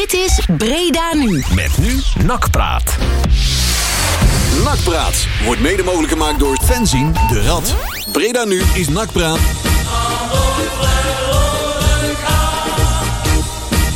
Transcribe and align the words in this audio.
Dit 0.00 0.12
is 0.12 0.40
Breda 0.56 1.14
Nu. 1.14 1.44
Met 1.54 1.78
nu 1.78 2.00
Nakpraat. 2.24 2.96
Nakpraat 4.64 5.26
wordt 5.44 5.60
mede 5.60 5.82
mogelijk 5.82 6.12
gemaakt 6.12 6.38
door 6.38 6.58
Fenzin 6.62 7.12
de 7.28 7.42
Rad. 7.42 7.74
Breda 8.12 8.44
nu 8.44 8.62
is 8.74 8.88
Nakpraat. 8.88 9.38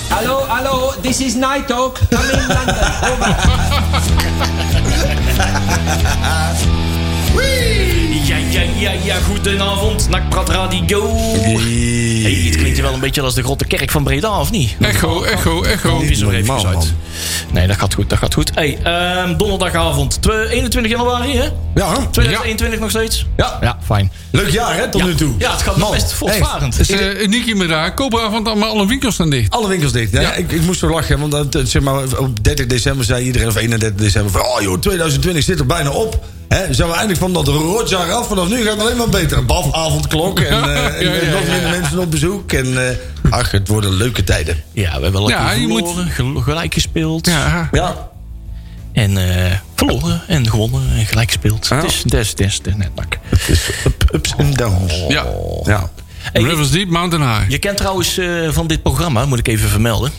Hallo, 0.09 0.45
hallo, 0.47 0.93
this 1.01 1.21
is 1.21 1.35
Night 1.35 1.67
Talk. 1.67 1.99
Come 2.11 2.33
in 2.33 2.47
London. 2.47 2.77
Over. 3.11 3.37
ja, 8.55 8.63
ja, 8.79 8.91
ja, 9.05 9.17
goedenavond. 9.21 10.09
Nakprat 10.09 10.49
Radio. 10.49 11.15
Hey, 11.17 12.43
het 12.45 12.57
klinkt 12.57 12.81
wel 12.81 12.93
een 12.93 13.01
beetje 13.01 13.21
als 13.23 13.35
de 13.35 13.43
grote 13.43 13.65
kerk 13.65 13.91
van 13.91 14.05
Breda, 14.05 14.41
of 14.41 14.51
niet? 14.51 14.77
Echo, 14.81 15.23
echo, 15.23 15.63
echo. 15.63 16.03
Je 16.05 16.15
zo 16.15 16.31
even 16.31 16.55
uit. 16.55 16.63
man. 16.75 16.85
Nee, 17.53 17.67
dat 17.67 17.77
gaat 17.79 17.95
goed, 17.95 18.11
dat 18.11 18.19
gaat 18.19 18.35
goed. 18.35 18.51
Hey, 18.55 18.79
ehm, 18.83 19.37
donderdagavond, 19.37 20.23
twe- 20.23 20.49
21 20.49 20.93
januari, 20.93 21.37
hè? 21.37 21.45
Ja, 21.75 21.97
2021 22.11 22.81
nog 22.81 22.91
steeds? 22.91 23.27
Ja. 23.37 23.59
Ja, 23.61 23.79
fijn. 23.85 24.13
leuk 24.31 24.49
jaar 24.51 24.77
hè, 24.77 24.89
tot 24.91 25.01
Ja. 25.01 25.07
nu 25.07 25.15
toe. 25.15 25.35
Ja, 25.39 25.53
het 25.53 25.63
gaat 25.63 25.77
nog 25.77 25.91
best 25.91 26.13
voortvarend. 26.13 26.77
Het 26.79 26.91
is 26.91 26.97
eh, 26.99 27.23
uniek 27.23 27.47
in 27.47 27.59
Breda. 27.59 27.91
Koopavond, 27.91 28.47
allemaal 28.49 28.69
alle 28.71 28.87
winkels 28.87 29.15
staan 29.15 29.31
dicht. 29.31 29.51
Alle 29.53 29.69
winkels 29.69 29.93
dicht. 29.93 30.13
Ja, 30.13 30.21
Ja. 30.21 30.35
Ik, 30.35 30.53
ik 30.53 30.61
moest 30.63 30.79
zo 30.81 30.89
lachen, 30.91 31.19
want 31.19 31.33
dat, 31.33 31.55
eh, 31.55 31.63
zeg 31.65 31.83
maar, 31.83 32.03
op 32.19 32.45
30 32.45 32.67
december 32.67 33.05
zei 33.05 33.25
iedereen, 33.25 33.49
of 33.49 33.57
31 33.57 33.99
december, 33.99 34.31
van, 34.33 34.41
oh 34.43 34.61
joh, 34.63 34.79
2020 34.81 35.45
zit 35.45 35.59
er 35.59 35.67
bijna 35.67 35.91
op. 35.91 36.25
Hè, 36.49 36.75
zijn 36.75 36.89
we 36.89 36.95
eindelijk 36.95 37.21
van 37.21 37.33
dat 37.33 37.49
rotjaar 37.49 38.13
af. 38.13 38.29
Vanaf 38.45 38.59
nu 38.59 38.65
gaat 38.65 38.73
het 38.77 38.83
alleen 38.85 38.97
maar 38.97 39.09
beter. 39.09 39.45
Baf, 39.45 39.73
avondklok 39.73 40.41
en, 40.41 40.63
eh, 40.75 40.85
en, 40.87 41.05
Ja, 41.05 41.13
ja, 41.13 41.21
en 41.21 41.31
nog 41.31 41.41
minder 41.41 41.63
ja. 41.63 41.69
mensen 41.71 41.99
op 41.99 42.11
bezoek. 42.11 42.53
En 42.53 42.89
eh, 42.89 42.97
ach, 43.33 43.51
het 43.51 43.69
worden 43.69 43.93
leuke 43.93 44.25
tijden. 44.25 44.63
Ja, 44.73 44.97
we 44.97 45.03
hebben 45.03 45.25
lekker 45.25 45.45
Ja, 45.45 45.53
je 45.53 45.67
moet- 45.67 45.87
verloren, 45.89 46.11
gel- 46.11 46.41
gelijk 46.41 46.75
gespeeld. 46.75 47.27
Ja, 47.27 47.69
Ja, 47.73 48.09
En 48.93 49.17
eh, 49.47 49.53
verloren 49.75 50.23
en 50.29 50.51
gewonnen 50.51 50.83
en 50.97 51.07
gelijk 51.07 51.31
gespeeld. 51.31 51.67
Ja. 51.67 51.77
Het 51.77 51.85
is, 51.85 52.03
het 52.03 52.15
is, 52.15 52.29
het 52.29 52.41
is, 52.41 52.61
het 53.31 53.49
is 53.49 53.69
up, 53.87 54.05
ups 54.13 54.35
en 54.37 54.53
downs. 54.53 54.95
ja. 55.09 55.25
Ja. 55.65 55.91
Hey, 56.33 56.43
Rivers 56.43 56.71
Deep, 56.71 56.89
Mountain 56.89 57.29
High. 57.37 57.51
Je 57.51 57.59
kent 57.59 57.77
trouwens 57.77 58.19
eh, 58.19 58.27
van 58.51 58.67
dit 58.67 58.83
programma, 58.83 59.27
moet 59.27 59.39
ik 59.39 59.49
even 59.49 59.69
vermelden, 59.69 60.11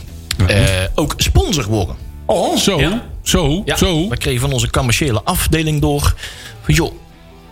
eh, 0.47 0.57
ook 0.95 1.13
sponsor 1.17 1.65
worden. 1.65 1.95
Oh, 2.25 2.57
Zo, 2.57 2.79
Ja. 2.79 3.01
zo, 3.23 3.61
Ja, 3.65 3.77
zo. 3.77 4.09
we 4.09 4.17
kregen 4.17 4.41
van 4.41 4.51
onze 4.51 4.69
commerciële 4.69 5.21
afdeling 5.23 5.81
door. 5.81 6.13
Van, 6.61 6.73
joh, 6.73 6.91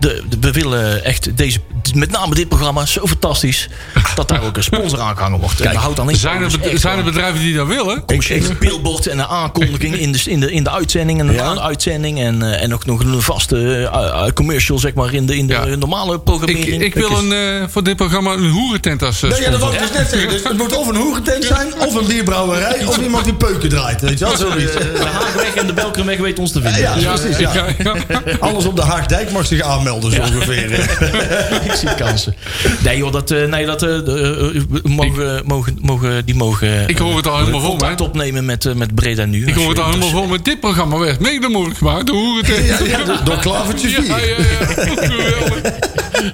de, 0.03 0.21
de- 0.29 0.37
we 0.39 0.51
willen 0.51 1.03
echt 1.03 1.37
deze, 1.37 1.59
met 1.93 2.11
name 2.11 2.35
dit 2.35 2.47
programma 2.47 2.85
zo 2.85 3.07
fantastisch. 3.07 3.69
dat 4.15 4.27
daar 4.27 4.43
ook 4.43 4.57
een 4.57 4.63
sponsor 4.63 4.99
aangehangen 4.99 5.39
wordt. 5.39 5.55
En 5.55 5.61
Kijk, 5.61 5.73
dat 5.73 5.81
houdt 5.83 5.97
dan. 5.97 6.15
Zijn 6.15 6.41
er, 6.43 6.51
zijn 6.79 6.97
er 6.97 7.03
bedrijven 7.03 7.39
die 7.39 7.55
dat 7.55 7.67
willen? 7.67 8.05
Commerciële 8.05 8.55
billboard 8.59 9.07
en 9.07 9.19
een 9.19 9.25
aankondiging 9.25 9.95
in 9.95 10.11
de, 10.11 10.19
in 10.25 10.39
de, 10.39 10.51
in 10.51 10.63
de 10.63 10.71
uitzending 10.71 11.19
en 11.19 11.31
Ja. 11.33 11.53
de 11.53 11.61
uitzending. 11.61 12.19
En, 12.19 12.41
eh, 12.53 12.63
en 12.63 12.73
ook 12.73 12.85
nog 12.85 12.99
een 12.99 13.21
vaste 13.21 13.57
eh, 13.57 13.83
eh, 13.83 14.27
commercial, 14.33 14.79
zeg 14.79 14.93
maar, 14.93 15.13
in 15.13 15.25
de, 15.25 15.37
in 15.37 15.47
de 15.47 15.53
Ja. 15.53 15.65
normale 15.75 16.19
programmering. 16.19 16.81
ik 16.81 16.93
wil 16.93 17.09
een, 17.17 17.69
voor 17.69 17.83
dit 17.83 17.95
programma 17.95 18.33
een 18.33 18.49
hoerentent 18.49 19.03
als 19.03 19.23
eh, 19.23 19.29
Nee, 19.29 19.41
ja, 19.41 19.49
dat 19.49 19.59
sponsor. 19.59 19.79
wou 19.79 19.83
ik 19.83 19.91
dus 19.91 19.99
net 20.01 20.09
zeggen. 20.09 20.29
Dus 20.29 20.43
het 20.43 20.57
moet 20.57 20.75
of 20.77 20.87
een 20.87 20.95
hoerentent 20.95 21.43
zijn, 21.43 21.67
of 21.79 21.95
een 21.95 22.05
bierbrouwerij, 22.07 22.85
of 22.85 22.97
iemand 22.97 23.23
die 23.23 23.33
peuken 23.33 23.69
draait. 23.69 24.01
Weet 24.01 24.19
je 24.19 24.25
wel, 24.25 24.37
zoiets. 24.37 24.71
De 24.73 25.07
Haagweg 25.13 25.53
en 25.55 25.67
de 25.67 25.73
Belkerweg 25.73 26.17
weet 26.17 26.39
ons 26.39 26.51
te 26.51 26.61
vinden. 26.61 26.81
Ja, 26.81 27.13
precies. 27.13 27.47
Alles 28.39 28.65
op 28.65 28.75
de 28.75 28.81
Haagdijk 28.81 29.31
mag 29.31 29.45
zich 29.45 29.61
aanmelden, 29.61 29.92
zo 30.01 30.21
ongeveer. 30.21 30.71
ik 31.69 31.71
zie 31.73 31.95
kansen. 31.95 32.35
Nee 32.83 32.97
joh, 32.97 33.11
dat, 33.11 33.31
eh, 33.31 33.47
nee, 33.47 33.65
dat 33.65 33.83
eh, 33.83 33.89
de, 33.89 34.51
eh, 34.73 34.81
mogen, 34.91 35.41
mogen, 35.45 35.77
mogen, 35.81 36.25
die 36.25 36.35
mogen 36.35 36.87
Ik 36.89 36.97
hoor 36.97 37.15
het 37.17 37.27
al 37.27 37.37
helemaal 37.39 37.59
vol, 37.61 37.77
hè? 37.77 37.93
opnemen 38.03 38.45
met, 38.45 38.65
eh, 38.65 38.73
met 38.73 38.95
Breda 38.95 39.25
nu. 39.25 39.45
Ik 39.45 39.55
hoor 39.55 39.69
het 39.69 39.79
al 39.79 39.85
helemaal 39.85 40.09
vol. 40.09 40.27
Met 40.27 40.45
dit 40.45 40.59
programma 40.59 40.97
werd 40.97 41.19
mede 41.19 41.49
mogelijk 41.49 41.77
gemaakt. 41.77 42.11
Ja, 42.45 42.77
ja, 42.85 43.03
door- 43.03 43.23
door 43.23 43.37
Klavertje 43.39 43.89
Ja, 43.89 44.01
4. 44.01 44.07
ja, 44.07 44.15
ja. 44.15 44.65
Geweldig. 45.07 45.73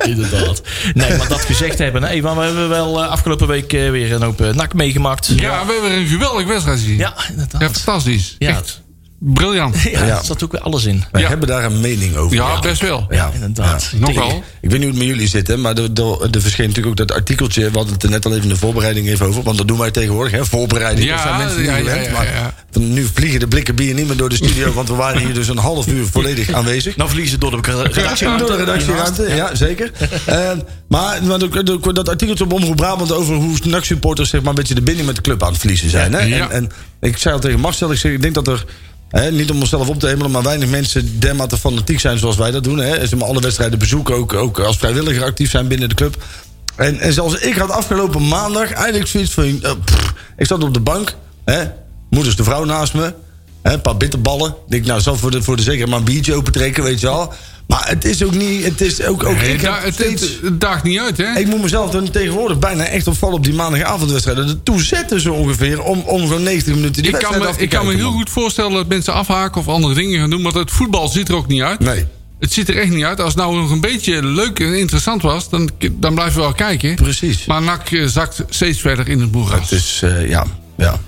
Inderdaad. 0.07 0.61
Nee, 0.93 1.17
maar 1.17 1.27
dat 1.27 1.41
gezegd 1.41 1.77
hebben. 1.77 2.01
Nee, 2.01 2.21
maar 2.21 2.35
we 2.35 2.41
hebben 2.41 2.69
wel 2.69 3.03
afgelopen 3.03 3.47
week 3.47 3.73
eh, 3.73 3.89
weer 3.89 4.11
een 4.11 4.21
hoop 4.21 4.41
eh, 4.41 4.49
nak 4.53 4.73
meegemaakt. 4.73 5.27
Ja, 5.35 5.65
we 5.65 5.71
hebben 5.73 5.91
een 5.99 6.07
geweldig 6.07 6.45
wedstrijd 6.47 6.79
gezien. 6.79 6.97
Ja, 6.97 7.13
inderdaad. 7.29 7.61
Ja, 7.61 7.69
fantastisch. 7.69 8.35
Ja. 8.39 8.49
Echt 8.49 8.81
briljant. 9.19 9.75
Ja, 9.91 10.05
Ja. 10.05 10.17
er 10.17 10.25
zat 10.25 10.43
ook 10.43 10.51
weer 10.51 10.61
alles 10.61 10.85
in. 10.85 11.03
Wij 11.11 11.21
Ja. 11.21 11.27
hebben 11.27 11.47
daar 11.47 11.63
een 11.63 11.79
mening 11.79 12.15
over. 12.15 12.35
Ja, 12.35 12.59
best 12.59 12.81
wel. 12.81 13.07
Ja, 13.09 13.31
inderdaad. 13.33 13.91
Nogal. 13.95 14.43
Ik 14.61 14.69
weet 14.69 14.71
niet 14.71 14.79
hoe 14.79 14.87
het 14.89 14.97
met 14.97 15.07
jullie 15.07 15.27
zit, 15.27 15.47
hè, 15.47 15.57
maar 15.57 15.77
er, 15.77 15.89
er, 15.93 16.21
er 16.31 16.41
verscheen 16.41 16.67
natuurlijk 16.67 16.87
ook 17.01 17.07
dat 17.07 17.17
artikeltje. 17.17 17.69
We 17.71 17.77
hadden 17.77 17.93
het 17.93 18.03
er 18.03 18.09
net 18.09 18.25
al 18.25 18.31
even 18.31 18.43
in 18.43 18.49
de 18.49 18.57
voorbereiding 18.57 19.07
even 19.07 19.25
over. 19.25 19.43
Want 19.43 19.57
dat 19.57 19.67
doen 19.67 19.77
wij 19.77 19.91
tegenwoordig, 19.91 20.31
hè? 20.33 20.45
Voorbereiding. 20.45 21.07
Ja, 21.07 21.13
dat 21.13 21.21
zijn 21.23 21.37
mensen 21.37 21.63
ja, 21.63 21.75
gewend. 21.75 22.05
ja, 22.05 22.11
maar 22.11 22.53
nu 22.79 23.05
vliegen 23.13 23.39
de 23.39 23.47
blikken 23.47 23.75
bier 23.75 23.93
niet 23.93 24.07
meer 24.07 24.17
door 24.17 24.29
de 24.29 24.35
studio. 24.35 24.73
want 24.73 24.87
we 24.87 24.95
waren 24.95 25.21
hier 25.25 25.33
dus 25.33 25.47
een 25.47 25.57
half 25.57 25.87
uur 25.87 26.05
volledig 26.11 26.51
aanwezig. 26.51 26.95
Nou 26.95 27.09
verliezen 27.09 27.39
door 27.39 27.61
de 27.61 27.81
redactie. 27.91 28.37
Door 28.37 28.47
de 28.47 28.55
redactieruimte, 28.55 29.35
ja, 29.35 29.55
zeker. 29.55 29.91
Eh, 30.25 30.51
maar 30.87 31.19
dat 31.93 32.09
artikeltje 32.09 32.43
op 32.43 32.53
Omroep 32.53 32.75
Brabant 32.75 33.11
over 33.11 33.35
hoe 33.35 33.57
NAC-supporters 33.63 34.29
zeg 34.29 34.39
maar, 34.41 34.49
een 34.49 34.55
beetje 34.55 34.75
de 34.75 34.81
binding 34.81 35.07
met 35.07 35.15
de 35.15 35.21
club 35.21 35.43
aan 35.43 35.49
het 35.49 35.59
verliezen 35.59 35.89
zijn. 35.89 36.13
Hè? 36.13 36.19
Ja. 36.19 36.49
En, 36.49 36.71
en 37.01 37.09
ik 37.09 37.17
zei 37.17 37.33
al 37.35 37.39
tegen 37.41 37.59
Marcel, 37.59 37.91
ik, 37.91 37.97
zeg, 37.97 38.11
ik 38.11 38.21
denk 38.21 38.33
dat 38.33 38.47
er, 38.47 38.65
niet 39.31 39.51
om 39.51 39.59
onszelf 39.59 39.87
op 39.87 39.99
te 39.99 40.07
hemelen, 40.07 40.31
maar 40.31 40.43
weinig 40.43 40.69
mensen 40.69 41.19
dermate 41.19 41.57
fanatiek 41.57 41.99
zijn 41.99 42.17
zoals 42.17 42.35
wij 42.35 42.51
dat 42.51 42.63
doen. 42.63 42.79
Maar, 42.79 43.23
alle 43.23 43.39
wedstrijden 43.41 43.79
bezoeken, 43.79 44.15
ook, 44.15 44.33
ook 44.33 44.59
als 44.59 44.77
vrijwilliger 44.77 45.23
actief 45.23 45.49
zijn 45.49 45.67
binnen 45.67 45.89
de 45.89 45.95
club. 45.95 46.23
En, 46.75 46.99
en 46.99 47.13
zelfs 47.13 47.35
ik 47.35 47.55
had 47.55 47.71
afgelopen 47.71 48.27
maandag 48.27 48.71
eigenlijk 48.71 49.09
zoiets 49.09 49.31
van... 49.31 49.59
pff, 49.85 50.13
ik 50.37 50.45
zat 50.45 50.63
op 50.63 50.73
de 50.73 50.79
bank, 50.79 51.15
hè, 51.45 51.63
moeders 52.09 52.35
de 52.35 52.43
vrouw 52.43 52.63
naast 52.63 52.93
me... 52.93 53.13
Hè, 53.61 53.73
een 53.73 53.81
paar 53.81 53.97
bitterballen. 53.97 54.49
Ik 54.49 54.71
denk, 54.71 54.85
nou, 54.85 55.01
zal 55.01 55.15
voor 55.15 55.31
de, 55.31 55.41
voor 55.43 55.55
de 55.55 55.61
zekerheid 55.61 55.89
maar 55.89 55.99
een 55.99 56.05
biertje 56.05 56.33
opentrekken, 56.33 56.83
weet 56.83 56.99
je 56.99 57.05
wel. 57.07 57.33
Maar 57.67 57.87
het 57.89 58.05
is 58.05 58.23
ook 58.23 58.33
niet... 58.35 58.63
Het 58.63 58.81
is 58.81 59.01
ook, 59.03 59.23
ook 59.23 59.35
Nee, 59.37 59.53
ik, 59.53 59.61
da- 59.61 59.73
heb 59.73 59.83
het, 59.83 59.93
steeds, 59.93 60.21
het, 60.21 60.37
het 60.41 60.61
daagt 60.61 60.83
niet 60.83 60.99
uit, 60.99 61.17
hè? 61.17 61.39
ik 61.39 61.47
moet 61.47 61.61
mezelf 61.61 61.91
dan 61.91 62.09
tegenwoordig 62.11 62.59
bijna 62.59 62.83
echt 62.85 63.07
opvallen 63.07 63.35
op 63.35 63.43
die 63.43 63.53
maandagavondwedstrijden. 63.53 64.47
Ertoe 64.47 64.83
zetten 64.83 65.21
zo 65.21 65.33
ongeveer 65.33 65.81
om, 65.83 65.99
om 65.99 66.27
zo'n 66.27 66.43
90 66.43 66.75
minuten 66.75 67.03
die 67.03 67.11
Ik 67.11 67.19
kan, 67.19 67.21
wedstrijd 67.21 67.41
me, 67.43 67.47
af 67.49 67.55
te 67.57 67.63
ik 67.63 67.69
kan 67.69 67.85
me 67.85 67.93
heel 67.93 68.03
man. 68.03 68.13
goed 68.13 68.29
voorstellen 68.29 68.71
dat 68.71 68.87
mensen 68.87 69.13
afhaken 69.13 69.61
of 69.61 69.67
andere 69.67 69.93
dingen 69.93 70.19
gaan 70.19 70.29
doen. 70.29 70.41
Want 70.43 70.55
het 70.55 70.71
voetbal 70.71 71.07
ziet 71.07 71.29
er 71.29 71.35
ook 71.35 71.47
niet 71.47 71.61
uit. 71.61 71.79
Nee, 71.79 72.05
Het 72.39 72.53
ziet 72.53 72.69
er 72.69 72.77
echt 72.77 72.89
niet 72.91 73.03
uit. 73.03 73.19
Als 73.19 73.33
het 73.33 73.41
nou 73.43 73.55
nog 73.55 73.71
een 73.71 73.81
beetje 73.81 74.23
leuk 74.25 74.59
en 74.59 74.77
interessant 74.79 75.21
was, 75.21 75.49
dan, 75.49 75.69
dan 75.91 76.13
blijven 76.13 76.35
we 76.35 76.41
wel 76.41 76.53
kijken. 76.53 76.95
precies. 76.95 77.45
Maar 77.45 77.61
NAC 77.61 77.91
eh, 77.91 78.05
zakt 78.05 78.43
steeds 78.49 78.81
verder 78.81 79.07
in 79.09 79.19
het 79.21 79.31
moeras. 79.31 79.69
het 79.69 79.71
is, 79.79 79.99
eh, 80.03 80.29
ja, 80.29 80.45
ja. 80.77 80.99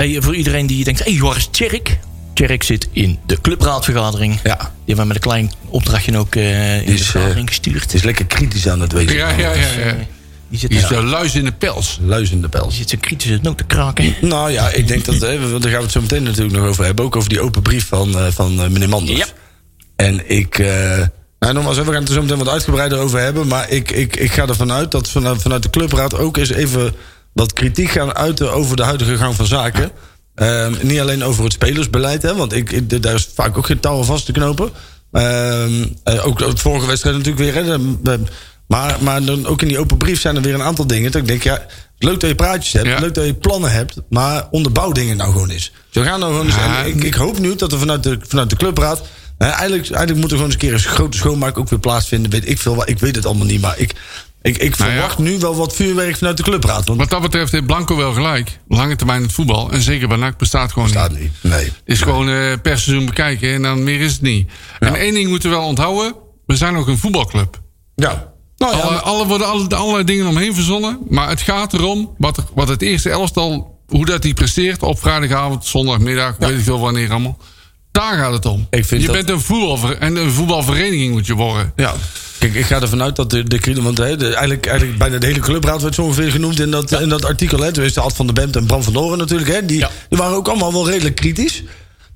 Hey, 0.00 0.16
voor 0.20 0.34
iedereen 0.34 0.66
die 0.66 0.84
denkt, 0.84 1.04
hé, 1.04 1.12
hey, 1.12 1.20
waar 1.20 1.36
is 1.36 1.48
Tjerk? 1.50 1.98
Tjerk 2.34 2.62
zit 2.62 2.88
in 2.92 3.18
de 3.26 3.40
clubraadvergadering. 3.40 4.38
Ja. 4.42 4.56
Die 4.56 4.66
hebben 4.86 4.96
we 4.96 5.04
met 5.04 5.14
een 5.14 5.22
klein 5.22 5.52
opdrachtje 5.68 6.18
ook 6.18 6.34
eh, 6.34 6.72
in 6.72 6.78
Die 6.78 6.86
de 6.86 7.00
is, 7.00 7.06
vergadering 7.06 7.46
eh, 7.48 7.54
gestuurd. 7.54 7.82
Het 7.82 7.94
is 7.94 8.02
lekker 8.02 8.26
kritisch 8.26 8.68
aan 8.68 8.80
het 8.80 8.92
wezen. 8.92 9.14
Ja, 9.16 9.30
ja, 9.30 9.52
ja. 9.52 9.68
ja. 9.78 9.96
Die 10.48 10.58
zit, 10.58 10.70
Die 10.70 10.78
is 10.78 10.88
ja, 10.88 11.00
de 11.00 11.02
luis 11.02 11.34
in 11.34 11.44
de 11.44 11.52
pels. 11.52 11.98
Die 12.00 12.48
pels. 12.48 12.76
zit 12.76 12.88
zijn 12.88 13.00
kritische 13.00 13.38
noot 13.42 13.58
te 13.58 13.64
kraken. 13.64 14.14
Nou 14.28 14.50
ja, 14.50 14.68
ik 14.68 14.88
denk 14.88 15.04
dat... 15.04 15.20
Hè, 15.20 15.38
we- 15.38 15.58
daar 15.58 15.70
gaan 15.70 15.78
we 15.78 15.84
het 15.84 15.92
zo 15.92 16.00
meteen 16.00 16.22
natuurlijk 16.22 16.56
nog 16.56 16.66
over 16.66 16.84
hebben. 16.84 17.04
Ook 17.04 17.16
over 17.16 17.28
die 17.28 17.40
open 17.40 17.62
brief 17.62 17.86
van, 17.86 18.18
eh, 18.18 18.26
van 18.30 18.60
eh, 18.62 18.68
meneer 18.68 18.88
Manders. 18.88 19.18
Ja. 19.18 19.26
En 19.96 20.30
ik... 20.30 20.58
eh 20.58 21.02
nou, 21.38 21.52
nogmaals, 21.54 21.76
we 21.76 21.84
gaan 21.84 21.94
het 21.94 22.08
er 22.08 22.14
zo 22.14 22.22
meteen 22.22 22.38
wat 22.38 22.48
uitgebreider 22.48 22.98
over 22.98 23.18
hebben. 23.20 23.46
Maar 23.46 23.70
ik, 23.70 23.90
ik, 23.90 24.16
ik 24.16 24.32
ga 24.32 24.46
ervan 24.46 24.72
uit 24.72 24.90
dat 24.90 25.08
vanuit, 25.08 25.42
vanuit 25.42 25.62
de 25.62 25.70
clubraad 25.70 26.14
ook 26.14 26.36
eens 26.36 26.50
even 26.50 26.94
wat 27.32 27.52
kritiek 27.52 27.90
gaan 27.90 28.14
uiten 28.14 28.52
over 28.52 28.76
de 28.76 28.82
huidige 28.82 29.16
gang 29.16 29.34
van 29.34 29.46
zaken. 29.46 29.90
Ehm, 30.34 30.74
niet 30.82 31.00
alleen 31.00 31.24
over 31.24 31.44
het 31.44 31.52
spelersbeleid, 31.52 32.22
hè, 32.22 32.34
want 32.34 32.52
ik, 32.52 32.72
ik- 32.72 33.02
daar 33.02 33.14
is 33.14 33.28
vaak 33.34 33.58
ook 33.58 33.66
geen 33.66 33.80
touw 33.80 33.98
aan 33.98 34.04
vast 34.04 34.26
te 34.26 34.32
knopen. 34.32 34.70
Eh, 35.12 36.26
ook 36.26 36.42
vorige 36.54 36.86
wedstrijd 36.86 37.16
natuurlijk 37.16 37.54
weer. 37.54 37.64
Hè, 37.64 37.78
maar, 38.68 38.96
maar 39.00 39.24
dan 39.24 39.46
ook 39.46 39.62
in 39.62 39.68
die 39.68 39.78
open 39.78 39.96
brief 39.96 40.20
zijn 40.20 40.36
er 40.36 40.42
weer 40.42 40.54
een 40.54 40.62
aantal 40.62 40.86
dingen. 40.86 41.12
Dat 41.12 41.20
ik 41.20 41.26
denk, 41.28 41.42
ja, 41.42 41.66
leuk 41.98 42.20
dat 42.20 42.30
je 42.30 42.34
praatjes 42.36 42.72
hebt, 42.72 42.86
Ja. 42.86 42.98
leuk 42.98 43.14
dat 43.14 43.24
je 43.26 43.34
plannen 43.34 43.72
hebt, 43.72 43.94
maar 44.08 44.48
onderbouw 44.50 44.92
dingen 44.92 45.16
nou 45.16 45.32
gewoon 45.32 45.50
eens. 45.50 45.72
Zo 45.90 46.02
gaan 46.02 46.20
nou 46.20 46.30
gewoon 46.32 46.46
eens. 46.46 46.54
Ja. 46.54 46.82
ik, 46.82 47.04
ik 47.04 47.14
hoop 47.14 47.38
nu 47.38 47.54
dat 47.54 47.72
er 47.72 47.78
vanuit 47.78 48.02
de, 48.02 48.18
vanuit 48.28 48.50
de 48.50 48.56
clubraad. 48.56 49.02
eigenlijk, 49.38 49.82
eigenlijk 49.90 50.14
moet 50.20 50.30
er 50.30 50.36
gewoon 50.36 50.44
eens 50.44 50.52
een 50.54 50.58
keer 50.58 50.72
een 50.72 50.78
grote 50.80 51.16
schoonmaak 51.16 51.58
ook 51.58 51.68
weer 51.68 51.78
plaatsvinden. 51.78 52.30
Weet 52.30 52.48
ik 52.48 52.58
veel, 52.58 52.88
ik 52.88 52.98
weet 52.98 53.16
het 53.16 53.26
allemaal 53.26 53.46
niet, 53.46 53.60
maar 53.60 53.78
ik, 53.78 53.94
ik, 54.42 54.56
ik 54.56 54.78
Nou 54.78 54.90
ja. 54.90 54.96
verwacht 54.96 55.18
nu 55.18 55.38
wel 55.38 55.54
wat 55.56 55.74
vuurwerk 55.74 56.16
vanuit 56.16 56.36
de 56.36 56.42
clubraad. 56.42 56.86
Want 56.86 56.98
Wat 56.98 57.10
dat 57.10 57.20
betreft 57.22 57.52
heeft 57.52 57.66
Blanco 57.66 57.96
wel 57.96 58.12
gelijk. 58.12 58.58
Lange 58.68 58.96
termijn 58.96 59.22
het 59.22 59.32
voetbal. 59.32 59.70
En 59.72 59.82
zeker 59.82 60.08
bij 60.08 60.16
NAC 60.16 60.38
bestaat 60.38 60.72
gewoon 60.72 60.88
staat 60.88 61.10
niet. 61.10 61.20
niet. 61.20 61.32
Nee. 61.52 61.72
Is 61.84 62.00
gewoon 62.02 62.28
eh, 62.28 62.52
per 62.62 62.78
seizoen 62.78 63.06
bekijken 63.06 63.52
en 63.54 63.62
dan 63.62 63.82
meer 63.84 64.00
is 64.00 64.12
het 64.12 64.22
niet. 64.22 64.50
En 64.78 64.94
één 64.94 65.14
ding 65.14 65.28
moeten 65.28 65.50
we 65.50 65.56
wel 65.56 65.66
onthouden. 65.66 66.14
We 66.46 66.56
zijn 66.56 66.76
ook 66.76 66.86
een 66.88 66.98
voetbalclub. 66.98 67.60
Ja. 67.94 68.32
Nou 68.56 68.76
ja, 68.76 68.80
alle, 68.82 68.90
maar- 68.92 69.00
alle 69.02 69.26
worden 69.26 69.46
alle, 69.46 69.68
allerlei 69.76 70.04
dingen 70.04 70.26
omheen 70.26 70.54
verzonnen. 70.54 70.98
Maar 71.08 71.28
het 71.28 71.40
gaat 71.40 71.72
erom 71.72 72.14
wat, 72.18 72.36
er- 72.36 72.44
wat 72.54 72.68
het 72.68 72.82
eerste 72.82 73.10
elftal, 73.10 73.78
hoe 73.86 74.06
dat 74.06 74.22
die 74.22 74.34
presteert 74.34 74.82
op 74.82 75.00
vrijdagavond, 75.00 75.66
zondagmiddag, 75.66 76.34
weet 76.38 76.58
ik 76.58 76.64
veel 76.64 76.78
wanneer 76.80 77.10
allemaal. 77.10 77.38
Daar 77.92 78.18
gaat 78.18 78.32
het 78.32 78.46
om. 78.46 78.66
Ik 78.70 78.84
vind 78.84 79.00
je 79.00 79.06
dat- 79.06 79.16
bent 79.16 79.30
een 79.30 79.40
voetbalver 79.40 79.98
en 79.98 80.16
een 80.16 80.30
voetbalvereniging 80.30 81.12
moet 81.12 81.26
je 81.26 81.34
worden. 81.34 81.72
ja. 81.76 81.94
Kijk, 82.40 82.54
ik 82.54 82.64
ga 82.64 82.80
ervan 82.80 83.02
uit 83.02 83.16
dat 83.16 83.30
de, 83.30 83.42
de 83.42 83.58
kritiek... 83.58 83.82
Want 83.82 83.98
hè, 83.98 84.16
de, 84.16 84.26
eigenlijk, 84.26 84.66
eigenlijk 84.66 84.98
bijna 84.98 85.18
de 85.18 85.26
hele 85.26 85.38
clubraad 85.38 85.82
werd 85.82 85.94
zo 85.94 86.02
ongeveer 86.02 86.30
genoemd 86.30 86.60
in 86.60 86.70
dat, 86.70 87.00
in 87.00 87.08
dat 87.08 87.24
artikel. 87.24 87.60
Hè. 87.60 87.70
De 87.70 88.00
Ad 88.00 88.16
van 88.16 88.26
der 88.26 88.34
Bemt 88.34 88.56
en 88.56 88.66
Bram 88.66 88.82
van 88.82 88.92
Doren 88.92 89.18
natuurlijk. 89.18 89.50
Hè, 89.50 89.64
die, 89.64 89.78
Ja. 89.78 89.90
die 90.08 90.18
waren 90.18 90.36
ook 90.36 90.48
allemaal 90.48 90.72
wel 90.72 90.90
redelijk 90.90 91.14
kritisch. 91.14 91.62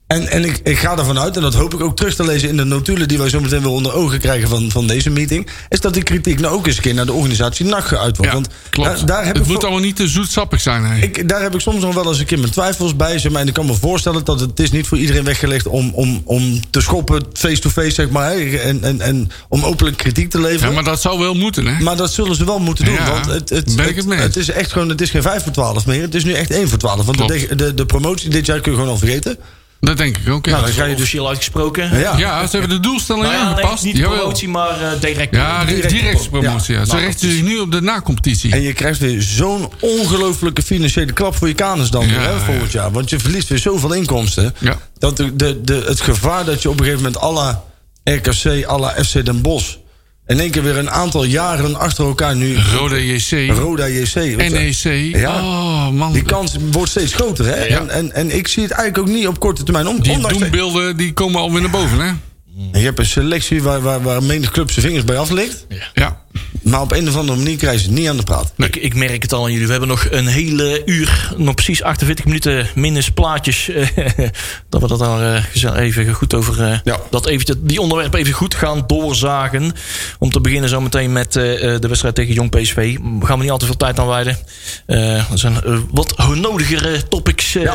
En, 0.06 0.28
en 0.28 0.44
ik, 0.44 0.60
ik 0.64 0.78
ga 0.78 0.98
ervan 0.98 1.18
uit, 1.18 1.36
en 1.36 1.42
dat 1.42 1.54
hoop 1.54 1.74
ik 1.74 1.80
ook 1.80 1.96
terug 1.96 2.14
te 2.14 2.24
lezen 2.24 2.48
in 2.48 2.56
de 2.56 2.64
notulen 2.64 3.08
die 3.08 3.18
wij 3.18 3.28
zo 3.28 3.40
meteen 3.40 3.60
weer 3.60 3.70
onder 3.70 3.92
ogen 3.94 4.18
krijgen 4.18 4.48
van, 4.48 4.70
van 4.70 4.86
deze 4.86 5.10
meeting. 5.10 5.48
Is 5.68 5.80
dat 5.80 5.94
die 5.94 6.02
kritiek 6.02 6.40
nou 6.40 6.54
ook 6.54 6.66
eens 6.66 6.76
een 6.76 6.82
keer 6.82 6.94
naar 6.94 7.06
de 7.06 7.12
organisatie 7.12 7.66
NAC 7.66 7.84
geuit 7.84 8.16
wordt. 8.16 8.32
Ja, 8.32 8.38
Want 8.38 8.48
klopt. 8.70 8.88
Daar, 8.96 9.06
daar 9.06 9.24
heb 9.24 9.34
het 9.34 9.44
ik 9.44 9.52
moet 9.52 9.62
allemaal 9.62 9.80
niet 9.82 9.96
te 9.96 10.08
zoetsappig 10.08 10.60
zijn. 10.60 11.02
Ik, 11.02 11.28
daar 11.28 11.42
heb 11.42 11.54
ik 11.54 11.60
soms 11.60 11.82
nog 11.82 11.94
wel 11.94 12.08
eens 12.08 12.18
een 12.18 12.24
keer 12.24 12.38
mijn 12.38 12.50
twijfels 12.50 12.96
bij. 12.96 13.18
Zeg 13.18 13.32
maar, 13.32 13.40
en 13.40 13.48
ik 13.48 13.54
kan 13.54 13.66
me 13.66 13.74
voorstellen 13.74 14.24
dat 14.24 14.40
het 14.40 14.60
is 14.60 14.70
niet 14.70 14.86
voor 14.86 14.98
iedereen 14.98 15.24
weggelegd 15.24 15.66
om, 15.66 15.90
om, 15.94 16.22
om 16.24 16.60
te 16.70 16.80
schoppen 16.80 17.24
face-to-face, 17.32 17.90
zeg 17.90 18.10
maar. 18.10 18.30
hè, 18.30 18.56
En, 18.56 18.82
en, 18.82 19.00
en 19.00 19.30
om 19.48 19.64
openlijk 19.64 19.96
kritiek 19.96 20.30
te 20.30 20.40
leveren. 20.40 20.68
ja, 20.68 20.74
maar 20.74 20.84
dat 20.84 21.00
zou 21.00 21.18
wel 21.18 21.34
moeten, 21.34 21.66
hè? 21.66 21.82
Maar 21.82 21.96
dat 21.96 22.12
zullen 22.12 22.36
ze 22.36 22.44
wel 22.44 22.58
moeten 22.58 22.84
doen. 22.84 22.94
Ja, 22.94 23.10
want 23.10 23.26
het, 23.26 23.48
het, 23.50 23.76
ben 23.76 23.88
ik 23.88 23.96
het 23.96 24.06
mee 24.06 24.18
eens. 24.18 24.26
het 24.26 24.36
is 24.36 24.50
echt 24.50 24.72
gewoon, 24.72 24.88
het 24.88 25.00
is 25.00 25.10
geen 25.10 25.22
5 25.22 25.42
voor 25.42 25.52
12 25.52 25.86
meer. 25.86 26.02
Het 26.02 26.14
is 26.14 26.24
nu 26.24 26.32
echt 26.32 26.50
1 26.50 26.68
voor 26.68 26.78
12. 26.78 27.06
Want 27.06 27.18
de, 27.28 27.56
de, 27.56 27.74
de 27.74 27.86
promotie 27.86 28.30
dit 28.30 28.46
jaar 28.46 28.60
kun 28.60 28.72
je 28.72 28.78
gewoon 28.78 28.92
al 28.92 28.98
vergeten. 28.98 29.36
Dat 29.84 29.96
denk 29.96 30.16
ik 30.16 30.28
ook, 30.28 30.46
ja. 30.46 30.52
Nou, 30.52 30.64
dan 30.64 30.74
ga 30.74 30.82
je 30.82 30.88
dus. 30.90 30.96
Officieel 30.96 31.28
uitgesproken. 31.28 31.98
Ja, 31.98 32.16
ja, 32.18 32.46
ze 32.46 32.56
hebben 32.58 32.76
de 32.76 32.82
doelstelling 32.88 33.24
Nou 33.24 33.36
ja, 33.36 33.42
nee, 33.44 33.54
aangepast. 33.54 33.84
niet 33.84 33.96
Jawel. 33.96 34.16
promotie, 34.18 34.48
maar 34.48 34.80
eh, 34.80 35.00
direct. 35.00 35.34
Ja, 35.34 35.64
direct- 35.64 35.88
direct 35.90 36.30
promotie. 36.30 36.74
Ja. 36.74 36.80
Ja. 36.80 36.86
Ze 36.86 36.92
Nou, 36.92 37.04
richten 37.04 37.30
zich 37.30 37.42
nu 37.42 37.58
op 37.58 37.72
de 37.72 37.80
na-competitie. 37.80 38.52
En 38.52 38.62
je 38.62 38.72
krijgt 38.72 38.98
weer 38.98 39.22
zo'n 39.22 39.70
ongelooflijke 39.80 40.62
financiële 40.62 41.12
klap 41.12 41.36
voor 41.36 41.48
je 41.48 41.54
kanus 41.54 41.90
dan 41.90 42.06
weer, 42.08 42.20
hè, 42.20 42.38
volgend 42.38 42.72
jaar. 42.72 42.90
Want 42.90 43.10
je 43.10 43.18
verliest 43.18 43.48
weer 43.48 43.58
zoveel 43.58 43.92
inkomsten. 43.92 44.54
Ja. 44.58 44.78
Dat 44.98 45.16
de, 45.16 45.36
de, 45.36 45.60
de, 45.62 45.84
het 45.86 46.00
gevaar 46.00 46.44
dat 46.44 46.62
je 46.62 46.68
op 46.70 46.78
een 46.80 46.84
gegeven 46.84 47.04
moment 47.04 47.22
à 47.22 47.32
la 47.32 47.62
RKC, 48.04 48.66
à 48.68 48.78
la 48.78 48.94
FC 49.04 49.24
Den 49.24 49.40
Bosch... 49.42 49.74
in 50.26 50.40
één 50.40 50.50
keer 50.50 50.62
weer 50.62 50.76
een 50.76 50.90
aantal 50.90 51.24
jaren 51.24 51.76
achter 51.76 52.04
elkaar 52.04 52.36
nu... 52.36 52.56
Roda 52.76 52.96
JC, 52.96 53.50
Roda 53.50 53.86
JC. 53.88 54.14
NEC. 54.14 55.16
Ja. 55.16 55.42
Oh, 55.42 55.88
man. 55.88 56.12
Die 56.12 56.22
kans 56.22 56.56
wordt 56.70 56.90
steeds 56.90 57.14
groter. 57.14 57.44
Hè? 57.44 57.64
Ja. 57.64 57.78
En, 57.78 57.90
en, 57.90 58.12
en 58.12 58.36
ik 58.36 58.48
zie 58.48 58.62
het 58.62 58.72
eigenlijk 58.72 59.08
ook 59.08 59.14
niet 59.14 59.26
op 59.26 59.40
korte 59.40 59.62
termijn 59.62 59.86
om. 59.86 60.02
Die 60.02 60.28
doembeelden 60.28 60.96
die 60.96 61.12
komen 61.12 61.40
alweer 61.40 61.60
naar 61.60 61.70
boven, 61.70 61.98
hè? 61.98 62.12
je 62.78 62.84
hebt 62.84 62.98
een 62.98 63.06
selectie 63.06 63.62
waar, 63.62 63.80
waar, 63.80 64.02
waar 64.02 64.22
menig 64.22 64.50
club 64.50 64.70
zijn 64.70 64.86
vingers 64.86 65.04
bij 65.04 65.18
aflikt. 65.18 65.66
Ja. 65.94 66.23
Maar 66.62 66.80
op 66.80 66.92
een 66.92 67.08
of 67.08 67.16
andere 67.16 67.38
manier 67.38 67.56
krijgen 67.56 67.80
ze 67.80 67.86
het 67.86 67.98
niet 67.98 68.08
aan 68.08 68.16
de 68.16 68.22
praat. 68.22 68.52
Ik, 68.56 68.76
ik 68.76 68.94
merk 68.94 69.22
het 69.22 69.32
al 69.32 69.44
aan 69.44 69.50
jullie. 69.50 69.64
We 69.66 69.70
hebben 69.70 69.88
nog 69.90 70.06
een 70.10 70.26
hele 70.26 70.82
uur, 70.84 71.32
nog 71.36 71.54
precies 71.54 71.82
48 71.82 72.24
minuten 72.24 72.66
minus 72.74 73.10
plaatjes. 73.10 73.68
eh, 73.72 73.86
dat 74.68 74.80
we 74.80 74.88
dat 74.88 74.98
daar 74.98 75.44
eh, 75.64 75.76
even 75.84 76.12
goed 76.12 76.34
over. 76.34 76.62
eh, 76.62 76.78
Ja. 76.84 76.98
Dat 77.10 77.26
eventjes, 77.26 77.56
die 77.60 77.80
onderwerpen 77.80 78.18
even 78.20 78.32
goed 78.32 78.54
gaan 78.54 78.84
doorzagen. 78.86 79.72
Om 80.18 80.30
te 80.30 80.40
beginnen 80.40 80.68
zo 80.68 80.80
meteen 80.80 81.12
met 81.12 81.32
de 81.32 81.78
wedstrijd 81.88 82.14
tegen 82.14 82.34
Jong 82.34 82.50
PSV. 82.50 82.96
We 83.20 83.26
gaan 83.26 83.36
we 83.36 83.42
niet 83.42 83.52
al 83.52 83.58
te 83.58 83.66
veel 83.66 83.76
tijd 83.76 83.98
aan 83.98 84.06
wijden. 84.06 84.38
Er 84.86 85.26
zijn 85.34 85.56
wat 85.90 86.14
nodigere 86.34 87.08
topics 87.08 87.52
Ja. 87.52 87.74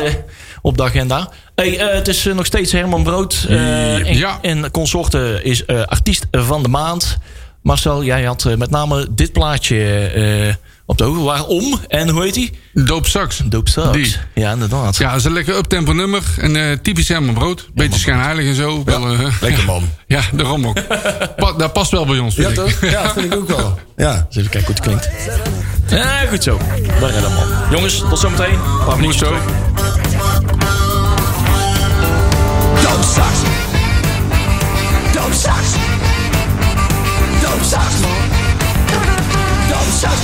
op 0.62 0.76
de 0.76 0.82
agenda. 0.82 1.30
Hey, 1.54 1.70
het 1.70 2.08
is 2.08 2.24
nog 2.24 2.46
steeds 2.46 2.72
Herman 2.72 3.02
Brood. 3.02 3.44
en, 3.48 4.16
Ja. 4.16 4.38
en 4.42 4.70
consorten 4.70 5.44
is 5.44 5.66
artiest 5.66 6.26
van 6.30 6.62
de 6.62 6.68
maand. 6.68 7.18
Marcel, 7.62 8.04
jij 8.04 8.24
had 8.24 8.44
eh, 8.44 8.56
met 8.56 8.70
name 8.70 9.06
dit 9.10 9.32
plaatje 9.32 10.06
eh, 10.08 10.54
op 10.86 10.98
de 10.98 11.04
ogen. 11.04 11.22
Waarom? 11.22 11.80
En 11.88 12.08
hoe 12.08 12.22
heet 12.22 12.34
die? 12.34 12.58
Doop 12.72 13.06
Sax. 13.06 13.40
Dope 13.44 13.70
Sucks. 13.70 13.92
Die. 13.92 14.16
Ja, 14.34 14.52
inderdaad. 14.52 14.96
Ja, 14.96 15.08
dat 15.08 15.18
is 15.18 15.24
een 15.24 15.32
lekker 15.32 15.56
uptempo 15.56 15.92
nummer. 15.92 16.22
En 16.38 16.56
eh, 16.56 16.76
typisch 16.82 17.08
Herman 17.08 17.34
Brood. 17.34 17.68
Beetje 17.74 17.98
schijnheilig 17.98 18.46
en 18.46 18.54
zo. 18.54 18.84
Wel, 18.84 19.06
Lekker 19.40 19.64
man. 19.64 19.88
ja, 20.06 20.20
daarom 20.32 20.66
ook. 20.66 20.86
Pa, 21.36 21.52
dat 21.52 21.72
past 21.72 21.90
wel 21.90 22.06
bij 22.06 22.18
ons, 22.18 22.34
vind 22.34 22.48
Ja, 22.48 22.54
toch? 22.54 22.80
Ja, 22.80 23.02
dat 23.02 23.12
vind 23.12 23.32
ik 23.32 23.34
ook 23.34 23.48
wel. 23.48 23.78
Ja. 23.96 24.14
Eens 24.26 24.36
even 24.36 24.50
kijken 24.50 24.74
hoe 24.74 24.74
het 24.74 24.80
klinkt. 24.80 25.10
Ja, 25.86 26.26
goed 26.26 26.42
zo. 26.42 26.58
Daar 27.00 27.10
redden 27.10 27.32
man. 27.32 27.46
Jongens, 27.70 27.98
tot 27.98 28.18
zometeen. 28.18 28.58
Goed 28.58 29.14
zo. 29.14 29.36
Dope 32.82 33.49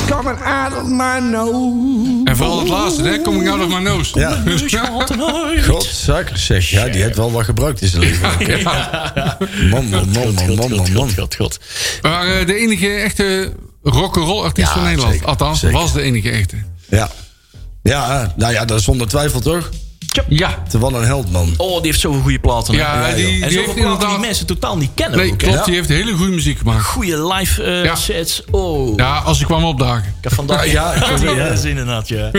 coming 0.08 0.42
out 0.42 0.72
of 0.82 0.88
my 0.88 1.18
nose. 1.18 2.20
En 2.24 2.36
vooral 2.36 2.58
het 2.58 2.68
laatste, 2.68 3.02
hè? 3.02 3.20
Coming 3.22 3.48
out 3.50 3.60
of 3.60 3.68
my 3.68 3.78
nose. 3.82 4.18
Ja. 4.18 4.42
Godzak. 4.46 5.64
Godzak, 5.64 6.30
zeg. 6.34 6.70
Ja, 6.70 6.84
die 6.88 7.02
heeft 7.02 7.16
wel 7.16 7.32
wat 7.32 7.44
gebruikt 7.44 7.82
in 7.82 7.88
zijn 7.88 8.02
leven. 8.02 8.28
Man, 9.70 9.88
man, 9.88 10.08
man, 10.12 10.34
man, 10.34 10.54
man, 10.56 10.70
man, 10.76 10.92
man. 10.92 11.10
God, 11.16 11.34
God. 11.34 11.58
Maar 12.02 12.26
eh, 12.26 12.46
de 12.46 12.54
enige 12.54 12.88
echte 12.88 13.52
rock'n'roll 13.82 14.44
artiest 14.44 14.68
Ja, 14.68 14.74
van 14.74 14.84
Nederland. 14.84 15.12
zeker, 15.12 15.26
Althans, 15.28 15.60
zeker. 15.60 15.76
was 15.78 15.92
de 15.92 16.02
enige 16.02 16.30
echte. 16.30 16.56
Ja. 16.88 17.10
Ja, 17.82 18.32
nou 18.36 18.52
ja, 18.52 18.64
dat 18.64 18.78
is 18.78 18.84
zonder 18.84 19.08
twijfel 19.08 19.40
toch? 19.40 19.70
Ja. 20.28 20.48
Het 20.64 20.74
is 20.74 20.80
wel 20.80 20.94
een 20.94 21.04
held, 21.04 21.32
man. 21.32 21.54
Oh, 21.56 21.76
die 21.76 21.86
heeft 21.86 22.00
zoveel 22.00 22.20
goede 22.20 22.38
platen. 22.38 22.74
hè? 22.74 22.80
Ja, 22.80 23.08
Ja, 23.08 23.14
die, 23.14 23.26
en 23.26 23.42
heeft 23.42 23.54
zoveel 23.66 23.82
platen 23.82 24.08
die 24.08 24.18
mensen 24.18 24.46
totaal 24.46 24.76
niet 24.76 24.90
kennen. 24.94 25.18
Nee, 25.18 25.32
ook, 25.32 25.40
hè? 25.40 25.46
klopt. 25.46 25.58
Ja. 25.58 25.64
Die 25.64 25.74
heeft 25.74 25.88
hele 25.88 26.12
goede 26.12 26.32
muziek 26.32 26.58
gemaakt. 26.58 26.84
Goede 26.84 27.26
live 27.34 27.62
eh, 27.62 27.84
Ja. 27.84 27.94
sets. 27.94 28.42
Oh. 28.50 28.96
Ja, 28.96 29.16
als 29.18 29.40
ik 29.40 29.46
kwam 29.46 29.64
opdagen. 29.64 30.04
Ik 30.18 30.24
heb 30.24 30.32
vandaag 30.34 30.70
Ja, 30.72 30.92
ik 30.92 31.04
heb- 31.20 31.36
ja, 31.36 31.48
dat 31.48 31.58
is 31.58 31.64
inderdaad, 31.64 32.08
ja. 32.08 32.30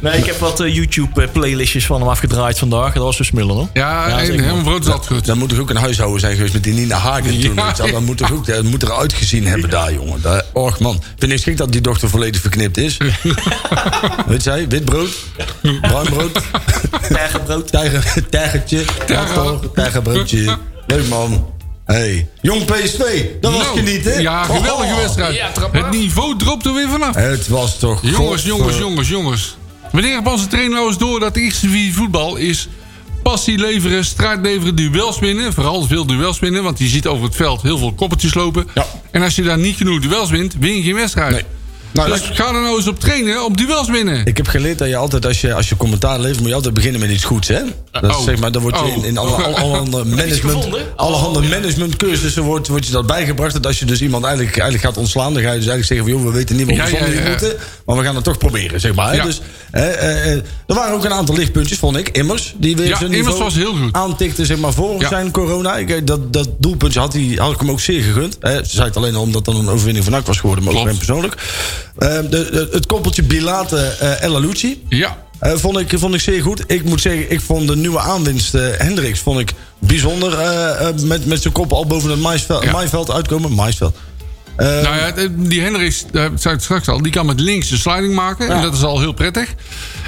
Nee, 0.00 0.18
ik 0.18 0.24
heb 0.26 0.38
wat 0.38 0.60
eh, 0.60 0.74
YouTube-playlistjes 0.74 1.86
van 1.86 2.00
hem 2.00 2.08
afgedraaid 2.08 2.58
vandaag. 2.58 2.92
Dat 2.94 3.02
was 3.02 3.16
dus 3.16 3.26
smullen, 3.26 3.54
hoor. 3.54 3.68
Ja, 3.72 4.08
dat 4.08 4.18
en 4.18 4.40
helemaal 4.40 4.62
brood 4.62 4.86
altijd 4.88 5.06
goed. 5.06 5.26
Dan 5.26 5.38
moet 5.38 5.52
er 5.52 5.60
ook 5.60 5.70
een 5.70 5.76
huishouden 5.76 6.20
zijn 6.20 6.34
geweest 6.34 6.52
met 6.52 6.64
die 6.64 6.72
Nina 6.74 6.96
Hagen 6.96 7.40
toen. 7.40 7.54
Ja. 7.54 7.74
weet. 7.78 7.92
Dan 7.92 8.04
moet 8.04 8.20
er 8.20 8.32
ook, 8.32 8.46
dat 8.46 8.62
moet 8.62 8.82
er 8.82 8.92
uitgezien 8.92 9.46
hebben 9.46 9.70
daar, 9.70 9.92
jongen. 9.92 10.20
Daar, 10.22 10.42
och 10.52 10.78
man. 10.80 10.94
Ik 10.94 11.02
vind 11.18 11.32
het 11.32 11.42
gek 11.42 11.56
dat 11.56 11.72
die 11.72 11.80
dochter 11.80 12.08
volledig 12.08 12.40
verknipt 12.40 12.76
is. 12.76 12.96
Weet 14.26 14.44
jij, 14.44 14.68
wit 14.68 14.84
brood, 14.84 15.10
bruin 15.80 16.06
brood, 16.10 16.30
Tergenbrood. 17.12 17.70
tijger, 17.70 18.28
tijgertje, 18.30 18.84
tijger, 19.06 19.58
tijgerbroodje. 19.74 20.56
Leuk 20.86 21.08
man. 21.08 21.46
Hey. 21.84 22.28
Jong 22.40 22.64
PSV, 22.64 23.24
dat 23.40 23.52
was 23.52 23.62
Nou, 23.62 23.78
genieten. 23.78 24.22
Ja, 24.22 24.42
geweldige 24.44 24.96
wedstrijd. 24.96 25.40
Het 25.72 25.90
niveau 25.90 26.38
dropt 26.38 26.66
er 26.66 26.74
weer 26.74 26.88
vanaf. 26.88 27.14
Het 27.14 27.48
was 27.48 27.78
toch... 27.78 28.02
Jongens, 28.02 28.18
godver- 28.18 28.46
jongens, 28.48 28.78
jongens, 28.78 29.08
jongens. 29.08 29.56
Wanneer 29.92 30.14
heeft 30.14 30.26
onze 30.32 30.46
trainer 30.46 30.74
nou 30.74 30.88
eens 30.88 30.98
door 30.98 31.20
dat 31.20 31.34
de 31.34 31.40
eerste 31.40 31.66
divisie 31.66 31.94
voetbal 31.94 32.36
is... 32.36 32.68
passie 33.22 33.58
leveren, 33.58 34.04
strijd 34.04 34.40
leveren, 34.42 34.74
duels 34.74 35.18
winnen. 35.18 35.52
Vooral 35.52 35.86
veel 35.86 36.06
duels 36.06 36.38
winnen, 36.38 36.62
want 36.62 36.78
je 36.78 36.86
ziet 36.86 37.06
over 37.06 37.24
het 37.24 37.36
veld 37.36 37.62
heel 37.62 37.78
veel 37.78 37.92
koppeltjes 37.92 38.34
lopen. 38.34 38.66
Ja. 38.74 38.86
En 39.10 39.22
als 39.22 39.34
je 39.36 39.42
daar 39.42 39.58
niet 39.58 39.76
genoeg 39.76 40.00
duels 40.00 40.30
wint, 40.30 40.54
win 40.58 40.76
je 40.76 40.82
geen 40.82 40.94
wedstrijd. 40.94 41.30
Nee. 41.32 41.44
Nou, 41.92 42.08
dus 42.10 42.20
ga 42.32 42.46
er 42.46 42.52
nou 42.52 42.76
eens 42.76 42.86
op 42.88 43.00
trainen, 43.00 43.44
op 43.44 43.56
duels 43.56 43.88
winnen. 43.88 44.26
Ik 44.26 44.36
heb 44.36 44.46
geleerd 44.46 44.78
dat 44.78 44.88
je 44.88 44.96
altijd, 44.96 45.26
als 45.26 45.40
je, 45.40 45.54
als 45.54 45.68
je 45.68 45.76
commentaar 45.76 46.18
levert, 46.20 46.38
moet 46.40 46.48
je 46.48 46.54
altijd 46.54 46.74
beginnen 46.74 47.00
met 47.00 47.10
iets 47.10 47.24
goeds, 47.24 47.48
hè? 47.48 47.60
Dat 47.90 48.02
is, 48.02 48.16
Oh. 48.16 48.22
zeg 48.24 48.38
maar, 48.38 48.52
dan 48.52 48.62
wordt 48.62 48.78
je 48.78 48.84
Oh. 48.84 48.96
in, 48.96 49.04
in 49.04 49.18
alle, 49.18 49.30
alle, 49.30 49.56
alle 49.56 49.76
andere 49.78 50.04
management, 50.16 50.40
gevonden? 50.56 50.82
allerhande 50.96 51.38
Oh, 51.38 51.48
managementcursussen 51.48 52.42
wordt, 52.42 52.68
wordt 52.68 52.86
je 52.86 52.92
dat 52.92 53.06
bijgebracht. 53.06 53.52
Dat 53.52 53.66
als 53.66 53.78
je 53.78 53.84
dus 53.84 54.02
iemand 54.02 54.24
eigenlijk, 54.24 54.56
eigenlijk 54.58 54.88
gaat 54.88 54.96
ontslaan, 55.02 55.34
dan 55.34 55.42
ga 55.42 55.52
je 55.52 55.58
dus 55.58 55.66
eigenlijk 55.68 55.86
zeggen 55.86 56.06
van, 56.06 56.16
joh, 56.16 56.24
we 56.32 56.38
weten 56.38 56.56
niet 56.56 56.66
wat 56.66 56.76
we 56.90 56.96
zonder 56.96 57.22
ja, 57.22 57.28
moeten, 57.30 57.52
maar 57.86 57.96
we 57.96 58.02
gaan 58.02 58.14
het 58.14 58.24
toch 58.24 58.38
proberen, 58.38 58.80
zeg 58.80 58.94
maar. 58.94 59.14
hè. 59.14 59.22
Dus, 59.22 59.40
hè, 59.70 59.86
eh, 59.88 60.32
eh, 60.32 60.38
er 60.66 60.74
waren 60.74 60.94
ook 60.94 61.04
een 61.04 61.12
aantal 61.12 61.34
lichtpuntjes, 61.36 61.78
vond 61.78 61.96
ik. 61.96 62.08
Immers, 62.08 62.54
die 62.56 62.76
weer 62.76 62.86
Ja, 62.88 62.98
zijn 62.98 63.12
Immers 63.12 63.38
was 63.38 63.54
heel 63.54 63.74
goed. 63.74 63.92
aantikte, 63.92 64.46
zeg 64.46 64.56
maar, 64.58 64.72
voor 64.72 65.04
zijn 65.08 65.30
corona. 65.30 65.76
Ik, 65.76 65.90
eh, 65.90 66.00
dat, 66.04 66.32
dat 66.32 66.48
doelpuntje 66.58 67.00
had, 67.00 67.12
hij, 67.12 67.32
had 67.36 67.52
ik 67.52 67.58
hem 67.58 67.70
ook 67.70 67.80
zeer 67.80 68.02
gegund. 68.02 68.36
Hè. 68.40 68.54
Ze 68.64 68.70
zei 68.70 68.86
het 68.86 68.96
alleen 68.96 69.14
al 69.14 69.22
omdat 69.22 69.46
het 69.46 69.56
een 69.56 69.68
overwinning 69.68 70.04
van 70.04 70.12
NAC 70.14 70.26
was 70.26 70.38
geworden, 70.38 70.64
maar 70.64 70.74
ook 70.74 70.80
Klopt. 70.84 71.04
voor 71.06 71.14
hem 71.14 71.24
persoonlijk. 71.30 71.80
Eh, 71.98 72.08
de, 72.08 72.28
de- 72.30 72.68
het 72.72 72.86
koppeltje 72.86 73.22
Bilate 73.22 73.76
eh 74.00 74.22
El 74.22 74.34
Alouci. 74.36 74.82
Ja, 74.88 75.16
Eh, 75.38 75.52
vond, 75.56 75.78
ik, 75.78 75.98
vond 75.98 76.14
ik 76.14 76.20
zeer 76.20 76.42
goed. 76.42 76.64
Ik 76.66 76.84
moet 76.84 77.00
zeggen, 77.00 77.30
ik 77.30 77.40
vond 77.40 77.68
de 77.68 77.76
nieuwe 77.76 77.98
aanwinst 77.98 78.54
eh, 78.54 78.62
Hendricks 78.76 79.20
vond 79.20 79.38
ik 79.40 79.52
bijzonder. 79.78 80.38
eh, 80.38 80.88
eh, 80.88 80.94
met, 80.98 81.26
met 81.26 81.42
zijn 81.42 81.54
kop 81.54 81.72
al 81.72 81.86
boven 81.86 82.10
het 82.10 82.20
maisveld, 82.20 82.64
Ja. 82.64 82.70
maaiveld 82.72 83.10
uitkomen. 83.10 83.52
Maisveld. 83.52 83.96
Eh, 84.56 84.66
nou 84.66 84.96
ja, 84.96 85.12
die 85.36 85.60
Hendricks, 85.60 86.04
dat 86.12 86.30
zei 86.34 86.54
ik 86.54 86.60
straks 86.60 86.88
al, 86.88 87.02
die 87.02 87.12
kan 87.12 87.26
met 87.26 87.40
links 87.40 87.68
de 87.68 87.76
sliding 87.76 88.14
maken. 88.14 88.48
En 88.48 88.62
dat 88.62 88.74
is 88.74 88.82
al 88.82 89.00
heel 89.00 89.12
prettig. 89.12 89.54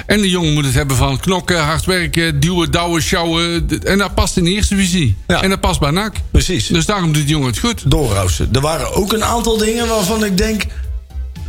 En 0.05 0.21
de 0.21 0.29
jongen 0.29 0.53
moet 0.53 0.65
het 0.65 0.73
hebben 0.73 0.95
van 0.95 1.19
knokken, 1.19 1.59
hard 1.63 1.85
werken, 1.85 2.39
duwen, 2.39 2.71
douwen, 2.71 3.01
sjouwen. 3.01 3.67
En 3.83 3.97
dat 3.97 4.13
past 4.15 4.37
in 4.37 4.43
de 4.43 4.49
eerste 4.51 4.75
visie. 4.75 5.15
Ja. 5.27 5.41
En 5.41 5.49
dat 5.49 5.59
past 5.59 5.79
bij 5.79 5.91
NAC. 5.91 6.15
Precies. 6.31 6.67
Dus 6.67 6.85
daarom 6.85 7.05
doet 7.13 7.21
die 7.21 7.31
jongen 7.31 7.47
het 7.47 7.59
goed. 7.59 7.91
Doorrousen. 7.91 8.49
Er 8.53 8.61
waren 8.61 8.93
ook 8.93 9.13
een 9.13 9.23
aantal 9.23 9.57
dingen 9.57 9.87
waarvan 9.87 10.25
ik 10.25 10.37
denk... 10.37 10.63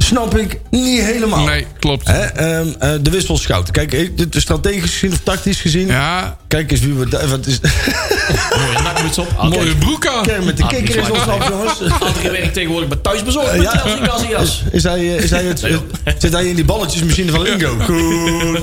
Snap 0.07 0.37
ik 0.39 0.61
niet 0.71 1.01
helemaal. 1.03 1.45
Nee, 1.45 1.67
klopt. 1.79 2.07
Hè, 2.07 2.21
ehm, 2.21 2.67
eh, 2.79 2.91
de 3.01 3.11
wissel 3.11 3.37
schouten. 3.39 3.73
Kijk, 3.73 3.93
eh, 3.93 4.09
dit 4.17 4.35
is 4.35 4.43
strategisch 4.43 4.91
gezien 4.93 5.13
of 5.13 5.21
tactisch 5.23 5.61
gezien. 5.61 5.87
Ja, 5.87 6.37
Kijk 6.49 6.71
eens 6.71 6.81
wie 6.81 6.95
we... 6.95 7.29
Wat 7.29 7.47
is, 7.47 7.61
Mooie 8.61 8.83
nakmuts 8.83 9.19
op. 9.19 9.43
Mooie 9.43 9.57
kijk. 9.65 9.79
broek 9.79 10.07
aan. 10.07 10.23
Kijk, 10.23 10.45
met 10.45 10.57
de 10.57 10.67
kikker 10.67 10.97
is 10.97 11.03
is 11.03 11.11
ons 11.11 11.27
af, 11.27 11.49
jongens. 11.49 11.81
Adrie 12.09 12.31
werkt 12.31 12.55
tegenwoordig 12.55 12.89
bij 12.89 12.99
thuisbezorgd. 13.03 13.55
Ja. 13.55 13.61
Met 13.61 13.71
Chelsea 13.81 14.07
Casillas. 14.07 14.63
Is 14.73 14.83
hij, 14.83 14.99
eh, 14.99 15.23
is 15.25 15.31
hij 15.31 15.45
het, 15.45 15.61
zit 16.19 16.33
hij 16.33 16.47
in 16.47 16.55
die 16.55 16.65
balletjesmachine 16.65 17.31
van 17.31 17.43
Lingo? 17.43 17.77
Goed. 17.85 18.63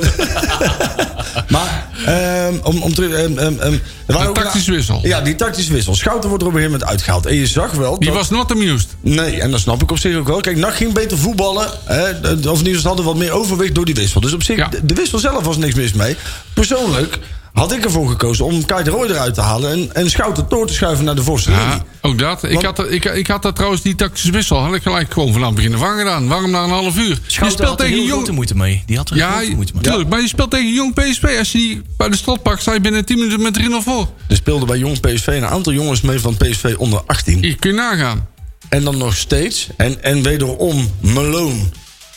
maar, 1.49 1.87
eh, 2.05 2.45
ehm, 2.47 2.53
om, 2.63 2.81
om 2.81 2.93
terug... 2.93 3.11
ehm, 3.11 3.37
ehm, 3.37 3.59
ehm, 3.59 3.73
er 4.05 4.15
een- 4.15 4.33
tactische 4.33 4.71
wissel. 4.71 4.99
Ja, 5.03 5.21
die 5.21 5.35
tactische 5.35 5.73
wissel. 5.73 5.95
Schouten 5.95 6.29
wordt 6.29 6.43
er 6.43 6.49
op 6.49 6.55
een 6.55 6.59
gegeven 6.59 6.79
moment 6.79 6.89
uitgehaald. 6.97 7.25
En 7.25 7.35
je 7.35 7.47
zag 7.47 7.71
wel... 7.71 7.99
Die 7.99 8.07
dat- 8.07 8.17
was 8.17 8.29
not 8.29 8.51
amused. 8.51 8.87
Nee, 9.01 9.41
en 9.41 9.51
dat 9.51 9.59
snap 9.59 9.81
ik 9.81 9.91
op 9.91 9.97
zich 9.99 10.15
ook 10.17 10.27
wel. 10.27 10.39
Kijk, 10.41 10.57
NAC 10.57 10.75
ging 10.75 10.93
beter 10.93 11.17
voetballen. 11.37 11.69
Hè, 11.85 12.09
of 12.09 12.13
in 12.31 12.37
ieder 12.37 12.55
geval 12.57 12.75
ze 12.79 12.87
hadden 12.87 13.05
wat 13.05 13.15
meer 13.15 13.31
overwicht 13.31 13.75
door 13.75 13.85
die 13.85 13.95
wissel. 13.95 14.21
Dus 14.21 14.33
op 14.33 14.43
zich, 14.43 14.57
Ja. 14.57 14.67
de, 14.67 14.85
de 14.85 14.93
wissel 14.93 15.19
zelf 15.19 15.43
was 15.43 15.57
niks 15.57 15.73
mis 15.75 15.93
mee. 15.93 16.15
Persoonlijk 16.53 17.19
had 17.53 17.71
ik 17.71 17.83
ervoor 17.83 18.09
gekozen 18.09 18.45
om 18.45 18.65
Kai 18.65 18.83
de 18.83 18.89
Roy 18.89 19.05
eruit 19.05 19.33
te 19.33 19.41
halen... 19.41 19.71
en, 19.71 19.93
en 19.95 20.09
Schouten 20.09 20.45
door 20.49 20.67
te 20.67 20.73
schuiven 20.73 21.05
naar 21.05 21.15
de 21.15 21.23
voorste. 21.23 21.51
Ja, 21.51 21.83
ook 22.01 22.19
dat. 22.19 22.43
Ik 22.43 22.61
had, 22.61 22.79
er- 22.79 22.91
ik, 22.91 23.05
ik 23.05 23.27
had 23.27 23.41
dat 23.41 23.55
trouwens, 23.55 23.81
die 23.81 23.95
tactische 23.95 24.31
wissel, 24.31 24.57
had 24.59 24.73
ik 24.75 24.81
gelijk 24.81 25.13
gewoon 25.13 25.33
vanaf 25.33 25.47
het 25.47 25.55
begin 25.55 25.83
aan 25.83 25.97
gedaan. 25.97 26.27
Waarom 26.27 26.51
na 26.51 26.63
een 26.63 26.69
half 26.69 26.97
uur? 26.97 27.07
Je 27.09 27.19
speelt 27.27 27.59
had 27.59 27.79
er 27.79 27.85
tegen 27.85 28.05
jong... 28.05 28.31
moeite 28.31 28.55
mee. 28.55 28.83
Die 28.85 28.97
had 28.97 29.09
er 29.09 29.15
Ja, 29.15 29.31
grote 29.31 29.51
moeite 29.55 29.73
mee. 29.73 29.83
tuurlijk. 29.83 30.09
Maar 30.09 30.21
je 30.21 30.27
speelt 30.27 30.51
tegen 30.51 30.73
jong 30.73 30.93
PSV. 30.93 31.35
Als 31.39 31.51
je 31.51 31.57
die 31.57 31.81
bij 31.97 32.09
de 32.09 32.17
slot 32.17 32.41
pakt, 32.43 32.61
sta 32.61 32.73
je 32.73 32.81
binnen 32.81 33.05
10 33.05 33.17
minuten 33.17 33.41
met 33.41 33.59
3-0 33.59 33.63
voor. 33.83 34.07
Er 34.27 34.35
speelden 34.35 34.67
bij 34.67 34.77
jong 34.77 34.99
PSV 34.99 35.27
een 35.27 35.45
aantal 35.45 35.73
jongens 35.73 36.01
mee 36.01 36.19
van 36.19 36.37
PSV 36.37 36.73
onder 36.77 37.01
18. 37.05 37.41
Je 37.41 37.53
kun 37.55 37.69
je 37.69 37.75
nagaan. 37.75 38.27
En 38.73 38.83
dan 38.83 38.97
nog 38.97 39.15
steeds. 39.15 39.67
En, 39.77 40.03
en 40.03 40.23
wederom 40.23 40.91
Malone. 40.99 41.59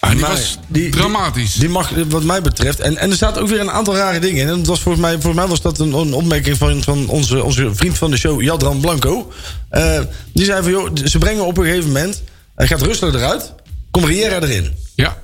Ah, 0.01 0.11
die 0.11 0.21
Maar 0.21 0.31
was 0.31 0.59
dramatisch. 0.91 1.55
Die, 1.55 1.69
mag, 1.69 1.91
wat 2.09 2.23
mij 2.23 2.43
betreft. 2.43 2.81
En, 2.81 2.97
en 2.97 3.11
er 3.11 3.17
zaten 3.17 3.43
ook 3.43 3.49
weer 3.49 3.61
een 3.61 3.71
aantal 3.71 3.97
rare 3.97 4.19
dingen 4.19 4.43
in. 4.43 4.49
En 4.49 4.57
dat 4.57 4.67
was 4.67 4.81
volgens, 4.81 5.05
mij, 5.05 5.13
volgens 5.13 5.35
mij 5.35 5.47
was 5.47 5.61
dat 5.61 5.79
een, 5.79 5.93
een 5.93 6.15
opmerking 6.15 6.57
van, 6.57 6.83
van 6.83 7.09
onze, 7.09 7.43
onze 7.43 7.75
vriend 7.75 7.99
van 7.99 8.11
de 8.11 8.17
show, 8.17 8.43
Jadran 8.43 8.81
Blanco. 8.81 9.33
Eh, 9.69 10.01
die 10.33 10.45
zei 10.45 10.63
van, 10.63 10.71
joh, 10.71 10.91
ze 11.05 11.19
brengen 11.19 11.47
op 11.47 11.59
een 11.59 11.65
gegeven 11.65 11.87
moment... 11.87 12.23
Hij 12.55 12.67
gaat 12.67 12.83
Rustler 12.83 13.15
eruit. 13.15 13.53
Kom 13.91 14.05
Riera 14.05 14.41
erin. 14.41 14.75
Ja. 14.95 15.17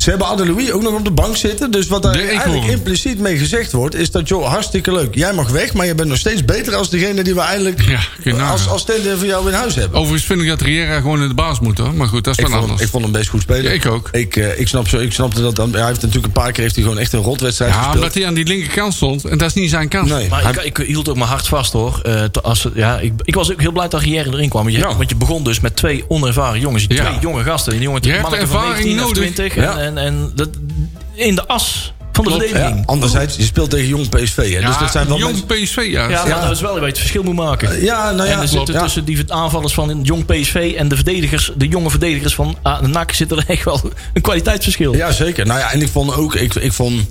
Ze 0.00 0.10
hebben 0.10 0.28
Adelouis 0.28 0.70
ook 0.72 0.82
nog 0.82 0.92
op 0.94 1.04
de 1.04 1.10
bank 1.10 1.36
zitten. 1.36 1.70
Dus 1.70 1.86
wat 1.86 2.02
daar 2.02 2.14
eigenlijk 2.14 2.64
impliciet 2.64 3.18
mee 3.18 3.38
gezegd 3.38 3.72
wordt... 3.72 3.94
is 3.94 4.10
dat, 4.10 4.28
joh, 4.28 4.46
hartstikke 4.46 4.92
leuk. 4.92 5.14
Jij 5.14 5.32
mag 5.32 5.48
weg, 5.48 5.72
maar 5.74 5.86
je 5.86 5.94
bent 5.94 6.08
nog 6.08 6.18
steeds 6.18 6.44
beter... 6.44 6.74
als 6.74 6.90
degene 6.90 7.22
die 7.22 7.34
we 7.34 7.40
eigenlijk 7.40 7.80
Ja, 8.22 8.50
als, 8.50 8.68
als 8.68 8.80
stand 8.80 8.98
voor 9.16 9.26
jou 9.26 9.48
in 9.48 9.54
huis 9.54 9.74
hebben. 9.74 9.98
Overigens 9.98 10.24
vind 10.26 10.40
ik 10.40 10.48
dat 10.48 10.60
Riera 10.60 11.00
gewoon 11.00 11.22
in 11.22 11.28
de 11.28 11.34
baas 11.34 11.60
moet 11.60 11.78
hoor. 11.78 11.94
Maar 11.94 12.06
goed, 12.08 12.24
dat 12.24 12.38
is 12.38 12.42
wel 12.44 12.52
hem, 12.52 12.60
anders. 12.60 12.80
ik 12.82 12.88
vond 12.88 13.02
hem 13.02 13.12
best 13.12 13.28
goed 13.28 13.40
spelen. 13.40 13.62
Ja, 13.62 13.70
ik 13.70 13.86
ook. 13.86 14.08
Ik, 14.12 14.36
eh, 14.36 14.60
ik, 14.60 14.68
snap 14.68 14.88
zo, 14.88 14.98
ik 14.98 15.12
snapte 15.12 15.42
dat. 15.42 15.56
dan- 15.56 15.72
Hij 15.72 15.86
heeft 15.86 16.00
natuurlijk 16.00 16.26
een 16.26 16.42
paar 16.42 16.52
keer 16.52 16.62
heeft 16.62 16.74
hij 16.74 16.84
gewoon 16.84 16.98
echt 16.98 17.12
een 17.12 17.20
rotwedstrijd 17.22 17.70
Ja, 17.72 17.76
gespeeld. 17.78 17.96
omdat 17.98 18.14
hij 18.14 18.26
aan 18.26 18.34
die 18.34 18.46
linkerkant 18.46 18.94
stond. 18.94 19.24
En 19.24 19.38
dat 19.38 19.48
is 19.48 19.54
niet 19.54 19.70
zijn 19.70 19.88
kans. 19.88 20.10
Nee, 20.10 20.28
Maar 20.28 20.42
hij- 20.42 20.64
ik, 20.64 20.78
ik 20.78 20.86
hield 20.86 21.08
ook 21.08 21.16
mijn 21.16 21.28
hart 21.28 21.46
vast 21.48 21.72
hoor. 21.72 22.00
Eh, 22.02 22.22
als, 22.42 22.66
ja, 22.74 22.98
ik, 22.98 23.12
ik 23.24 23.34
was 23.34 23.52
ook 23.52 23.60
heel 23.60 23.72
blij 23.72 23.88
dat 23.88 24.00
Rière 24.00 24.30
erin 24.32 24.48
kwam. 24.48 24.62
Want 24.62 24.74
je, 24.74 24.80
Ja. 24.82 24.96
want 24.96 25.08
je 25.10 25.16
begon 25.16 25.44
dus 25.44 25.60
met 25.60 25.76
twee 25.76 26.04
onervaren 26.08 26.60
jongens. 26.60 26.84
Ja. 26.88 27.04
Twee 27.04 27.18
jonge 27.20 27.42
gasten. 27.42 27.72
Die 27.72 27.82
jongen 27.82 28.02
Je 28.02 28.10
hebt 28.10 28.22
manneke 28.22 28.46
van 28.46 28.56
ervaring 28.56 28.84
19 28.84 29.00
of 29.04 29.14
nodig. 29.14 29.32
20. 29.34 29.54
Ja. 29.54 29.78
En, 29.78 29.89
en, 29.96 30.04
en 30.04 30.32
dat, 30.34 30.48
in 31.14 31.34
de 31.34 31.46
as 31.46 31.92
van 32.12 32.24
de 32.24 32.30
verdediging. 32.30 32.76
ja, 32.78 32.82
anderzijds, 32.86 33.36
je 33.36 33.42
speelt 33.42 33.70
tegen 33.70 33.86
jong 33.86 34.08
PSV. 34.08 34.36
Hè, 34.36 34.42
Ja, 34.42 34.66
dus 34.66 34.78
dat 34.78 34.90
zijn 34.90 35.06
wel 35.08 35.18
jong 35.18 35.46
mensen- 35.48 35.64
PSV, 35.64 35.88
ja. 35.90 36.08
Ja, 36.08 36.24
maar 36.24 36.40
dat 36.40 36.50
is 36.50 36.60
wel 36.60 36.72
waar 36.72 36.80
je 36.80 36.86
het 36.88 36.98
verschil 36.98 37.22
moet 37.22 37.34
maken. 37.34 37.82
Ja, 37.82 38.10
nou 38.10 38.28
ja, 38.28 38.34
en 38.34 38.42
er 38.42 38.48
klopt, 38.48 38.50
zitten 38.50 38.74
ja. 38.74 38.80
tussen 38.80 39.04
die 39.04 39.32
aanvallers 39.32 39.74
van 39.74 40.00
jong 40.02 40.26
PSV 40.26 40.74
en 40.76 40.88
de 40.88 40.94
verdedigers, 40.94 41.52
de 41.56 41.68
jonge 41.68 41.90
verdedigers 41.90 42.34
van 42.34 42.56
ah, 42.62 42.80
de 42.80 42.88
NAC 42.88 43.12
zit 43.12 43.30
er 43.30 43.44
echt 43.46 43.64
wel 43.64 43.80
een 44.12 44.22
kwaliteitsverschil. 44.22 44.94
Ja, 44.94 45.12
zeker. 45.12 45.46
Nou 45.46 45.58
ja, 45.58 45.72
en 45.72 45.82
ik 45.82 45.88
vond 45.88 46.14
ook... 46.16 46.34
Ik, 46.34 46.54
ik 46.54 46.72
vond 46.72 47.08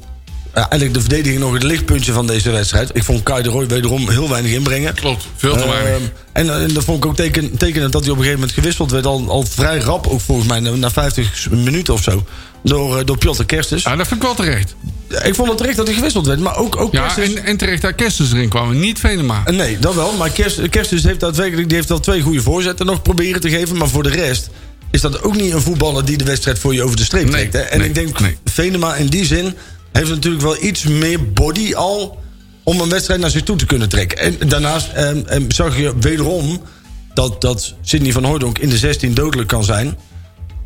ja, 0.53 0.69
eigenlijk 0.69 0.93
de 0.93 0.99
verdediging 0.99 1.39
nog 1.39 1.53
het 1.53 1.63
lichtpuntje 1.63 2.11
van 2.11 2.27
deze 2.27 2.51
wedstrijd. 2.51 2.89
Ik 2.93 3.03
vond 3.03 3.23
Kai 3.23 3.43
de 3.43 3.49
Roy 3.49 3.67
wederom 3.67 4.09
heel 4.09 4.29
weinig 4.29 4.51
inbrengen. 4.51 4.93
Klopt, 4.93 5.27
veel 5.35 5.57
te 5.57 5.67
weinig. 5.67 5.91
Ehm, 5.91 6.03
en, 6.31 6.61
en 6.61 6.73
dat 6.73 6.83
vond 6.83 6.97
ik 7.03 7.09
ook 7.09 7.15
teken, 7.15 7.57
tekenend 7.57 7.91
dat 7.91 8.01
hij 8.01 8.11
op 8.11 8.17
een 8.17 8.23
gegeven 8.23 8.39
moment 8.39 8.57
gewisseld 8.57 8.91
werd. 8.91 9.05
Al, 9.05 9.29
al 9.29 9.43
vrij 9.43 9.77
rap, 9.77 10.07
ook 10.07 10.21
volgens 10.21 10.47
mij 10.47 10.59
na, 10.59 10.69
na 10.69 10.91
50 10.91 11.49
minuten 11.49 11.93
of 11.93 12.03
zo. 12.03 12.25
Door, 12.63 12.97
eh, 12.97 13.05
door 13.05 13.17
Piotr 13.17 13.43
Kerstes. 13.43 13.83
Ja, 13.83 13.95
dat 13.95 14.07
vind 14.07 14.21
ik 14.21 14.25
wel 14.25 14.35
terecht. 14.35 14.75
Ik 15.23 15.35
vond 15.35 15.49
het 15.49 15.57
terecht 15.57 15.77
dat 15.77 15.85
hij 15.85 15.95
gewisseld 15.95 16.25
werd. 16.25 16.39
Maar 16.39 16.57
ook, 16.57 16.75
ook 16.75 16.93
Ja, 16.93 17.17
en, 17.17 17.43
en 17.45 17.57
terecht 17.57 17.81
dat 17.81 17.95
Kerstens 17.95 18.33
erin 18.33 18.49
kwam. 18.49 18.79
Niet 18.79 18.99
Venema. 18.99 19.41
Eh, 19.45 19.55
Nee, 19.55 19.79
dat 19.79 19.95
wel. 19.95 20.13
Maar 20.17 20.29
Kerst, 20.29 20.69
Kerstus 20.69 21.03
heeft 21.03 21.19
daadwerkelijk 21.19 21.67
die 21.67 21.77
heeft 21.77 21.89
wel 21.89 21.99
twee 21.99 22.21
goede 22.21 22.41
voorzetten 22.41 22.85
nog 22.85 23.01
proberen 23.01 23.41
te 23.41 23.49
geven. 23.49 23.77
Maar 23.77 23.89
voor 23.89 24.03
de 24.03 24.09
rest 24.09 24.49
is 24.91 25.01
dat 25.01 25.21
ook 25.23 25.35
niet 25.35 25.53
een 25.53 25.61
voetballer 25.61 26.05
die 26.05 26.17
de 26.17 26.23
wedstrijd 26.23 26.59
voor 26.59 26.73
je 26.73 26.83
over 26.83 26.97
de 26.97 27.03
streep 27.03 27.23
Nee, 27.23 27.49
trekt. 27.49 27.53
Hè? 27.53 27.59
En 27.59 27.79
nee, 27.79 27.87
ik 27.87 27.95
denk, 27.95 28.19
nee. 28.19 28.37
Venema 28.45 28.95
in 28.95 29.07
die 29.07 29.25
zin 29.25 29.53
heeft 29.91 30.09
natuurlijk 30.09 30.43
wel 30.43 30.63
iets 30.63 30.83
meer 30.83 31.33
body 31.33 31.73
al 31.73 32.19
om 32.63 32.81
een 32.81 32.89
wedstrijd 32.89 33.19
naar 33.19 33.29
zich 33.29 33.43
toe 33.43 33.55
te 33.57 33.65
kunnen 33.65 33.89
trekken. 33.89 34.17
En 34.17 34.49
daarnaast 34.49 34.91
ehm, 34.93 35.21
ehm, 35.25 35.43
zag 35.47 35.77
je 35.77 35.93
wederom 35.99 36.61
dat, 37.13 37.41
dat 37.41 37.73
Sidney 37.81 38.11
van 38.11 38.23
Hooydonk 38.23 38.57
in 38.59 38.69
de 38.69 38.77
16 38.77 39.13
dodelijk 39.13 39.47
kan 39.47 39.63
zijn. 39.63 39.97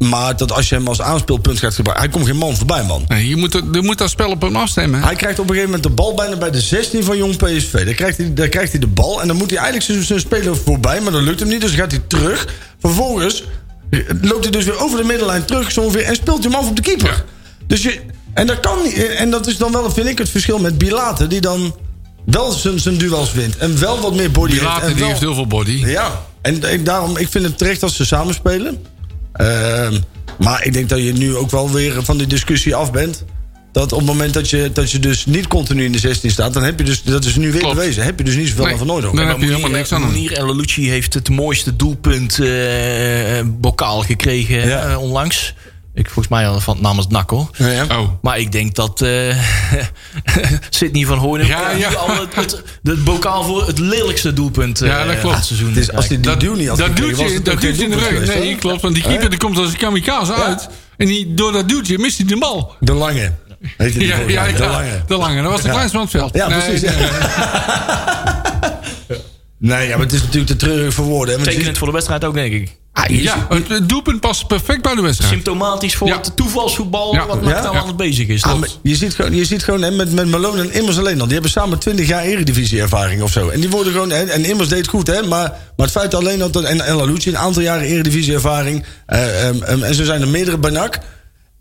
Maar 0.09 0.37
dat 0.37 0.51
als 0.51 0.69
je 0.69 0.75
hem 0.75 0.87
als 0.87 1.01
aanspeelpunt 1.01 1.59
gaat 1.59 1.73
gebruiken... 1.75 2.05
Hij 2.05 2.13
komt 2.17 2.29
geen 2.29 2.37
man 2.39 2.55
voorbij, 2.57 2.83
man. 2.83 3.05
Nee, 3.07 3.27
je 3.27 3.35
moet, 3.35 3.53
je 3.71 3.81
moet 3.81 3.97
dat 3.97 4.09
spel 4.09 4.29
op 4.29 4.41
hem 4.41 4.55
afstemmen. 4.55 5.01
Hij 5.03 5.15
krijgt 5.15 5.39
op 5.39 5.45
een 5.49 5.55
gegeven 5.55 5.73
moment 5.75 5.83
de 5.89 5.95
bal 5.95 6.13
bijna 6.13 6.35
bij 6.37 6.51
de 6.51 6.61
16 6.61 7.03
van 7.03 7.17
Jong 7.17 7.35
PSV. 7.37 7.85
Daar 7.85 7.93
krijgt 7.93 8.17
hij, 8.17 8.33
daar 8.33 8.47
krijgt 8.49 8.71
hij 8.71 8.79
de 8.79 8.87
bal 8.87 9.21
en 9.21 9.27
dan 9.27 9.37
moet 9.37 9.49
hij 9.49 9.59
eigenlijk 9.59 10.03
zijn- 10.05 10.19
speler 10.19 10.55
voorbij. 10.57 11.01
Maar 11.01 11.11
dat 11.11 11.21
lukt 11.21 11.39
hem 11.39 11.49
niet, 11.49 11.61
dus 11.61 11.71
gaat 11.71 11.91
hij 11.91 12.01
terug. 12.07 12.47
Vervolgens 12.79 13.43
loopt 14.21 14.43
hij 14.43 14.51
dus 14.51 14.65
weer 14.65 14.79
over 14.79 14.97
de 14.97 15.03
middenlijn 15.03 15.45
terug 15.45 15.71
zo 15.71 15.81
ongeveer, 15.81 16.03
en 16.03 16.15
speelt 16.15 16.43
hij 16.43 16.51
hem 16.51 16.61
af 16.61 16.69
op 16.69 16.75
de 16.75 16.81
keeper. 16.81 17.07
Ja. 17.09 17.23
Dus 17.67 17.83
je, 17.83 17.99
en 18.33 18.47
dat 18.47 18.59
kan 18.59 18.77
niet. 18.83 19.05
En 19.05 19.29
dat 19.31 19.47
is 19.47 19.57
dan 19.57 19.71
wel, 19.71 19.91
vind 19.91 20.07
ik, 20.07 20.17
het 20.17 20.29
verschil 20.29 20.59
met 20.59 20.77
Bilate... 20.77 21.27
die 21.27 21.41
dan 21.41 21.75
wel 22.25 22.51
zijn, 22.51 22.79
zijn 22.79 22.97
duels 22.97 23.33
wint. 23.33 23.57
En 23.57 23.79
wel 23.79 23.99
wat 23.99 24.15
meer 24.15 24.31
body 24.31 24.51
Die 24.51 24.69
heeft. 24.69 24.85
die 24.85 24.95
wel- 24.95 25.07
heeft 25.07 25.19
heel 25.19 25.33
veel 25.33 25.47
body. 25.47 25.83
ja, 25.85 26.21
en 26.41 26.63
ik, 26.71 26.85
daarom, 26.85 27.17
ik 27.17 27.27
vind 27.29 27.45
het 27.45 27.57
terecht 27.57 27.83
als 27.83 27.95
ze 27.95 28.05
samenspelen. 28.05 28.67
Ehm 28.67 28.81
maar 30.39 30.65
ik 30.65 30.73
denk 30.73 30.89
dat 30.89 30.99
je 31.03 31.13
nu 31.13 31.35
ook 31.35 31.51
wel 31.51 31.71
weer 31.71 32.03
van 32.03 32.17
die 32.17 32.27
discussie 32.27 32.75
af 32.75 32.91
bent. 32.91 33.23
Dat 33.71 33.91
op 33.91 33.97
het 33.97 34.07
moment 34.07 34.33
dat 34.33 34.49
je, 34.49 34.69
dat 34.73 34.91
je 34.91 34.99
dus 34.99 35.25
niet 35.25 35.47
continu 35.47 35.83
in 35.85 35.91
de 35.91 35.97
16 35.99 36.31
staat... 36.31 36.53
dan 36.53 36.63
heb 36.63 36.79
je 36.79 36.85
dus, 36.85 37.03
dat 37.03 37.25
is 37.25 37.35
nu 37.35 37.51
weer 37.51 37.61
Klopt. 37.61 37.75
bewezen... 37.75 38.03
heb 38.03 38.17
je 38.17 38.23
dus 38.23 38.35
niet 38.35 38.47
zoveel 38.47 38.65
Nee, 38.65 38.77
Van 38.77 38.87
Noordhoek. 38.87 39.13
nee. 39.13 39.23
Maar 39.23 39.33
heb 39.33 39.41
je 39.43 39.49
helemaal 39.49 39.69
niks 39.69 39.91
aan 39.91 40.15
en 40.15 40.45
Lelucci 40.45 40.89
heeft 40.89 41.13
het 41.13 41.29
mooiste 41.29 41.75
doelpunt 41.75 42.39
eh, 42.39 43.41
bokaal 43.45 44.01
gekregen 44.01 44.67
Ja. 44.67 44.89
eh, 44.91 45.01
onlangs. 45.01 45.53
Ik 45.95 46.05
volgens 46.05 46.27
mij 46.27 46.47
al 46.47 46.59
van 46.59 46.77
namens 46.81 47.07
NAC 47.07 47.29
hoor. 47.29 47.49
Ja, 47.57 47.67
ja. 47.67 47.85
Oh. 47.99 48.09
Maar 48.21 48.39
ik 48.39 48.51
denk 48.51 48.75
dat 48.75 49.01
eh 49.01 49.37
Sidney 50.69 51.05
van 51.05 51.17
Hoorn 51.17 51.45
Ja, 51.45 51.69
ja. 51.71 51.89
al 51.93 52.07
het, 52.15 52.35
het, 52.35 52.61
het 52.83 53.03
bokaal 53.03 53.43
voor 53.43 53.67
het 53.67 53.79
lelijkste 53.79 54.33
doelpunt 54.33 54.81
eh, 54.81 54.87
Ja, 54.87 54.97
dat 54.97 55.05
klopt. 55.07 55.21
van 55.21 55.33
het 55.33 55.45
seizoen. 55.45 55.73
Dus 55.73 55.91
als 55.91 56.07
hij 56.07 56.15
die 56.19 56.25
Dat, 56.25 56.39
duw 56.39 56.53
niet 56.55 56.67
dat 56.67 56.77
dat 56.77 56.87
geen 56.87 56.95
duwtje 56.95 57.25
in 57.25 57.43
de 57.43 57.43
doelpunt 57.43 57.93
rug. 57.93 58.07
geweest, 58.07 58.33
Nee, 58.33 58.55
klopt. 58.55 58.81
Want 58.81 58.93
die 58.93 59.03
keeper 59.03 59.29
die 59.29 59.39
komt 59.39 59.57
als 59.57 59.69
een 59.71 59.77
kamikaze 59.77 60.33
uit. 60.33 60.69
En 60.97 61.07
die, 61.07 61.33
door 61.33 61.51
dat 61.51 61.69
duwtje 61.69 61.97
mist 61.97 62.17
hij 62.17 62.25
de 62.27 62.37
bal. 62.37 62.75
De 62.79 62.93
Lange. 62.93 63.31
Heet 63.59 63.77
hij 63.77 63.89
die 63.91 64.07
Ja, 64.07 64.15
volgens 64.15 64.33
ja, 64.33 64.41
mij, 64.41 64.51
ja, 64.51 64.57
de 64.57 64.65
Lange. 64.67 65.03
de 65.07 65.17
lange. 65.17 65.41
Dat 65.41 65.51
was 65.51 65.61
de 65.61 65.67
Ja. 65.67 65.73
kleinste 65.73 65.97
van 65.97 66.05
het 66.07 66.15
veld. 66.15 66.33
Ja, 66.35 66.47
Nee, 66.47 66.59
precies. 66.61 66.81
nee. 66.81 67.07
Nee, 69.65 69.87
ja, 69.87 69.95
maar 69.97 70.05
het 70.05 70.13
is 70.15 70.21
natuurlijk 70.21 70.47
te 70.47 70.55
treurig 70.55 70.93
voor 70.93 71.05
woorden. 71.05 71.37
hè, 71.39 71.43
Tekenend 71.43 71.77
voor 71.77 71.87
de 71.87 71.93
wedstrijd 71.93 72.23
ook, 72.25 72.33
denk 72.33 72.53
ik. 72.53 72.75
Ah, 72.93 73.09
Ja, 73.09 73.45
het, 73.49 73.67
het 73.67 73.89
doelpunt 73.89 74.19
past 74.19 74.47
perfect 74.47 74.81
bij 74.81 74.95
de 74.95 75.01
wedstrijd. 75.01 75.31
Symptomatisch 75.33 75.95
voor 75.95 76.07
Ja. 76.07 76.15
het 76.17 76.35
toevalsvoetbal 76.35 77.13
Ja. 77.13 77.25
wat 77.27 77.41
NAC 77.41 77.53
Ja. 77.55 77.61
nou 77.61 77.73
Ja. 77.75 77.81
aan 77.81 77.87
het 77.87 77.97
bezig 77.97 78.27
is. 78.27 78.43
Ah, 78.43 78.61
je 78.83 78.95
ziet 78.95 79.13
gewoon, 79.15 79.35
je 79.35 79.45
ziet 79.45 79.63
gewoon 79.63 79.81
hè, 79.81 79.91
met, 79.91 80.11
met 80.13 80.27
Malone 80.27 80.61
en 80.61 80.73
Immers 80.73 80.97
alleen 80.97 81.19
al. 81.19 81.23
Die 81.25 81.33
hebben 81.33 81.51
samen 81.51 81.79
20 81.79 82.07
jaar 82.07 82.23
eredivisie-ervaring 82.23 83.21
of 83.21 83.31
zo. 83.31 83.49
En 83.49 83.59
die 83.59 83.69
worden 83.69 83.93
gewoon. 83.93 84.11
En, 84.11 84.29
en 84.29 84.45
Immers 84.45 84.69
deed 84.69 84.77
het 84.77 84.87
goed, 84.87 85.07
hè? 85.07 85.21
Maar, 85.21 85.49
maar 85.77 85.87
het 85.87 85.91
feit 85.91 86.13
alleen 86.13 86.39
dat. 86.39 86.61
En, 86.63 86.81
en 86.85 86.95
Lalucci 86.95 87.29
een 87.29 87.37
aantal 87.37 87.61
jaren 87.61 87.87
eredivisie-ervaring. 87.87 88.83
eh, 89.05 89.47
ehm, 89.47 89.61
ehm, 89.63 89.83
en 89.83 89.95
zo 89.95 90.03
zijn 90.03 90.21
er 90.21 90.27
meerdere 90.27 90.57
bij 90.57 90.71
NAC. 90.71 90.99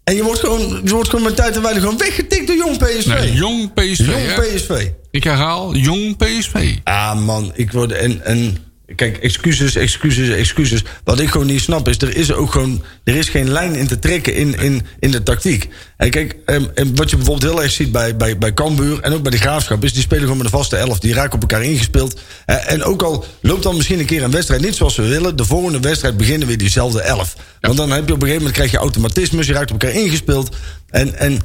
En 0.05 0.15
je 0.15 0.23
wordt 0.23 0.41
gewoon, 0.41 0.81
je 0.85 0.91
wordt 0.91 1.09
gewoon 1.09 1.25
met 1.25 1.37
tijd 1.37 1.57
en 1.57 1.63
wijle 1.63 1.81
gewoon 1.81 1.99
weggetikt 1.99 2.47
door 2.47 2.57
jong 2.57 2.79
PSV. 2.79 3.07
Nee, 3.07 3.33
jong 3.33 3.73
PSV. 3.75 4.07
jong 4.07 4.35
hè? 4.35 4.43
PSV. 4.43 4.89
Ik 5.11 5.25
herhaal, 5.25 5.75
jong 5.75 6.17
PSV. 6.17 6.77
Ah 6.85 7.25
man, 7.25 7.53
ik 7.55 7.73
word. 7.73 7.93
En, 7.93 8.25
en 8.25 8.57
kijk, 8.97 9.17
excuses, 9.17 9.77
excuses, 9.77 10.29
excuses. 10.29 10.85
Wat 11.05 11.21
ik 11.21 11.29
gewoon 11.29 11.47
niet 11.47 11.61
snap 11.61 11.89
is, 11.89 11.99
er 11.99 12.17
is 12.17 12.33
ook 12.33 12.53
gewoon. 12.53 12.83
Er 13.05 13.15
is 13.15 13.29
geen 13.29 13.51
lijn 13.51 13.75
in 13.75 13.87
te 13.87 13.99
trekken 13.99 14.35
in, 14.35 14.55
in, 14.55 14.87
in 14.99 15.11
de 15.11 15.23
tactiek. 15.23 15.69
En 15.97 16.11
kijk, 16.11 16.37
ehm, 16.45 16.65
en 16.75 16.97
wat 16.97 17.11
je 17.11 17.17
bijvoorbeeld 17.17 17.53
heel 17.53 17.63
erg 17.63 17.73
ziet 17.73 17.93
bij, 17.93 18.17
bij, 18.17 18.39
bij 18.39 18.55
Cambuur 18.55 19.01
en 19.01 19.13
ook 19.13 19.23
bij 19.23 19.31
de 19.31 19.39
Graafschap, 19.39 19.85
is 19.85 19.93
die 19.93 20.03
spelen 20.03 20.23
gewoon 20.23 20.37
met 20.37 20.47
een 20.47 20.59
vaste 20.59 20.77
elf. 20.77 20.99
Die 20.99 21.15
raken 21.15 21.35
op 21.35 21.41
elkaar 21.41 21.65
ingespeeld. 21.65 22.21
Eh, 22.47 22.73
en 22.73 22.83
ook 22.85 23.03
al 23.03 23.25
loopt 23.41 23.63
dan 23.63 23.77
misschien 23.77 23.99
een 23.99 24.07
keer 24.07 24.23
een 24.23 24.31
wedstrijd 24.31 24.63
niet 24.63 24.75
zoals 24.75 24.97
we 24.97 25.09
willen, 25.09 25.37
de 25.37 25.45
volgende 25.45 25.81
wedstrijd 25.81 26.17
beginnen 26.17 26.49
weer 26.49 26.59
diezelfde 26.59 27.01
elf. 27.03 27.37
Want 27.61 27.77
dan 27.77 27.91
heb 27.91 28.07
je 28.07 28.15
op 28.15 28.23
een 28.23 28.29
gegeven 28.29 28.37
moment 28.37 28.55
krijg 28.55 28.71
je 28.71 28.77
automatismes, 28.77 29.47
je 29.47 29.53
raakt 29.53 29.71
op 29.73 29.83
elkaar 29.83 30.01
ingespeeld. 30.01 30.57
En, 30.91 31.19
en 31.19 31.41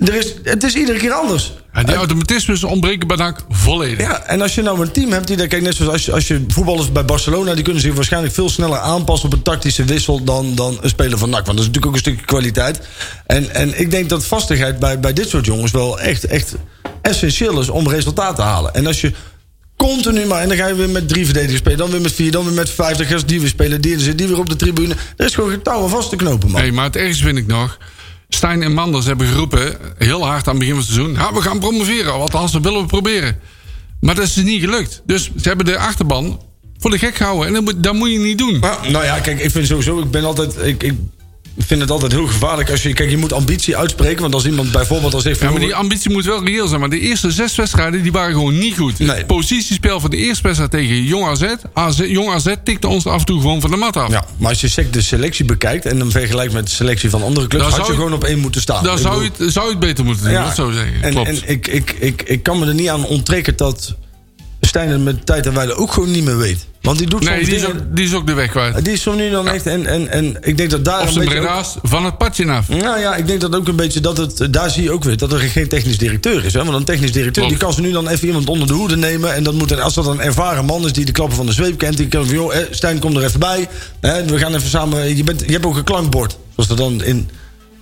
er 0.00 0.14
is, 0.14 0.34
het 0.42 0.64
is 0.64 0.74
iedere 0.74 0.98
keer 0.98 1.12
anders. 1.12 1.52
En 1.72 1.86
die 1.86 1.94
automatismes 1.94 2.64
ontbreken 2.64 3.08
bij 3.08 3.16
NAC 3.16 3.40
volledig. 3.48 4.06
Ja, 4.06 4.22
en 4.22 4.40
als 4.40 4.54
je 4.54 4.62
nou 4.62 4.80
een 4.80 4.92
team 4.92 5.12
hebt 5.12 5.26
die 5.26 5.46
kijk, 5.46 5.62
net 5.62 5.74
zoals 5.74 5.92
als 5.92 6.04
je, 6.04 6.12
als 6.12 6.28
je 6.28 6.44
voetballers 6.48 6.92
bij 6.92 7.04
Barcelona, 7.04 7.54
die 7.54 7.64
kunnen 7.64 7.82
zich 7.82 7.94
waarschijnlijk 7.94 8.34
veel 8.34 8.48
sneller 8.48 8.78
aanpassen 8.78 9.28
op 9.28 9.34
een 9.34 9.42
tactische 9.42 9.84
wissel 9.84 10.24
dan, 10.24 10.54
dan 10.54 10.78
een 10.80 10.88
speler 10.88 11.18
van 11.18 11.30
NAC. 11.30 11.46
Want 11.46 11.58
dat 11.58 11.66
is 11.66 11.72
natuurlijk 11.72 11.86
ook 11.86 11.94
een 11.94 12.12
stukje 12.12 12.24
kwaliteit. 12.24 12.80
En, 13.26 13.54
en 13.54 13.80
ik 13.80 13.90
denk 13.90 14.08
dat 14.08 14.24
vastigheid 14.24 14.78
bij, 14.78 15.00
bij 15.00 15.12
dit 15.12 15.28
soort 15.28 15.46
jongens 15.46 15.72
wel 15.72 16.00
echt, 16.00 16.24
echt 16.24 16.54
essentieel 17.02 17.60
is 17.60 17.68
om 17.68 17.88
resultaat 17.88 18.36
te 18.36 18.42
halen. 18.42 18.74
En 18.74 18.86
als 18.86 19.00
je 19.00 19.12
continu 19.76 20.26
maar, 20.26 20.40
en 20.40 20.48
dan 20.48 20.56
ga 20.56 20.66
je 20.66 20.74
weer 20.74 20.90
met 20.90 21.08
drie 21.08 21.24
verdedigers 21.24 21.58
spelen, 21.58 21.78
dan 21.78 21.90
weer 21.90 22.00
met 22.00 22.12
vier, 22.12 22.30
dan 22.30 22.44
weer 22.44 22.54
met 22.54 22.70
vijf, 22.70 22.96
dan 22.96 23.06
gaan 23.06 23.22
die 23.26 23.40
weer 23.40 23.48
spelen, 23.48 23.80
die, 23.80 24.14
die 24.14 24.28
weer 24.28 24.38
op 24.38 24.48
de 24.48 24.56
tribune. 24.56 24.94
Er 25.16 25.26
is 25.26 25.34
gewoon 25.34 25.50
geen 25.50 25.62
touw 25.62 25.82
aan 25.82 25.88
vast 25.88 26.10
te 26.10 26.16
knopen, 26.16 26.50
man. 26.50 26.60
Nee, 26.60 26.72
maar 26.72 26.84
het 26.84 26.96
ergste 26.96 27.24
vind 27.24 27.38
ik 27.38 27.46
nog. 27.46 27.78
Stijn 28.34 28.62
en 28.62 28.72
Manders 28.72 29.06
hebben 29.06 29.26
geroepen, 29.26 29.76
heel 29.98 30.26
hard 30.26 30.48
aan 30.48 30.54
het 30.54 30.58
begin 30.58 30.74
van 30.74 30.84
het 30.84 30.92
seizoen... 30.92 31.14
Ja, 31.14 31.32
we 31.32 31.40
gaan 31.40 31.58
promoveren, 31.58 32.12
althans 32.12 32.52
dat 32.52 32.62
willen 32.62 32.80
we 32.80 32.86
proberen. 32.86 33.38
Maar 34.00 34.14
dat 34.14 34.24
is 34.24 34.34
dus 34.34 34.44
niet 34.44 34.60
gelukt. 34.60 35.02
Dus 35.06 35.30
ze 35.36 35.48
hebben 35.48 35.66
de 35.66 35.78
achterban 35.78 36.40
voor 36.78 36.90
de 36.90 36.98
gek 36.98 37.14
gehouden. 37.14 37.46
En 37.46 37.52
dat 37.52 37.62
moet, 37.62 37.92
moet 37.92 38.10
je 38.10 38.18
niet 38.18 38.38
doen. 38.38 38.58
Maar, 38.58 38.78
nou 38.90 39.04
ja, 39.04 39.18
kijk, 39.18 39.40
ik 39.40 39.50
vind 39.50 39.66
sowieso, 39.66 40.00
ik 40.00 40.10
ben 40.10 40.24
altijd. 40.24 40.56
Ik, 40.62 40.82
ik 40.82 40.94
vind 41.58 41.80
het 41.80 41.90
altijd 41.90 42.12
heel 42.12 42.26
gevaarlijk 42.26 42.70
als 42.70 42.82
je. 42.82 42.92
Kijk, 42.92 43.10
je 43.10 43.16
moet 43.16 43.32
ambitie 43.32 43.76
uitspreken. 43.76 44.20
Want 44.22 44.34
als 44.34 44.46
iemand 44.46 44.72
bijvoorbeeld 44.72 45.14
al 45.14 45.20
zegt. 45.20 45.40
Ja, 45.40 45.50
maar 45.50 45.60
die 45.60 45.74
ambitie 45.74 46.10
moet 46.10 46.24
wel 46.24 46.44
reëel 46.44 46.66
zijn. 46.66 46.80
Maar 46.80 46.88
de 46.90 47.00
eerste 47.00 47.30
zes 47.30 47.54
wedstrijden 47.56 48.02
die 48.02 48.12
waren 48.12 48.32
gewoon 48.34 48.58
niet 48.58 48.76
goed. 48.78 48.98
Nee. 48.98 49.08
Het 49.08 49.26
positiespel 49.26 50.00
van 50.00 50.10
de 50.10 50.16
eerste 50.16 50.42
wedstrijd 50.42 50.70
tegen 50.70 51.02
Jong 51.04 51.26
AZ, 51.26 51.44
AZ... 51.72 51.98
Jong 51.98 52.30
AZ 52.30 52.54
tikte 52.64 52.88
ons 52.88 53.06
af 53.06 53.18
en 53.20 53.26
toe 53.26 53.40
gewoon 53.40 53.60
van 53.60 53.70
de 53.70 53.76
mat 53.76 53.96
af. 53.96 54.10
Ja, 54.10 54.24
maar 54.36 54.48
als 54.48 54.60
je 54.60 54.88
de 54.90 55.00
selectie 55.02 55.44
bekijkt 55.44 55.86
en 55.86 55.98
dan 55.98 56.10
vergelijkt 56.10 56.52
met 56.52 56.66
de 56.66 56.72
selectie 56.74 57.10
van 57.10 57.22
andere 57.22 57.46
clubs, 57.46 57.64
Dan 57.64 57.72
had 57.72 57.80
je 57.80 57.84
zou 57.86 57.96
je- 57.98 58.04
gewoon 58.04 58.12
op 58.18 58.24
één 58.24 58.38
moeten 58.38 58.60
staan. 58.60 58.84
Dan 58.84 58.94
Ik 58.96 59.00
zou 59.02 59.18
bedoel- 59.18 59.32
je, 59.38 59.44
het, 59.44 59.52
zou 59.52 59.64
je 59.66 59.70
het 59.70 59.80
beter 59.80 60.04
moeten 60.04 60.24
doen, 60.24 60.34
dat 60.34 60.54
zou 60.54 60.72
ik 60.72 60.78
zeggen. 60.78 61.02
En, 61.02 61.10
Klopt. 61.10 61.28
en 61.28 61.36
ik, 61.44 61.66
ik, 61.66 61.94
ik, 61.98 62.22
ik 62.22 62.42
kan 62.42 62.58
me 62.58 62.66
er 62.66 62.74
niet 62.74 62.88
aan 62.88 63.04
onttrekken 63.06 63.56
dat 63.56 63.94
Stijn 64.60 64.88
het 64.88 65.04
met 65.04 65.26
tijd 65.26 65.46
en 65.46 65.54
wijle 65.54 65.74
ook 65.74 65.92
gewoon 65.92 66.10
niet 66.10 66.24
meer 66.24 66.38
weet. 66.38 66.66
Want 66.80 66.98
die 66.98 67.06
doet 67.06 67.20
nee, 67.20 67.34
soms 67.34 67.46
die 67.46 67.54
is, 67.54 67.60
dingen... 67.62 67.76
ook, 67.76 67.96
die 67.96 68.04
is 68.04 68.14
ook 68.14 68.26
de 68.26 68.32
weg 68.32 68.50
kwijt. 68.50 68.84
Die 68.84 68.92
is 68.92 69.02
zo 69.02 69.14
nu 69.14 69.30
dan 69.30 69.48
echt... 69.48 69.66
En, 69.66 69.86
en, 69.86 70.08
en 70.10 70.36
ik 70.40 70.56
denk 70.56 70.70
dat 70.70 70.84
daar 70.84 71.02
Of 71.02 71.14
een 71.14 71.24
beetje... 71.24 71.48
ook- 71.48 71.64
van 71.82 72.04
het 72.04 72.18
padje 72.18 72.46
af. 72.50 72.68
nou 72.68 73.00
ja, 73.00 73.16
ik 73.16 73.26
denk 73.26 73.40
dat 73.40 73.56
ook 73.56 73.68
een 73.68 73.76
beetje 73.76 74.00
dat 74.00 74.16
het. 74.16 74.52
Daar 74.52 74.70
zie 74.70 74.82
je 74.82 74.90
ook 74.92 75.04
weer 75.04 75.16
dat 75.16 75.32
er 75.32 75.38
geen 75.38 75.68
technisch 75.68 75.98
directeur 75.98 76.44
is. 76.44 76.52
Hè? 76.52 76.64
Want 76.64 76.76
een 76.76 76.84
technisch 76.84 77.12
directeur 77.12 77.44
Klopt. 77.44 77.58
die 77.58 77.66
kan 77.66 77.72
ze 77.72 77.80
nu 77.80 77.92
dan 77.92 78.08
even 78.08 78.26
iemand 78.26 78.48
onder 78.48 78.66
de 78.66 78.72
hoede 78.72 78.96
nemen. 78.96 79.34
En 79.34 79.42
dat 79.42 79.54
moet, 79.54 79.72
en 79.72 79.80
als 79.80 79.94
dat 79.94 80.06
een 80.06 80.20
ervaren 80.20 80.64
man 80.64 80.84
is 80.84 80.92
die 80.92 81.04
de 81.04 81.12
klappen 81.12 81.36
van 81.36 81.46
de 81.46 81.52
zweep 81.52 81.78
kent. 81.78 81.96
Die 81.96 82.08
kan 82.08 82.26
van, 82.26 82.34
joh, 82.34 82.52
hè, 82.52 82.66
Stijn, 82.70 82.98
kom 82.98 83.16
er 83.16 83.24
even 83.24 83.40
bij. 83.40 83.68
Hè, 84.00 84.24
we 84.24 84.38
gaan 84.38 84.54
even 84.54 84.68
samen. 84.68 85.16
Je, 85.16 85.24
bent, 85.24 85.42
je 85.46 85.52
hebt 85.52 85.66
ook 85.66 85.76
een 85.76 85.84
klankbord. 85.84 86.36
Zoals 86.54 86.68
dat 86.68 86.78
dan 86.78 87.04
in 87.04 87.30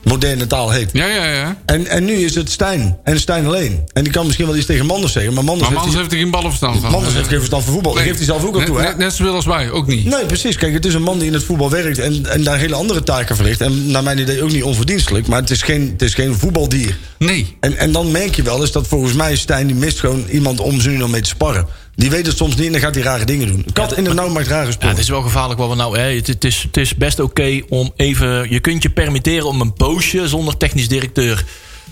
moderne 0.03 0.47
taal 0.47 0.71
heet. 0.71 0.91
Ja, 0.93 1.07
ja, 1.07 1.25
ja. 1.33 1.57
En, 1.67 1.87
en 1.87 2.05
nu 2.05 2.13
is 2.13 2.35
het 2.35 2.51
Stijn. 2.51 2.99
En 3.05 3.21
Stijn 3.21 3.47
alleen. 3.47 3.85
En 3.93 4.03
die 4.03 4.13
kan 4.13 4.25
misschien 4.25 4.47
wel 4.47 4.57
iets 4.57 4.67
tegen 4.67 4.87
Manders 4.87 5.13
zeggen. 5.13 5.35
Maar 5.35 5.45
Manders, 5.45 5.69
Maar 5.69 5.79
Mans 5.79 5.87
heeft, 5.87 5.99
heeft 5.99 6.13
er 6.13 6.19
geen 6.19 6.31
ballenverstand 6.31 6.81
van. 6.81 6.91
Manders 6.91 7.15
heeft 7.15 7.29
geen 7.29 7.39
verstand 7.39 7.65
van 7.65 7.73
voetbal. 7.73 7.95
Nee. 7.95 8.05
geeft 8.05 8.17
hij 8.17 8.27
zelf 8.27 8.45
ook 8.45 8.55
al 8.55 8.65
toe. 8.65 8.79
Hè? 8.79 8.83
Net, 8.83 8.99
net 8.99 9.15
zoveel 9.15 9.35
als 9.35 9.47
wij, 9.47 9.71
ook 9.71 9.87
niet. 9.87 10.05
Nee, 10.05 10.27
precies. 10.27 10.57
Kijk, 10.57 10.73
het 10.73 10.85
is 10.85 10.95
een 10.95 11.03
man 11.03 11.19
die 11.19 11.27
in 11.27 11.33
het 11.33 11.45
voetbal 11.45 11.71
werkt 11.71 11.99
en, 11.99 12.27
en 12.27 12.43
daar 12.43 12.59
hele 12.59 12.75
andere 12.75 13.03
taken 13.03 13.37
verricht. 13.37 13.61
En 13.61 13.91
naar 13.91 14.03
mijn 14.03 14.19
idee 14.19 14.43
ook 14.43 14.53
niet 14.53 14.63
onverdienstelijk. 14.63 15.27
Maar 15.27 15.41
het 15.41 15.51
is 15.51 15.63
geen, 15.63 15.91
het 15.93 16.03
is 16.03 16.15
geen 16.15 16.35
voetbaldier. 16.35 16.99
Nee. 17.19 17.57
En, 17.61 17.77
en 17.77 17.93
dan 17.93 18.11
merk 18.11 18.35
je 18.35 18.43
wel 18.43 18.61
eens 18.61 18.73
dat 18.73 18.87
volgens 18.87 19.13
mij 19.13 19.37
Stijn 19.37 19.67
die 19.67 19.77
mist 19.77 20.01
gewoon 20.01 20.25
iemand 20.31 20.61
om 20.61 20.81
ze 20.81 20.89
nu 20.89 20.97
nog 20.97 21.11
mee 21.11 21.21
te 21.21 21.29
sparren. 21.29 21.67
Die 21.95 22.11
weet 22.11 22.27
het 22.27 22.37
soms 22.37 22.57
niet 22.57 22.67
en 22.67 22.73
dan 22.73 22.81
gaat 22.81 22.95
hij 22.95 23.05
rare 23.05 23.25
dingen 23.25 23.47
doen. 23.47 23.67
Kat 23.73 23.97
in 23.97 24.05
de 24.05 24.15
nauw 24.15 24.29
maakt 24.29 24.47
rare 24.47 24.67
Ja, 24.67 24.73
sprongen. 24.73 24.95
het 24.95 25.05
is 25.05 25.11
wel 25.11 25.23
gevaarlijk 25.23 25.61
wat 25.61 25.69
we 25.69 25.75
nou. 25.75 25.99
Hè, 25.99 26.15
het, 26.15 26.27
het, 26.27 26.45
is, 26.45 26.63
het 26.63 26.77
is 26.77 26.95
best 26.95 27.21
oké 27.21 27.61
om 27.69 27.93
even. 27.97 28.51
Je 28.51 28.61
kunt 28.61 28.83
je 28.83 28.91
permitteren 28.91 29.47
om 29.47 29.61
een 29.61 29.73
poosje 29.73 30.29
zonder 30.29 30.57
technisch 30.57 30.89
directeur 30.89 31.45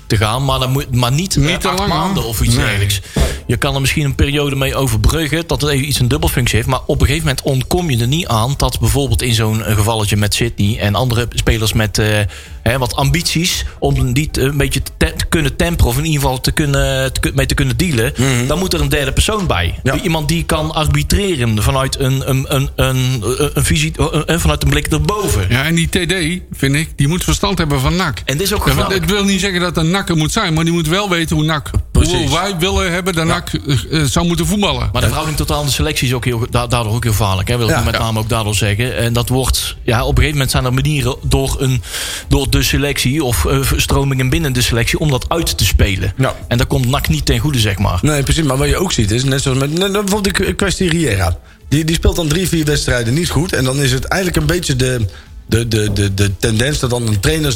te 0.06 0.16
gaan. 0.16 0.45
Maar, 0.45 0.59
dan 0.59 0.71
moet, 0.73 0.95
maar 0.95 1.12
niet, 1.12 1.37
Niet 1.37 1.64
eh, 1.64 1.71
acht 1.71 1.78
lang, 1.78 1.88
maanden 1.92 2.25
of 2.25 2.40
iets 2.40 2.54
Nee. 2.54 2.64
dergelijks. 2.64 3.00
Je 3.47 3.56
kan 3.56 3.75
er 3.75 3.80
misschien 3.80 4.04
een 4.04 4.14
periode 4.14 4.56
mee 4.56 4.75
overbruggen. 4.76 5.45
Dat 5.47 5.61
het 5.61 5.71
even 5.71 5.88
iets 5.88 6.00
een 6.00 6.09
dubbelfunctie 6.09 6.56
heeft. 6.56 6.68
Maar 6.68 6.80
op 6.87 7.00
een 7.00 7.06
gegeven 7.06 7.26
moment 7.28 7.45
ontkom 7.45 7.90
je 7.90 7.99
er 7.99 8.06
niet 8.06 8.26
aan. 8.26 8.54
Dat 8.56 8.80
bijvoorbeeld 8.80 9.23
in 9.23 9.35
zo'n 9.35 9.64
eh, 9.64 9.75
gevalletje 9.76 10.16
met 10.16 10.35
Sydney. 10.35 10.78
En 10.78 10.95
andere 10.95 11.28
spelers 11.30 11.73
met 11.73 11.99
eh, 11.99 12.18
hè, 12.71 12.79
wat 12.79 12.95
ambities. 12.95 13.65
Om 13.79 14.13
die 14.13 14.31
te- 14.31 14.41
een 14.41 14.57
beetje 14.57 14.81
te, 14.97 15.15
kunnen 15.29 15.57
temperen. 15.57 15.91
Of 15.91 15.99
in 15.99 16.05
ieder 16.05 16.21
geval 16.21 16.41
te 16.41 16.53
kunnen, 16.53 17.13
te, 17.13 17.33
mee 17.35 17.47
te 17.47 17.55
kunnen 17.55 17.77
dealen. 17.77 18.13
Dan 18.47 18.59
moet 18.59 18.75
er 18.75 18.81
een 18.81 18.89
derde 18.89 19.13
persoon 19.13 19.47
bij. 19.47 19.75
Mhm. 19.83 19.97
Ja. 19.97 20.03
Iemand 20.03 20.29
die 20.29 20.45
kan 20.45 20.73
arbitreren 20.75 21.63
vanuit 21.63 21.99
een, 21.99 22.31
een, 22.31 22.45
een, 22.55 22.71
een, 22.77 23.23
een, 23.55 23.65
visie, 23.65 23.93
een- 24.27 24.41
vanuit 24.41 24.63
een 24.63 24.71
blik 24.71 24.87
erboven. 24.87 25.47
Ja, 25.49 25.65
en 25.65 25.75
die 25.75 25.89
TD, 25.89 26.43
vind 26.53 26.75
ik, 26.75 26.89
die 26.97 27.09
moet 27.09 27.25
verstand 27.25 27.59
hebben 27.59 27.81
van 27.81 27.97
NAC. 27.97 28.19
En 28.25 28.37
dit 28.37 28.47
is 28.47 28.53
ook 28.55 28.67
Ja. 28.69 28.89
Het 28.89 29.11
wil 29.11 29.25
niet 29.25 29.41
zeggen 29.41 29.61
dat 29.61 29.77
een 29.77 29.91
NAC 29.91 30.09
er 30.09 30.17
moet 30.17 30.33
zijn, 30.33 30.55
maar 30.55 30.65
die 30.65 30.73
moet 30.73 30.89
wel 30.89 31.09
weten 31.09 31.37
hoe 31.37 31.45
NAC... 31.45 31.71
Hoe 32.07 32.31
wij 32.31 32.57
willen 32.59 32.93
hebben 32.93 33.15
dat 33.15 33.25
NAC 33.27 33.53
eh, 33.53 34.01
eh, 34.01 34.05
zou 34.07 34.27
moeten 34.27 34.47
voetballen. 34.47 34.89
Maar 34.93 35.01
de 35.01 35.07
verhouding 35.07 35.37
tot 35.39 35.51
aan 35.51 35.65
de 35.65 35.71
selectie 35.73 36.09
is 36.09 36.15
ook 36.15 36.25
heel, 36.25 36.47
da- 36.51 36.67
daardoor 36.67 36.95
ook 36.95 37.03
heel 37.03 37.13
gevaarlijk. 37.13 37.49
Hè, 37.49 37.57
wil 37.57 37.69
ik 37.69 37.85
met 37.85 37.99
name 37.99 38.19
ook 38.19 38.29
daardoor 38.29 38.55
zeggen. 38.55 38.97
En 38.97 39.13
dat 39.13 39.29
wordt, 39.29 39.77
ja, 39.83 40.01
op 40.01 40.09
een 40.09 40.15
gegeven 40.15 40.33
moment 40.33 40.51
zijn 40.51 40.65
er 40.65 40.75
manieren 40.75 41.17
door, 41.23 41.57
een, 41.59 41.83
door 42.29 42.51
de 42.51 42.63
selectie 42.63 43.25
of 43.25 43.45
eh, 43.45 43.59
stromingen 43.77 44.29
binnen 44.29 44.53
de 44.53 44.63
selectie 44.63 44.99
om 44.99 45.11
dat 45.11 45.25
uit 45.29 45.59
te 45.59 45.65
spelen. 45.65 46.13
Ja. 46.17 46.35
En 46.49 46.57
daar 46.59 46.67
komt 46.67 46.89
NAC 46.89 47.09
niet 47.09 47.25
ten 47.27 47.39
goede, 47.39 47.59
zeg 47.59 47.79
maar. 47.79 47.99
Nee, 48.03 48.23
precies. 48.23 48.45
Maar 48.45 48.57
wat 48.57 48.69
je 48.69 48.77
ook 48.77 48.93
ziet 48.93 49.11
is, 49.11 49.25
net 49.25 49.43
zoals 49.43 49.59
met 49.59 49.79
net, 49.79 49.93
bijvoorbeeld 49.93 50.37
de 50.37 50.53
kwestie 50.55 50.89
Riera. 50.91 51.39
Die, 51.69 51.85
die 51.85 51.95
speelt 51.95 52.17
dan 52.17 52.28
drie, 52.28 52.49
vier 52.49 52.65
wedstrijden 52.65 53.15
niet 53.15 53.30
goed. 53.30 53.52
En 53.52 53.65
dan 53.65 53.76
is 53.83 53.93
het 53.93 54.04
eigenlijk 54.04 54.41
een 54.43 54.47
beetje 54.57 54.76
de, 54.76 55.07
de, 55.47 55.69
de, 55.69 55.93
de, 55.93 56.15
de 56.15 56.37
tendens 56.39 56.78
dat 56.78 56.91
dan 56.91 57.07
een 57.07 57.21
trainer 57.21 57.52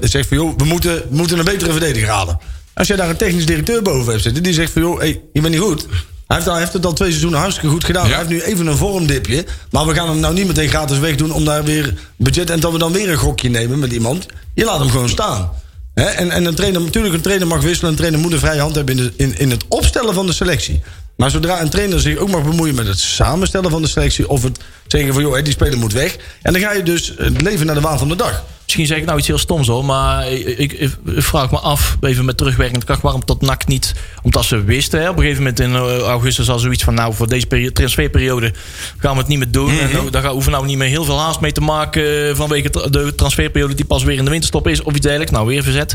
zegt 0.00 0.28
van... 0.28 0.36
joh, 0.36 0.52
we 0.56 0.64
moeten, 0.64 0.94
we 0.94 1.16
moeten 1.16 1.38
een 1.38 1.44
betere 1.44 1.70
verdediger 1.70 2.08
halen. 2.08 2.38
Als 2.74 2.86
je 2.86 2.96
daar 2.96 3.08
een 3.08 3.16
technisch 3.16 3.46
directeur 3.46 3.82
boven 3.82 4.10
hebt 4.10 4.22
zitten... 4.22 4.42
die 4.42 4.52
zegt 4.52 4.72
van, 4.72 4.82
joh, 4.82 4.98
hey, 4.98 5.20
je 5.32 5.40
bent 5.40 5.54
niet 5.54 5.62
goed. 5.62 5.86
Hij 6.26 6.36
heeft, 6.38 6.48
al, 6.48 6.56
heeft 6.56 6.72
het 6.72 6.86
al 6.86 6.92
twee 6.92 7.08
seizoenen 7.08 7.40
hartstikke 7.40 7.70
goed 7.70 7.84
gedaan. 7.84 8.08
Ja. 8.08 8.08
Hij 8.08 8.18
heeft 8.18 8.30
nu 8.30 8.40
even 8.40 8.66
een 8.66 8.76
vormdipje. 8.76 9.44
Maar 9.70 9.86
we 9.86 9.94
gaan 9.94 10.08
hem 10.08 10.20
nou 10.20 10.34
niet 10.34 10.46
meteen 10.46 10.68
gratis 10.68 10.98
wegdoen... 10.98 11.32
om 11.32 11.44
daar 11.44 11.64
weer 11.64 11.94
budget... 12.16 12.50
en 12.50 12.60
dat 12.60 12.72
we 12.72 12.78
dan 12.78 12.92
weer 12.92 13.10
een 13.10 13.16
gokje 13.16 13.50
nemen 13.50 13.78
met 13.78 13.92
iemand. 13.92 14.26
Je 14.54 14.64
laat 14.64 14.78
hem 14.78 14.90
gewoon 14.90 15.08
staan. 15.08 15.50
En, 15.94 16.30
en 16.30 16.44
een 16.44 16.54
trainer, 16.54 16.80
natuurlijk, 16.80 17.14
een 17.14 17.20
trainer 17.20 17.46
mag 17.46 17.62
wisselen. 17.62 17.90
Een 17.90 17.96
trainer 17.96 18.20
moet 18.20 18.32
een 18.32 18.38
vrije 18.38 18.60
hand 18.60 18.74
hebben 18.74 18.98
in, 18.98 19.04
de, 19.04 19.12
in, 19.16 19.38
in 19.38 19.50
het 19.50 19.64
opstellen 19.68 20.14
van 20.14 20.26
de 20.26 20.32
selectie. 20.32 20.82
Maar 21.16 21.30
zodra 21.30 21.60
een 21.60 21.70
trainer 21.70 22.00
zich 22.00 22.16
ook 22.16 22.30
mag 22.30 22.42
bemoeien 22.42 22.74
met 22.74 22.86
het 22.86 22.98
samenstellen 22.98 23.70
van 23.70 23.82
de 23.82 23.88
selectie. 23.88 24.28
of 24.28 24.42
het 24.42 24.58
zeggen 24.86 25.12
van 25.12 25.22
joh, 25.22 25.44
die 25.44 25.52
speler 25.52 25.78
moet 25.78 25.92
weg. 25.92 26.16
En 26.42 26.52
dan 26.52 26.62
ga 26.62 26.72
je 26.72 26.82
dus 26.82 27.14
het 27.16 27.42
leven 27.42 27.66
naar 27.66 27.74
de 27.74 27.80
waan 27.80 27.98
van 27.98 28.08
de 28.08 28.16
dag. 28.16 28.44
Misschien 28.70 28.88
zeg 28.88 28.98
ik 28.98 29.04
nou 29.04 29.18
iets 29.18 29.26
heel 29.26 29.38
stoms 29.38 29.66
hoor, 29.66 29.84
maar 29.84 30.32
ik, 30.32 30.58
ik, 30.58 30.72
ik 30.72 30.90
vraag 31.04 31.50
me 31.50 31.58
af, 31.58 31.96
even 32.00 32.24
met 32.24 32.36
terugwerkende 32.36 32.84
kracht, 32.86 33.02
waarom 33.02 33.22
dat 33.24 33.40
NAC 33.40 33.66
niet, 33.66 33.94
omdat 34.22 34.44
ze 34.44 34.64
wisten, 34.64 35.00
hè, 35.00 35.08
op 35.08 35.16
een 35.16 35.22
gegeven 35.22 35.42
moment 35.42 35.60
in 35.60 35.74
eh, 35.74 35.98
augustus 35.98 36.50
al 36.50 36.58
zoiets 36.58 36.84
van, 36.84 36.94
nou 36.94 37.14
voor 37.14 37.28
deze 37.28 37.46
peri- 37.46 37.72
transferperiode 37.72 38.52
gaan 38.98 39.12
we 39.12 39.18
het 39.18 39.28
niet 39.28 39.38
meer 39.38 39.50
doen. 39.50 39.78
En 39.78 39.92
nou, 39.92 40.10
daar 40.10 40.26
hoeven 40.26 40.50
we 40.50 40.56
nou 40.56 40.66
niet 40.68 40.76
meer 40.78 40.88
heel 40.88 41.04
veel 41.04 41.18
haast 41.18 41.40
mee 41.40 41.52
te 41.52 41.60
maken 41.60 42.28
eh, 42.28 42.34
vanwege 42.34 42.70
de 42.90 43.14
transferperiode 43.14 43.74
die 43.74 43.84
pas 43.84 44.02
weer 44.02 44.18
in 44.18 44.24
de 44.24 44.30
winterstop 44.30 44.68
is 44.68 44.82
of 44.82 44.92
iets 44.92 45.00
dergelijks. 45.00 45.32
Nou, 45.32 45.46
weer 45.46 45.62
verzet. 45.62 45.94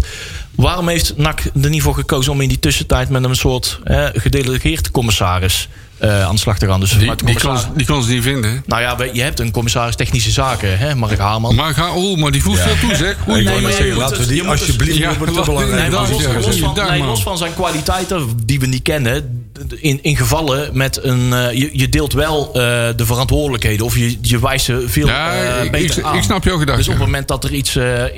Waarom 0.55 0.87
heeft 0.87 1.17
NAC 1.17 1.41
er 1.61 1.69
niet 1.69 1.81
voor 1.81 1.95
gekozen 1.95 2.31
om 2.31 2.41
in 2.41 2.49
die 2.49 2.59
tussentijd 2.59 3.09
met 3.09 3.23
een 3.23 3.35
soort 3.35 3.79
eh, 3.83 4.05
gedelegeerd 4.13 4.91
commissaris 4.91 5.69
eh, 5.97 6.23
aan 6.23 6.33
de 6.35 6.39
slag 6.41 6.57
te 6.57 6.67
gaan? 6.67 6.79
Dus 6.79 6.89
Die, 6.97 7.15
de 7.15 7.25
die, 7.25 7.39
kon, 7.39 7.57
die 7.75 7.85
kon 7.85 8.03
ze 8.03 8.11
niet 8.11 8.23
vinden. 8.23 8.63
nou 8.65 8.81
ja, 8.81 8.95
je 9.13 9.21
hebt 9.21 9.39
een 9.39 9.51
commissaris 9.51 9.95
technische 9.95 10.31
zaken, 10.31 10.77
hè, 10.77 10.95
Mark 10.95 11.17
Haarman. 11.17 11.55
Maar, 11.55 11.73
ga, 11.73 11.93
oh, 11.93 12.17
maar 12.17 12.31
die 12.31 12.41
voegt 12.43 12.59
veel 12.61 12.75
toe, 12.87 12.95
zeg. 12.95 13.17
Oei, 13.29 13.39
Ik 13.39 13.45
nee, 13.45 13.53
maar 13.53 13.61
net 13.61 13.71
je 13.71 13.77
zeggen, 13.77 13.97
laten 13.97 14.13
we 14.15 14.19
het- 14.21 14.29
die 14.31 14.43
je 14.43 14.49
alsjeblieft 14.49 14.97
Ja, 14.97 15.09
het 15.09 15.17
te 15.25 15.31
laat- 15.31 15.45
belangrijk. 15.45 15.81
Nee, 15.81 15.89
maar 15.89 16.09
los, 16.09 16.59
van, 16.59 16.89
nee, 16.89 17.03
los 17.03 17.39
zijn 17.39 17.53
kwaliteiten 17.53 18.29
die 18.45 18.59
we 18.59 18.65
niet 18.65 18.81
kennen. 18.81 19.43
In, 19.79 19.99
in 20.01 20.17
gevallen 20.17 20.69
met 20.77 21.03
een. 21.03 21.33
eh, 21.33 21.51
je, 21.53 21.69
je 21.73 21.89
deelt 21.89 22.13
wel 22.13 22.45
eh, 22.47 22.51
de 22.95 23.05
verantwoordelijkheden. 23.05 23.85
Of 23.85 23.97
je, 23.97 24.17
je 24.21 24.39
wijst 24.39 24.65
ze 24.65 24.83
veel 24.87 25.07
Ja, 25.07 25.63
beter 25.71 25.97
ik- 25.97 26.03
aan. 26.03 26.15
ik 26.15 26.23
snap 26.23 26.43
jouw 26.43 26.57
gedachte, 26.57 26.77
Dus 26.81 26.87
op 26.87 26.93
het 26.97 27.05
moment 27.05 27.27
dat 27.27 27.43
er 27.43 27.53
iets. 27.53 27.77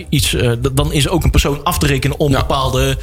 iets 0.09 0.35
dan 0.73 0.93
is 0.93 1.07
ook 1.07 1.23
een 1.23 1.31
persoon 1.31 1.63
af 1.63 1.77
te 1.77 1.85
rekenen 1.87 2.19
om 2.19 2.31
bepaalde 2.31 2.97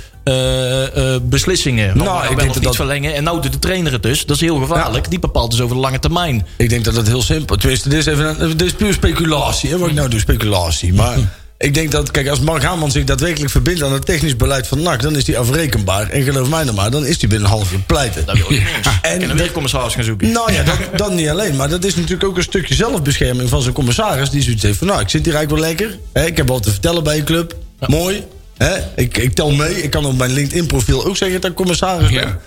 beslissingen. 1.22 1.96
Nou, 1.96 2.08
Nou, 2.08 2.22
ik 2.22 2.28
wel 2.28 2.36
denk 2.36 2.46
dat 2.46 2.54
niet 2.54 2.64
dat- 2.64 2.76
verlengen. 2.76 3.14
En 3.14 3.24
nou 3.24 3.42
doet 3.42 3.52
de 3.52 3.58
trainer 3.58 3.92
het 3.92 4.02
dus. 4.02 4.26
Dat 4.26 4.36
is 4.36 4.42
heel 4.42 4.56
gevaarlijk. 4.56 5.04
Ja. 5.04 5.10
Die 5.10 5.18
bepaalt 5.18 5.50
dus 5.50 5.60
over 5.60 5.74
de 5.74 5.80
lange 5.82 5.98
termijn. 5.98 6.46
Ik 6.56 6.68
denk 6.68 6.84
dat 6.84 6.96
het 6.96 7.06
heel 7.06 7.22
simpel 7.22 7.56
Tenminste, 7.56 7.88
dit 7.88 7.98
is, 7.98 8.06
even 8.06 8.42
een, 8.42 8.56
dit 8.56 8.66
is 8.66 8.72
puur 8.72 8.92
speculatie. 8.92 9.70
Hè, 9.70 9.78
wat 9.78 9.88
ik 9.88 9.94
nou 9.94 10.08
doe, 10.08 10.20
speculatie. 10.20 10.94
Maar 10.94 11.16
ik 11.58 11.74
denk 11.74 11.90
dat, 11.90 12.10
kijk, 12.10 12.28
als 12.28 12.40
Mark 12.40 12.62
Haman 12.62 12.90
zich 12.90 13.04
daadwerkelijk 13.04 13.50
verbindt 13.50 13.82
aan 13.82 13.92
het 13.92 14.06
technisch 14.06 14.36
beleid 14.36 14.66
van 14.66 14.82
NAC... 14.82 15.02
dan 15.02 15.16
is 15.16 15.26
hij 15.26 15.38
afrekenbaar. 15.38 16.08
En 16.10 16.22
geloof 16.22 16.48
mij 16.48 16.64
nou 16.64 16.76
maar, 16.76 16.90
dan 16.90 17.06
is 17.06 17.20
hij 17.20 17.28
binnen 17.28 17.48
een 17.48 17.54
half 17.54 17.70
jaar 17.70 17.80
pleiten. 17.80 18.26
Dat 18.26 18.36
wil 18.36 18.50
eens. 18.50 18.62
En 19.02 19.20
En 19.20 19.28
dan 19.28 19.36
weer 19.36 19.52
commissaris 19.52 19.94
gaan 19.94 20.04
zoeken. 20.04 20.32
Nou 20.32 20.52
ja, 20.52 20.62
dat, 20.72 20.78
dat 20.96 21.12
niet 21.12 21.28
alleen. 21.28 21.56
Maar 21.56 21.68
dat 21.68 21.84
is 21.84 21.94
natuurlijk 21.94 22.24
ook 22.24 22.36
een 22.36 22.42
stukje 22.42 22.74
zelfbescherming 22.74 23.48
van 23.48 23.62
zijn 23.62 23.74
commissaris. 23.74 24.30
Die 24.30 24.42
zoiets 24.42 24.62
heeft 24.62 24.78
van, 24.78 24.86
nou, 24.86 25.00
ik 25.00 25.08
zit 25.08 25.24
hier 25.24 25.34
eigenlijk 25.34 25.62
wel 25.64 25.70
lekker. 25.74 25.98
Hè, 26.12 26.26
ik 26.26 26.36
heb 26.36 26.48
wat 26.48 26.62
te 26.62 26.70
vertellen 26.70 27.04
bij 27.04 27.16
je 27.16 27.24
club. 27.24 27.54
Mooi. 27.86 28.24
Hè, 28.56 28.76
ik, 28.96 29.16
ik 29.16 29.34
tel 29.34 29.50
mee. 29.50 29.82
Ik 29.82 29.90
kan 29.90 30.04
op 30.04 30.16
mijn 30.16 30.32
LinkedIn-profiel 30.32 31.06
ook 31.06 31.16
zeggen 31.16 31.40
dat 31.40 31.50
ik 31.50 31.56
commissaris 31.56 32.10
ben. 32.10 32.20
Ja. 32.20 32.38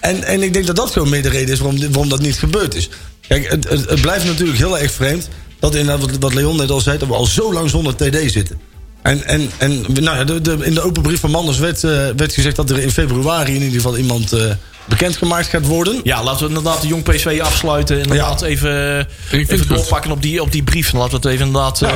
En, 0.00 0.24
en 0.24 0.42
ik 0.42 0.52
denk 0.52 0.66
dat 0.66 0.76
dat 0.76 0.90
gewoon 0.90 1.08
meer 1.08 1.22
de 1.22 1.28
reden 1.28 1.52
is 1.54 1.58
waarom, 1.58 1.80
waarom 1.80 2.08
dat 2.08 2.20
niet 2.20 2.38
gebeurd 2.38 2.74
is. 2.74 2.88
Kijk, 3.28 3.50
het, 3.50 3.68
het, 3.68 3.88
het 3.88 4.00
blijft 4.00 4.24
natuurlijk 4.24 4.58
heel 4.58 4.78
erg 4.78 4.92
vreemd... 4.92 5.28
dat 5.58 5.74
inderdaad, 5.74 6.10
wat, 6.10 6.18
wat 6.20 6.34
Leon 6.34 6.56
net 6.56 6.70
al 6.70 6.80
zei... 6.80 6.98
dat 6.98 7.08
we 7.08 7.14
al 7.14 7.26
zo 7.26 7.52
lang 7.52 7.70
zonder 7.70 7.96
TD 7.96 8.32
zitten. 8.32 8.60
En, 9.02 9.26
en, 9.26 9.50
en 9.58 9.84
nou 9.92 10.16
ja, 10.16 10.24
de, 10.24 10.40
de, 10.40 10.56
in 10.60 10.74
de 10.74 10.80
open 10.80 11.02
brief 11.02 11.20
van 11.20 11.30
Manders 11.30 11.58
werd, 11.58 11.84
eh, 11.84 11.90
werd 12.16 12.32
gezegd... 12.32 12.56
dat 12.56 12.70
er 12.70 12.78
in 12.78 12.90
februari 12.90 13.54
in 13.54 13.62
ieder 13.62 13.80
geval 13.80 13.98
iemand 13.98 14.32
eh, 14.32 14.50
bekendgemaakt 14.84 15.46
gaat 15.48 15.66
worden. 15.66 16.00
Ja, 16.02 16.22
laten 16.22 16.40
we 16.42 16.48
inderdaad 16.48 16.80
de 16.80 16.86
Jong 16.86 17.02
PSV 17.02 17.40
afsluiten. 17.42 17.98
Inderdaad 18.02 18.42
even, 18.42 18.70
het 18.70 19.06
even 19.30 19.58
goed. 19.58 19.68
doorpakken 19.68 20.10
op 20.10 20.22
die, 20.22 20.42
op 20.42 20.52
die 20.52 20.62
brief. 20.62 20.92
Laten 20.92 21.10
we 21.10 21.16
het 21.16 21.24
even 21.26 21.46
inderdaad... 21.46 21.82
eh, 21.82 21.90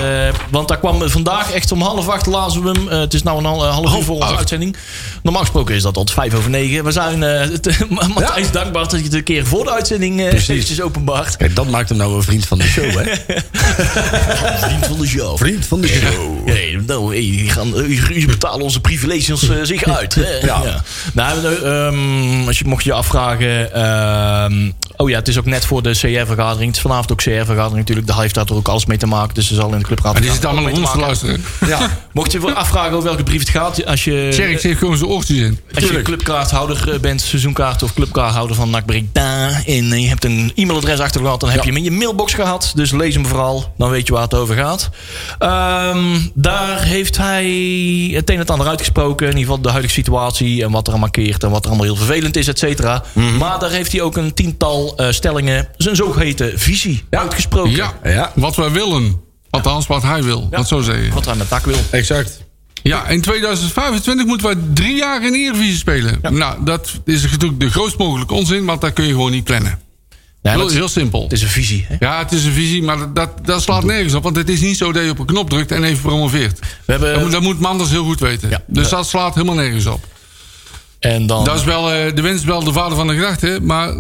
want 0.51 0.69
daar 0.69 0.79
kwam 0.79 1.09
vandaag 1.11 1.53
echt 1.53 1.73
om 1.73 1.81
half 1.83 2.09
acht 2.09 2.27
lazen 2.27 2.63
we 2.63 2.71
hem. 2.71 2.89
Eh, 2.89 2.99
het 2.99 3.15
is 3.15 3.23
nou 3.23 3.39
een 3.39 3.45
hal- 3.45 3.65
eh, 3.67 3.73
half 3.73 3.97
uur 3.97 4.03
voor 4.05 4.15
onze 4.15 4.27
acht. 4.29 4.39
uitzending. 4.39 4.77
Normaal 5.23 5.43
gesproken 5.43 5.75
is 5.75 5.83
dat 5.83 5.95
tot 5.95 6.11
vijf 6.11 6.35
over 6.35 6.51
negen. 6.51 6.85
We 6.85 6.91
zijn 6.93 7.23
eh, 7.23 7.41
het- 7.41 7.79
Matthijs 8.15 8.51
dankbaar 8.51 8.83
dat 8.83 8.99
je 8.99 9.05
het 9.05 9.15
een 9.15 9.23
keer 9.23 9.47
voor 9.47 9.65
de 9.65 9.71
uitzending 9.73 10.29
Precies. 10.29 10.49
eventjes 10.49 10.81
openbaart. 10.81 11.37
Kijk, 11.37 11.57
dat 11.57 11.69
maakt 11.71 11.89
hem 11.89 11.99
nou 11.99 12.15
een 12.17 12.23
vriend 12.23 12.47
van 12.47 12.59
de 12.59 12.65
show, 12.65 12.85
hè? 12.91 13.03
Vriend 14.67 14.87
van 14.87 14.99
de 15.01 15.07
show. 15.07 15.37
Vriend 15.39 15.67
van 15.67 15.81
de 15.81 15.89
show. 15.89 16.47
Nee, 16.47 16.79
nou, 16.87 17.11
hey, 17.13 17.21
die 17.21 17.51
gaan, 17.51 17.73
u, 17.77 18.01
u 18.15 18.27
betalen 18.27 18.61
onze 18.63 18.81
privileges 18.81 19.49
zich 19.63 19.85
uit. 19.99 20.15
Hè? 20.15 20.37
Ja. 20.47 20.83
Nou, 21.13 21.45
eh, 21.47 21.87
ehm, 21.87 22.47
als 22.47 22.59
je, 22.59 22.65
mocht 22.79 22.91
je 22.91 22.97
je 22.97 22.99
afvragen. 22.99 23.73
ehm, 23.73 24.71
oh 24.97 25.09
ja, 25.09 25.19
het 25.19 25.29
is 25.29 25.39
ook 25.39 25.45
net 25.45 25.65
voor 25.65 25.83
de 25.83 25.91
CR-vergadering. 25.91 26.67
Het 26.67 26.77
is 26.77 26.81
vanavond 26.81 27.13
ook 27.13 27.19
CR-vergadering 27.19 27.77
natuurlijk. 27.79 28.07
Daar 28.07 28.21
heeft 28.21 28.35
daar 28.35 28.47
ook 28.53 28.69
alles 28.69 28.87
mee 28.87 28.99
te 28.99 29.07
maken. 29.07 29.35
Dus 29.35 29.47
ze 29.47 29.55
zal 29.55 29.73
in 29.73 29.79
de 29.79 29.85
clubraad. 29.85 30.13
Maar 30.13 30.23
die 30.23 30.33
zit 30.33 30.45
allemaal 30.45 30.73
ons 30.73 30.91
te 30.91 30.99
luisteren. 30.99 31.45
Ja, 31.67 31.79
Mocht 32.13 32.33
je 32.33 32.41
je 32.41 32.55
afvragen 32.55 32.93
over 32.93 33.05
welke 33.05 33.23
brief 33.23 33.41
het 33.41 33.49
gaat. 33.49 33.87
Als 33.87 34.05
je, 34.05 34.31
Sherry 34.33 34.59
heeft 34.63 34.79
gewoon 34.79 34.97
zijn 34.97 35.11
oortjes 35.11 35.37
in. 35.37 35.59
als 35.75 35.85
je 35.85 36.03
clubkaarthouder 36.03 36.93
eh, 36.93 37.01
bent, 37.01 37.21
seizoenkaart 37.21 37.83
of 37.83 37.95
clubkaarthouder 37.95 38.57
van 38.57 38.71
NAC 38.71 38.87
Breda. 38.87 39.51
En 39.67 39.93
eh, 39.93 40.03
je 40.03 40.09
hebt 40.09 40.25
een 40.25 40.53
e-mailadres 40.55 40.99
achtergelaten. 40.99 41.41
Dan 41.41 41.51
heb 41.51 41.61
je 41.65 41.69
hem 41.69 41.77
in 41.79 41.85
je 41.85 41.91
mailbox 41.91 42.35
gehad. 42.35 42.73
Dus 42.75 42.91
lees 42.91 43.15
hem 43.15 43.27
vooral. 43.27 43.73
Dan 43.77 43.91
weet 43.91 44.07
je 44.07 44.13
waar 44.13 44.23
het 44.23 44.35
over 44.35 44.57
gaat. 44.57 44.91
Ehm, 45.39 46.19
daar 46.35 46.83
heeft 46.83 47.17
hij 47.17 47.47
het 48.13 48.29
een 48.29 48.35
en 48.35 48.41
het 48.41 48.51
ander 48.51 48.67
uitgesproken. 48.67 49.27
In 49.27 49.33
ieder 49.33 49.47
geval 49.49 49.63
de 49.63 49.71
huidige 49.71 49.95
situatie. 49.95 50.65
En 50.65 50.71
wat 50.71 50.87
er 50.87 50.93
aan 50.93 51.01
markeert. 51.01 51.43
En 51.43 51.51
wat 51.51 51.63
er 51.63 51.69
allemaal 51.69 51.87
heel 51.87 51.97
vervelend 51.97 52.37
is, 52.37 52.49
et 52.49 52.59
cetera. 52.69 53.03
Maar 53.39 53.59
daar 53.59 53.71
heeft 53.71 53.93
hij 53.93 54.01
ook 54.01 54.17
een 54.17 54.35
tiental 54.35 54.97
eh, 54.97 55.11
stellingen. 55.11 55.69
Zijn 55.77 55.97
zogeheten 55.97 56.59
visie 56.59 57.05
uitgesproken. 57.11 57.71
Ja, 57.71 57.93
Ja. 58.05 58.33
wat 58.35 58.57
wij 58.57 58.71
willen. 58.71 59.21
Althans, 59.51 59.87
wat 59.87 60.03
hij 60.03 60.23
wil. 60.23 60.49
Dat 60.51 60.69
zo 60.69 60.81
zeggen. 60.81 61.13
Wat 61.15 61.25
hij 61.25 61.35
met 61.35 61.51
NAC 61.51 61.65
wil. 61.65 61.77
exact. 61.91 62.47
Ja, 62.83 63.07
in 63.07 63.21
2025 63.21 64.27
moeten 64.27 64.47
wij 64.47 64.57
drie 64.75 64.97
jaar 64.97 65.25
in 65.27 65.35
Eredivisie 65.35 65.77
spelen. 65.77 66.19
Nou, 66.31 66.65
dat 66.65 66.93
is 67.05 67.23
natuurlijk 67.31 67.61
de 67.61 67.71
grootst 67.71 67.99
mogelijke 67.99 68.35
onzin, 68.35 68.65
want 68.65 68.81
dat 68.81 68.93
kun 68.93 69.05
je 69.05 69.11
gewoon 69.13 69.31
niet 69.31 69.45
plannen. 69.45 69.79
Ja, 70.43 70.51
Heel, 70.51 70.61
dat- 70.61 70.73
heel 70.73 70.89
simpel. 70.89 71.23
het 71.23 71.33
is 71.33 71.43
een 71.43 71.49
visie. 71.49 71.87
Hè? 71.89 71.97
Ja, 71.99 72.19
het 72.19 72.33
is 72.33 72.45
een 72.45 72.53
visie, 72.53 72.83
maar 72.83 72.99
dat- 72.99 73.17
dat, 73.17 73.31
dat 73.47 73.63
slaat 73.63 73.85
nergens 73.85 74.15
op. 74.15 74.23
Want 74.23 74.37
het 74.37 74.49
is 74.49 74.61
niet 74.61 74.77
zo 74.77 74.93
dat 74.93 75.05
je 75.05 75.11
op 75.11 75.19
een 75.19 75.27
knop 75.27 75.51
drukt 75.51 75.73
en 75.73 75.85
even 75.85 76.03
promoveert. 76.03 76.59
We 76.59 76.93
hebben, 76.93 77.13
Dat 77.13 77.23
moet, 77.23 77.33
dat 77.33 77.43
moet 77.43 77.61
Manders 77.61 77.91
heel 77.91 78.05
goed 78.05 78.21
weten. 78.21 78.51
Ja. 78.51 78.63
Dus 78.67 78.89
dat 78.89 79.09
slaat 79.09 79.35
helemaal 79.35 79.55
nergens 79.57 79.87
op. 79.87 80.07
en 81.01 81.27
dan, 81.27 81.45
Dat 81.45 81.57
is 81.57 81.65
wel, 81.65 81.93
eh, 81.93 82.15
de 82.15 82.23
wens 82.23 82.39
is 82.41 82.45
wel 82.47 82.65
de 82.65 82.73
vader 82.73 82.97
van 82.97 83.07
de 83.07 83.15
gedachte, 83.15 83.59
maar 83.63 83.95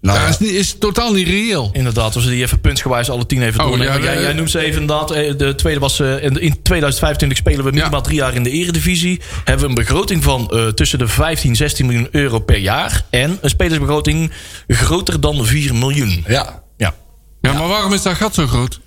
Nou, 0.00 0.18
ja. 0.18 0.26
is, 0.26 0.38
niet, 0.38 0.50
is 0.50 0.78
totaal 0.78 1.12
niet 1.12 1.26
reëel. 1.28 1.70
Inderdaad, 1.72 2.14
als 2.14 2.24
we 2.24 2.30
die 2.30 2.42
even 2.42 2.60
puntsgewijs 2.60 3.10
alle 3.10 3.26
tien 3.26 3.42
even 3.42 3.64
Oh, 3.64 3.76
ja, 3.78 3.96
de- 3.96 4.02
jij, 4.02 4.20
jij 4.20 4.32
noemt 4.32 4.50
ze 4.50 4.58
even 4.58 4.80
inderdaad. 4.80 5.10
eh, 5.10 5.36
De 5.38 5.54
tweede 5.54 5.80
was 5.80 6.00
eh, 6.00 6.22
in 6.24 6.40
in 6.40 6.62
2025 6.62 7.38
spelen 7.38 7.64
we 7.64 7.70
minimaal 7.70 7.92
Ja. 7.92 8.00
drie 8.00 8.16
jaar 8.16 8.34
in 8.34 8.42
de 8.42 8.50
eredivisie. 8.50 9.20
Hebben 9.44 9.62
we 9.64 9.68
een 9.68 9.74
begroting 9.84 10.22
van 10.24 10.50
eh, 10.50 10.66
tussen 10.66 10.98
de 10.98 11.08
15 11.08 11.56
16 11.56 11.86
miljoen 11.86 12.08
euro 12.10 12.38
per 12.38 12.58
jaar. 12.58 13.04
En 13.10 13.38
een 13.40 13.50
spelersbegroting 13.50 14.32
groter 14.68 15.20
dan 15.20 15.44
4 15.46 15.74
miljoen. 15.74 16.24
Ja. 16.28 16.62
Ja. 16.76 16.94
Ja, 17.40 17.52
maar 17.52 17.68
waarom 17.68 17.92
is 17.92 18.02
dat 18.02 18.14
gat 18.14 18.34
zo 18.34 18.46
groot? 18.46 18.80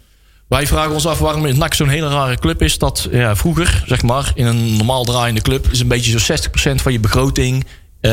Wij 0.49 0.67
vragen 0.67 0.91
ons 0.91 1.07
af 1.07 1.19
waarom 1.19 1.57
NAC 1.57 1.73
zo'n 1.73 1.89
hele 1.89 2.07
rare 2.07 2.37
club 2.37 2.61
is. 2.61 2.77
Dat 2.77 3.07
ja, 3.11 3.35
vroeger, 3.35 3.83
zeg 3.85 4.01
maar, 4.01 4.31
in 4.35 4.45
een 4.45 4.75
normaal 4.77 5.03
draaiende 5.03 5.41
club... 5.41 5.67
is 5.71 5.79
een 5.79 5.87
beetje 5.87 6.19
zo'n 6.19 6.37
60% 6.37 6.75
van 6.75 6.91
je 6.91 6.99
begroting... 6.99 7.65
eh, 8.01 8.11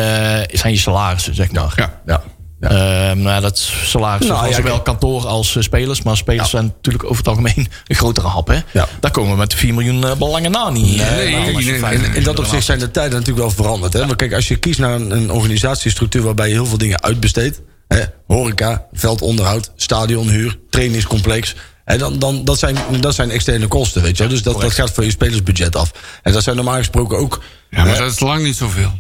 zijn 0.53 0.73
je 0.73 0.79
salarissen, 0.79 1.35
zeg 1.35 1.53
maar. 1.53 1.73
Ja. 1.77 2.01
Ja. 2.07 2.23
Ehm, 2.61 3.23
nou, 3.23 3.41
dat 3.41 3.57
is 3.57 3.91
salaris 3.91 4.27
Nou, 4.27 4.49
ja, 4.49 4.55
zowel 4.55 4.83
kantoor 4.83 5.27
als 5.27 5.57
eh, 5.57 5.63
spelers. 5.63 6.03
Maar 6.03 6.17
spelers 6.17 6.51
zijn 6.51 6.65
natuurlijk 6.65 7.05
over 7.05 7.17
het 7.17 7.29
algemeen 7.29 7.55
een 7.87 7.97
grotere 7.97 8.27
hap. 8.27 8.47
Hè? 8.47 8.59
Ja. 8.73 8.89
Daar 9.01 9.11
komen 9.11 9.31
we 9.31 9.37
met 9.37 9.51
de 9.51 9.57
4 9.57 9.75
miljoen 9.75 10.05
eh, 10.07 10.17
belangen 10.17 10.51
na 10.51 10.71
niet. 10.71 10.97
nee, 10.97 11.35
nee, 11.35 11.81
nee, 11.81 11.99
In 12.15 12.23
dat 12.23 12.39
opzicht 12.39 12.65
zijn 12.65 12.79
de 12.79 12.91
tijden 12.91 13.19
natuurlijk 13.19 13.47
wel 13.47 13.65
veranderd. 13.65 13.93
Hè? 13.93 14.07
Maar 14.07 14.17
kijk, 14.17 14.33
als 14.33 14.49
je 14.49 14.57
kiest 14.57 14.79
naar 14.79 14.95
een, 14.95 15.11
een 15.11 15.31
organisatiestructuur 15.31 16.23
waarbij 16.23 16.49
je 16.49 16.55
heel 16.55 16.67
veel 16.67 16.79
dingen 16.79 17.03
uitbesteedt. 17.03 17.61
Hè? 17.89 18.03
Horeca, 18.27 18.87
veldonderhoud, 18.93 19.73
stadionhuur, 19.77 20.59
trainingscomplex. 20.71 21.55
Hè? 21.87 21.99
Dan, 21.99 22.19
dan, 22.19 22.45
dat, 22.45 22.59
zijn, 22.59 22.77
dat 23.01 23.15
zijn 23.15 23.31
externe 23.31 23.67
kosten, 23.67 24.03
weet 24.03 24.17
je 24.17 24.23
wel. 24.23 24.33
Dus 24.33 24.43
dat, 24.43 24.61
dat 24.61 24.73
gaat 24.73 24.91
van 24.91 25.05
je 25.05 25.11
spelersbudget 25.11 25.77
af. 25.77 25.91
En 26.23 26.33
dat 26.33 26.43
zijn 26.43 26.57
normaal 26.57 26.77
gesproken 26.77 27.19
ook... 27.19 27.43
Ja, 27.71 27.85
maar 27.85 27.99
dat 27.99 28.13
is 28.13 28.21
lang 28.21 28.43
niet 28.43 28.57
zoveel. 28.57 28.93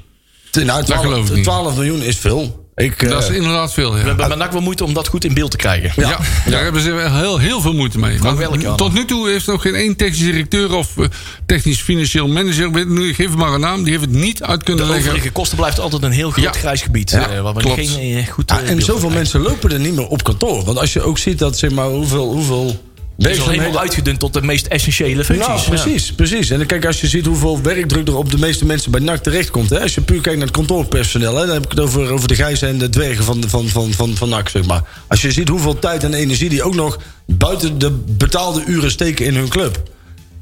nou, 0.52 0.84
12, 0.84 1.04
geloof 1.04 1.28
ik 1.28 1.34
niet. 1.34 1.44
12 1.44 1.74
miljoen 1.74 2.02
is 2.02 2.18
veel. 2.18 2.65
Ik, 2.76 3.02
eh, 3.02 3.10
Dat 3.10 3.22
is 3.22 3.28
inderdaad 3.36 3.72
veel, 3.72 3.96
ja. 3.96 4.02
We 4.02 4.08
hebben 4.08 4.38
NAC 4.38 4.52
wel 4.52 4.60
moeite 4.60 4.84
om 4.84 4.94
dat 4.94 5.08
goed 5.08 5.24
in 5.24 5.34
beeld 5.34 5.50
te 5.50 5.56
krijgen. 5.56 5.92
Ja, 5.96 6.18
daar 6.50 6.62
hebben 6.62 6.82
ze 6.82 6.90
wel 6.92 7.14
heel, 7.16 7.38
heel 7.38 7.60
veel 7.60 7.72
moeite 7.72 7.98
mee. 7.98 8.18
Welke 8.20 8.58
dan? 8.58 8.76
tot 8.76 8.92
nu 8.92 9.04
toe 9.04 9.28
heeft 9.28 9.46
nog 9.46 9.62
geen 9.62 9.74
één 9.74 9.96
technisch 9.96 10.18
directeur 10.18 10.74
of 10.74 10.96
eh, 10.98 11.04
technisch 11.46 11.80
financieel 11.80 12.28
manager, 12.28 12.72
weet- 12.72 12.88
nu, 12.88 13.14
geef 13.14 13.28
hem 13.28 13.38
maar 13.38 13.52
een 13.52 13.60
naam, 13.60 13.82
die 13.82 13.92
heeft 13.92 14.04
het 14.04 14.14
niet 14.14 14.42
uit 14.42 14.58
De 14.58 14.64
kunnen 14.64 14.86
leggen. 14.86 15.06
overige 15.10 15.30
kosten 15.32 15.56
blijft 15.56 15.78
altijd 15.80 16.02
een 16.02 16.10
heel 16.10 16.30
groot 16.30 16.44
Ja. 16.44 16.52
grijs 16.52 16.82
gebied. 16.82 17.10
Ja, 17.10 17.28
eh, 17.30 17.40
waar 17.42 17.54
we 17.54 17.60
klopt. 17.60 17.88
geen 17.88 18.16
eh, 18.16 18.26
goed 18.26 18.50
Ja, 18.50 18.60
eh, 18.60 18.70
en 18.70 18.78
zoveel 18.80 18.94
krijgen. 18.94 19.12
mensen 19.12 19.40
lopen 19.40 19.72
er 19.72 19.78
niet 19.80 19.94
meer 19.94 20.06
op 20.06 20.22
kantoor. 20.24 20.64
Want 20.64 20.78
als 20.78 20.92
je 20.92 21.02
ook 21.02 21.18
ziet 21.18 21.38
dat, 21.38 21.58
zeg 21.58 21.70
maar, 21.70 21.86
hoeveel... 21.88 22.32
hoeveel 22.32 22.80
Het 23.18 23.26
is 23.30 23.40
al 23.40 23.48
helemaal 23.48 23.80
uitgedund 23.80 24.18
tot 24.18 24.32
de 24.32 24.42
meest 24.42 24.66
essentiële 24.66 25.24
functies. 25.24 25.48
Nou, 25.48 25.60
Ja. 25.60 25.68
precies, 25.68 26.12
precies. 26.12 26.50
En 26.50 26.58
dan 26.58 26.66
kijk, 26.66 26.86
als 26.86 27.00
je 27.00 27.06
ziet 27.08 27.26
hoeveel 27.26 27.62
werkdruk 27.62 28.08
er 28.08 28.16
op 28.16 28.30
de 28.30 28.38
meeste 28.38 28.66
mensen 28.66 28.90
bij 28.90 29.00
NAC 29.00 29.22
terechtkomt. 29.22 29.70
Hè? 29.70 29.80
Als 29.80 29.94
je 29.94 30.00
puur 30.00 30.20
kijkt 30.20 30.38
naar 30.38 30.46
het 30.46 30.56
kantoorpersoneel. 30.56 31.36
Hè? 31.36 31.46
Dan 31.46 31.54
heb 31.54 31.64
ik 31.64 31.70
het 31.70 31.80
over, 31.80 32.10
over 32.10 32.28
de 32.28 32.34
grijzen 32.34 32.68
en 32.68 32.78
de 32.78 32.88
dwergen 32.88 33.24
van, 33.24 33.44
van, 33.48 33.68
van, 33.68 33.92
van, 33.92 34.16
van 34.16 34.28
NAC, 34.28 34.48
zeg 34.48 34.64
maar. 34.66 34.82
Als 35.08 35.22
je 35.22 35.32
ziet 35.32 35.48
hoeveel 35.48 35.78
tijd 35.78 36.04
en 36.04 36.14
energie 36.14 36.48
die 36.48 36.62
ook 36.62 36.74
nog 36.74 36.98
buiten 37.26 37.78
de 37.78 37.90
betaalde 37.90 38.64
uren 38.66 38.90
steken 38.90 39.26
in 39.26 39.34
hun 39.34 39.48
club. 39.48 39.82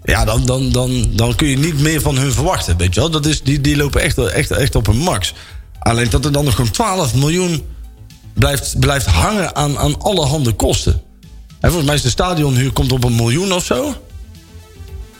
Ja, 0.05 0.25
dan, 0.25 0.47
dan, 0.47 0.73
dan, 0.73 1.11
dan 1.13 1.35
kun 1.35 1.49
je 1.49 1.59
niet 1.59 1.81
meer 1.81 2.01
van 2.01 2.17
hun 2.17 2.33
verwachten, 2.33 2.77
weet 2.77 2.95
je 2.95 3.01
wel. 3.01 3.11
Dat 3.11 3.27
is, 3.27 3.43
die, 3.43 3.61
die 3.61 3.77
lopen 3.77 4.01
echt, 4.01 4.19
echt, 4.19 4.51
echt 4.51 4.75
op 4.75 4.87
een 4.87 4.97
max. 4.99 5.33
Alleen 5.79 6.11
dat 6.11 6.25
er 6.25 6.33
dan 6.33 6.45
nog 6.45 6.55
gewoon 6.55 6.71
12 6.71 7.15
miljoen 7.15 7.63
blijft, 8.35 8.79
blijft 8.79 9.07
hangen 9.07 9.57
aan, 9.57 9.79
aan 9.79 10.01
allerhande 10.01 10.53
kosten. 10.53 11.03
En 11.65 11.71
volgens 11.71 11.85
mij 11.87 11.95
is 11.95 12.03
de 12.03 12.09
stadionhuur 12.09 12.73
komt 12.73 12.93
op 12.93 13.05
een 13.05 13.15
miljoen 13.15 13.53
of 13.53 13.65
zo. 13.65 13.95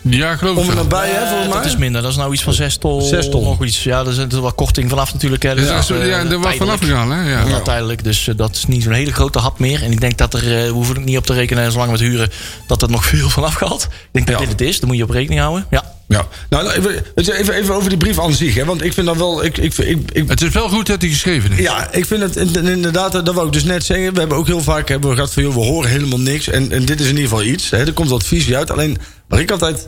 Ja, 0.03 0.37
geloof 0.37 0.57
Om 0.57 0.63
ik 0.63 0.69
er 0.69 0.75
wel. 0.75 0.83
nabij, 0.85 1.11
hè, 1.11 1.27
volgens 1.27 1.49
mij. 1.49 1.57
Dat 1.57 1.65
is 1.65 1.77
minder. 1.77 2.03
Dat 2.03 2.11
is 2.11 2.17
nou 2.17 2.33
iets 2.33 2.43
van 2.43 2.53
6 2.53 2.77
ton. 2.79 3.43
Nog 3.43 3.65
iets. 3.65 3.83
Ja, 3.83 4.05
er 4.05 4.13
zit 4.13 4.33
er 4.33 4.41
wat 4.41 4.55
korting 4.55 4.89
vanaf 4.91 5.13
natuurlijk. 5.13 5.43
Hè. 5.43 5.55
Dus 5.55 5.65
Ja, 5.67 5.75
dat 5.75 5.83
is, 5.83 5.91
eh, 5.91 6.07
ja, 6.09 6.19
er 6.19 6.39
was 6.39 6.55
vanaf 6.57 6.79
gegaan, 6.81 7.11
hè? 7.11 7.31
Ja. 7.31 7.45
Ja, 7.47 7.61
tijdelijk. 7.61 8.05
Dus 8.05 8.29
eh, 8.29 8.37
dat 8.37 8.55
is 8.55 8.67
niet 8.67 8.83
zo'n 8.83 8.93
hele 8.93 9.13
grote 9.13 9.39
hap 9.39 9.59
meer. 9.59 9.83
En 9.83 9.93
ik 9.93 10.01
denk 10.01 10.19
dat 10.19 10.35
er, 10.35 10.41
eh, 10.59 10.65
we 10.65 10.71
hoeven 10.73 10.95
het 10.95 11.05
niet 11.05 11.17
op 11.17 11.27
te 11.27 11.33
rekenen, 11.33 11.73
zolang 11.73 11.91
we 11.91 11.97
het 11.99 12.07
huren, 12.07 12.31
dat 12.67 12.83
er 12.83 12.91
nog 12.91 13.05
veel 13.05 13.29
vanaf 13.39 13.55
gaat. 13.55 13.85
Ik 13.85 13.91
denk 14.13 14.27
dat 14.27 14.39
dit 14.39 14.49
het 14.49 14.61
is. 14.61 14.81
Daar 14.81 14.89
moet 14.89 14.97
je 14.97 15.03
op 15.05 15.11
rekening 15.11 15.41
houden. 15.41 15.67
Ja. 15.71 15.94
Ja. 16.09 16.27
Nou, 16.49 16.65
nou, 16.65 17.03
even, 17.15 17.55
even, 17.55 17.75
over 17.75 17.89
die 17.89 17.99
brief 17.99 18.21
aan 18.21 18.33
zich. 18.33 18.55
Hè, 18.55 18.65
want 18.65 18.83
ik 18.83 18.93
vind 18.93 19.07
dat 19.07 19.17
wel... 19.17 19.45
Ik, 19.45 19.59
ik, 19.59 19.79
ik, 19.79 20.11
ik, 20.13 20.29
Het 20.29 20.43
is 20.43 20.49
wel 20.53 20.69
goed 20.69 20.87
dat 20.87 21.01
hij 21.01 21.11
geschreven 21.11 21.53
is. 21.53 21.59
ja, 21.59 21.93
ik 21.93 22.07
vind 22.07 22.21
het 22.23 22.37
in- 22.37 22.67
inderdaad... 22.67 23.13
Dat 23.13 23.35
wou 23.35 23.47
ik 23.47 23.53
dus 23.53 23.65
net 23.65 23.85
zeggen. 23.85 24.13
We 24.13 24.19
hebben 24.19 24.39
ook 24.39 24.47
heel 24.47 24.63
vaak 24.63 24.89
hebben 24.89 25.09
we 25.11 25.15
gehad 25.15 25.33
van... 25.33 25.43
Joh, 25.43 25.55
we 25.55 25.61
horen 25.61 25.91
helemaal 25.91 26.19
niks. 26.21 26.49
En, 26.49 26.73
en 26.73 26.85
dit 26.85 27.01
is 27.01 27.07
in 27.07 27.17
ieder 27.17 27.29
geval 27.29 27.45
iets. 27.45 27.71
Hè, 27.71 27.79
er 27.79 27.93
komt 27.93 28.09
wat 28.09 28.25
visie 28.25 28.57
uit. 28.57 28.71
Alleen, 28.71 28.99
waar 29.29 29.41
ik 29.41 29.51
altijd... 29.51 29.87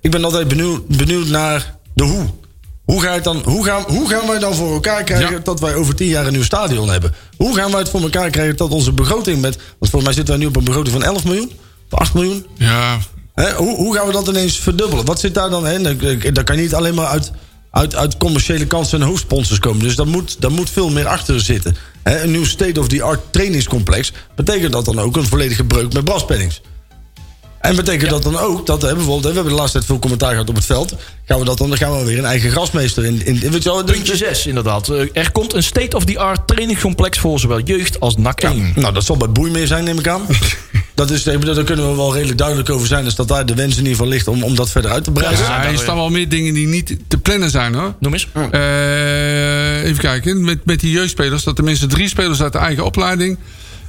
Ik 0.00 0.10
ben 0.10 0.24
altijd 0.24 0.48
benieuwd, 0.48 0.86
benieuwd 0.88 1.26
naar 1.28 1.76
de 1.94 2.02
hoe. 2.04 2.26
Hoe, 2.84 3.02
ga 3.02 3.18
dan, 3.18 3.42
hoe, 3.44 3.64
gaan, 3.64 3.82
hoe 3.86 4.08
gaan 4.08 4.26
wij 4.26 4.38
dan 4.38 4.54
voor 4.54 4.72
elkaar 4.72 5.04
krijgen... 5.04 5.30
Ja. 5.30 5.38
dat 5.44 5.60
wij 5.60 5.74
over 5.74 5.94
tien 5.94 6.08
jaar 6.08 6.26
een 6.26 6.32
nieuw 6.32 6.42
stadion 6.42 6.88
hebben? 6.90 7.14
Hoe 7.36 7.54
gaan 7.56 7.70
wij 7.70 7.80
het 7.80 7.88
voor 7.88 8.02
elkaar 8.02 8.30
krijgen 8.30 8.56
dat 8.56 8.70
onze 8.70 8.92
begroting 8.92 9.40
met... 9.40 9.56
Want 9.56 9.66
volgens 9.78 10.04
mij 10.04 10.12
zitten 10.12 10.34
wij 10.34 10.42
nu 10.42 10.48
op 10.48 10.56
een 10.56 10.64
begroting 10.64 10.94
van 10.94 11.04
11 11.04 11.24
miljoen? 11.24 11.52
Of 11.90 11.98
8 11.98 12.14
miljoen? 12.14 12.46
Ja, 12.56 12.98
Hè, 13.34 13.52
hoe, 13.52 13.76
hoe 13.76 13.94
gaan 13.94 14.06
we 14.06 14.12
dat 14.12 14.28
ineens 14.28 14.58
verdubbelen? 14.58 15.04
Wat 15.04 15.20
zit 15.20 15.34
daar 15.34 15.50
dan 15.50 15.68
in? 15.68 15.82
Dat- 16.32 16.44
kan 16.44 16.56
niet 16.56 16.74
alleen 16.74 16.94
maar 16.94 17.06
uit, 17.06 17.30
uit, 17.70 17.94
uit 17.96 18.16
commerciële 18.16 18.66
kansen 18.66 19.00
en 19.00 19.06
hoofdsponsors 19.06 19.58
komen. 19.58 19.82
Dus 19.82 19.96
daar 19.96 20.06
moet, 20.06 20.36
daar 20.40 20.50
moet 20.52 20.70
veel 20.70 20.90
meer 20.90 21.06
achter 21.06 21.40
zitten. 21.40 21.76
Hè, 22.02 22.22
een 22.22 22.30
nieuw 22.30 22.44
state-of-the-art 22.44 23.20
trainingscomplex. 23.30 24.12
Betekent 24.34 24.72
dat 24.72 24.84
dan 24.84 24.98
ook 24.98 25.16
een 25.16 25.26
volledige 25.26 25.64
breuk 25.64 25.92
met 25.92 26.04
braspennings? 26.04 26.60
En 27.60 27.76
betekent 27.76 28.10
dat 28.10 28.22
dan 28.22 28.38
ook 28.38 28.66
dat, 28.66 28.82
hè, 28.82 28.88
bijvoorbeeld, 28.94 29.22
hè, 29.24 29.28
we 29.28 29.34
hebben 29.34 29.52
de 29.52 29.58
laatste 29.58 29.76
tijd 29.78 29.90
veel 29.90 29.98
commentaar 29.98 30.30
gehad 30.30 30.48
op 30.48 30.54
het 30.54 30.64
veld. 30.64 30.94
Gaan 31.24 31.38
we 31.38 31.44
dat 31.44 31.58
dan, 31.58 31.68
dan 31.68 31.78
gaan 31.78 31.98
we 31.98 32.04
weer 32.04 32.18
een 32.18 32.24
eigen 32.24 32.50
grasmeester 32.50 33.04
in. 33.04 33.26
in, 33.26 33.38
dus- 33.50 33.64
Puntje 33.84 34.16
6, 34.16 34.46
inderdaad. 34.46 34.88
Eh, 34.88 35.00
Er 35.12 35.32
komt 35.32 35.52
een 35.54 35.62
state-of-the-art 35.62 36.46
trainingcomplex 36.46 37.18
voor 37.18 37.40
zowel 37.40 37.60
jeugd 37.60 38.00
als 38.00 38.16
NAC 38.16 38.40
1. 38.42 38.72
Nou, 38.76 38.94
dat 38.94 39.04
zal 39.04 39.16
bij 39.16 39.30
Boeimeer 39.30 39.66
zijn, 39.66 39.84
neem 39.84 39.98
ik 39.98 40.08
aan. 40.08 40.22
dat 40.94 41.10
is, 41.10 41.26
ik 41.26 41.38
bedoel, 41.38 41.54
daar 41.54 41.64
kunnen 41.64 41.90
we 41.90 41.96
wel 41.96 42.12
redelijk 42.14 42.38
duidelijk 42.38 42.70
over 42.70 42.86
zijn. 42.86 43.04
Dus 43.04 43.14
dat 43.14 43.28
daar 43.28 43.46
de 43.46 43.54
wens 43.54 43.72
in 43.72 43.78
ieder 43.78 43.92
geval 43.92 44.08
ligt 44.08 44.28
om, 44.28 44.42
om 44.44 44.54
dat 44.54 44.70
verder 44.70 44.90
uit 44.90 45.04
te 45.04 45.10
breiden. 45.10 45.38
ja 45.44 45.64
er 45.64 45.78
staan 45.78 45.96
wel 45.96 46.10
meer 46.10 46.28
dingen 46.28 46.54
die 46.54 46.66
niet 46.66 46.96
te 47.08 47.18
plannen 47.18 47.50
zijn, 47.50 47.74
hoor. 47.74 47.94
Noem 48.00 48.12
eens. 48.12 48.28
Eh, 48.50 49.84
even 49.84 49.98
kijken, 49.98 50.44
met, 50.44 50.64
met 50.64 50.80
die 50.80 50.90
jeugdspelers, 50.90 51.44
dat 51.44 51.56
tenminste 51.56 51.86
drie 51.86 52.08
spelers 52.08 52.42
uit 52.42 52.52
de 52.52 52.58
eigen 52.58 52.84
opleiding. 52.84 53.38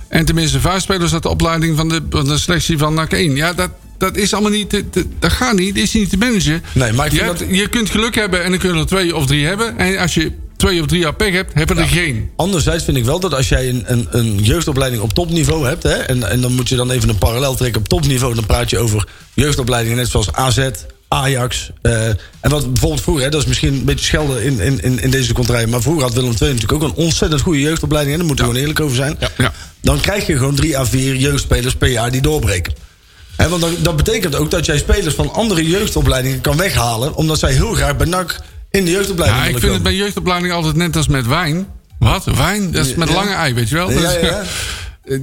En 0.07 0.25
tenminste 0.25 0.59
vijf 0.59 0.81
spelers 0.81 1.13
uit 1.13 1.23
de 1.23 1.29
opleiding 1.29 1.77
van 1.77 1.89
de, 1.89 2.01
van 2.09 2.25
de 2.25 2.37
selectie 2.37 2.77
van 2.77 2.93
NAC 2.93 3.11
1. 3.13 3.35
Ja, 3.35 3.53
dat, 3.53 3.69
dat 3.97 4.17
is 4.17 4.33
allemaal 4.33 4.51
niet, 4.51 4.69
te- 4.69 4.89
te- 4.89 5.05
dat 5.19 5.31
gaat 5.31 5.55
niet, 5.55 5.75
dat 5.75 5.83
is 5.83 5.93
niet 5.93 6.09
te 6.09 6.17
managen. 6.17 6.63
Nee, 6.73 6.93
maar 6.93 7.05
ik 7.05 7.11
je, 7.11 7.23
dat- 7.23 7.43
je 7.49 7.67
kunt 7.67 7.89
geluk 7.89 8.15
hebben 8.15 8.43
en 8.43 8.49
dan 8.49 8.59
kunnen 8.59 8.77
er 8.81 8.85
twee 8.87 9.15
of 9.15 9.25
drie 9.25 9.45
hebben. 9.45 9.77
En 9.77 9.97
als 9.97 10.13
je 10.13 10.31
twee 10.63 10.81
of 10.81 10.87
drie 10.87 11.01
jaar 11.01 11.15
pech 11.15 11.33
hebt, 11.33 11.53
hebben 11.53 11.77
er 11.77 11.87
geen. 11.87 12.31
Anderzijds 12.35 12.83
vind 12.83 12.97
ik 12.97 13.05
wel 13.05 13.19
dat 13.19 13.33
als 13.33 13.49
jij 13.49 13.69
een, 13.69 13.83
een, 13.85 14.07
een 14.11 14.37
jeugdopleiding 14.37 15.01
op 15.01 15.13
topniveau 15.13 15.67
hebt... 15.67 15.83
Hè, 15.83 15.93
en, 15.93 16.29
en 16.29 16.41
dan 16.41 16.53
moet 16.53 16.69
je 16.69 16.75
dan 16.75 16.91
even 16.91 17.09
een 17.09 17.17
parallel 17.17 17.55
trekken 17.55 17.81
op 17.81 17.87
topniveau... 17.87 18.35
dan 18.35 18.45
praat 18.45 18.69
je 18.69 18.77
over 18.77 19.07
jeugdopleidingen 19.33 19.97
net 19.97 20.09
zoals 20.09 20.31
AZ, 20.31 20.69
Ajax. 21.07 21.71
eh, 21.81 22.07
en 22.07 22.49
wat 22.49 22.73
bijvoorbeeld 22.73 23.01
vroeger, 23.01 23.23
hè, 23.23 23.29
dat 23.29 23.41
is 23.41 23.47
misschien 23.47 23.73
een 23.73 23.85
beetje 23.85 24.05
schelden 24.05 24.43
in, 24.43 24.59
in, 24.59 24.81
in, 24.81 24.99
in 24.99 25.09
deze 25.09 25.33
contraille... 25.33 25.67
maar 25.67 25.81
vroeger 25.81 26.03
had 26.03 26.13
Willem 26.13 26.35
II 26.41 26.53
natuurlijk 26.53 26.83
ook 26.83 26.89
een 26.89 27.03
ontzettend 27.03 27.41
goede 27.41 27.59
jeugdopleiding... 27.59 28.13
en 28.13 28.19
daar 28.19 28.27
moeten 28.27 28.45
we 28.45 28.51
gewoon 28.51 28.67
eerlijk 28.67 28.85
over 28.85 28.95
zijn. 28.95 29.17
Ja. 29.37 29.53
Dan 29.81 29.99
krijg 29.99 30.27
je 30.27 30.37
gewoon 30.37 30.55
drie 30.55 30.77
à 30.77 30.85
vier 30.85 31.15
jeugdspelers 31.15 31.75
per 31.75 31.89
jaar 31.89 32.11
die 32.11 32.21
doorbreken. 32.21 32.73
Want 33.37 33.61
dan, 33.61 33.75
dat 33.81 33.95
betekent 33.95 34.35
ook 34.35 34.51
dat 34.51 34.65
jij 34.65 34.77
spelers 34.77 35.15
van 35.15 35.33
andere 35.33 35.67
jeugdopleidingen 35.67 36.41
kan 36.41 36.57
weghalen... 36.57 37.15
omdat 37.15 37.39
zij 37.39 37.51
heel 37.51 37.73
graag 37.73 37.97
bij 37.97 38.07
NAC 38.07 38.39
in 38.77 38.85
de 38.85 38.91
jeugdopleiding 38.91 39.43
Ja, 39.43 39.49
ik 39.49 39.59
vind 39.59 39.73
het 39.73 39.83
bij 39.83 39.95
jeugdopleiding 39.95 40.53
altijd 40.53 40.75
net 40.75 40.95
als 40.95 41.07
met 41.07 41.27
wijn. 41.27 41.67
Wat? 41.99 42.23
Wijn? 42.25 42.71
Dat 42.71 42.85
is 42.85 42.95
met 42.95 43.07
Ja. 43.09 43.13
lange 43.15 43.33
ei, 43.33 43.53
weet 43.53 43.69
je 43.69 43.75
wel? 43.75 43.91
Ja, 43.91 44.11
ja, 44.11 44.19
ja. 44.19 44.43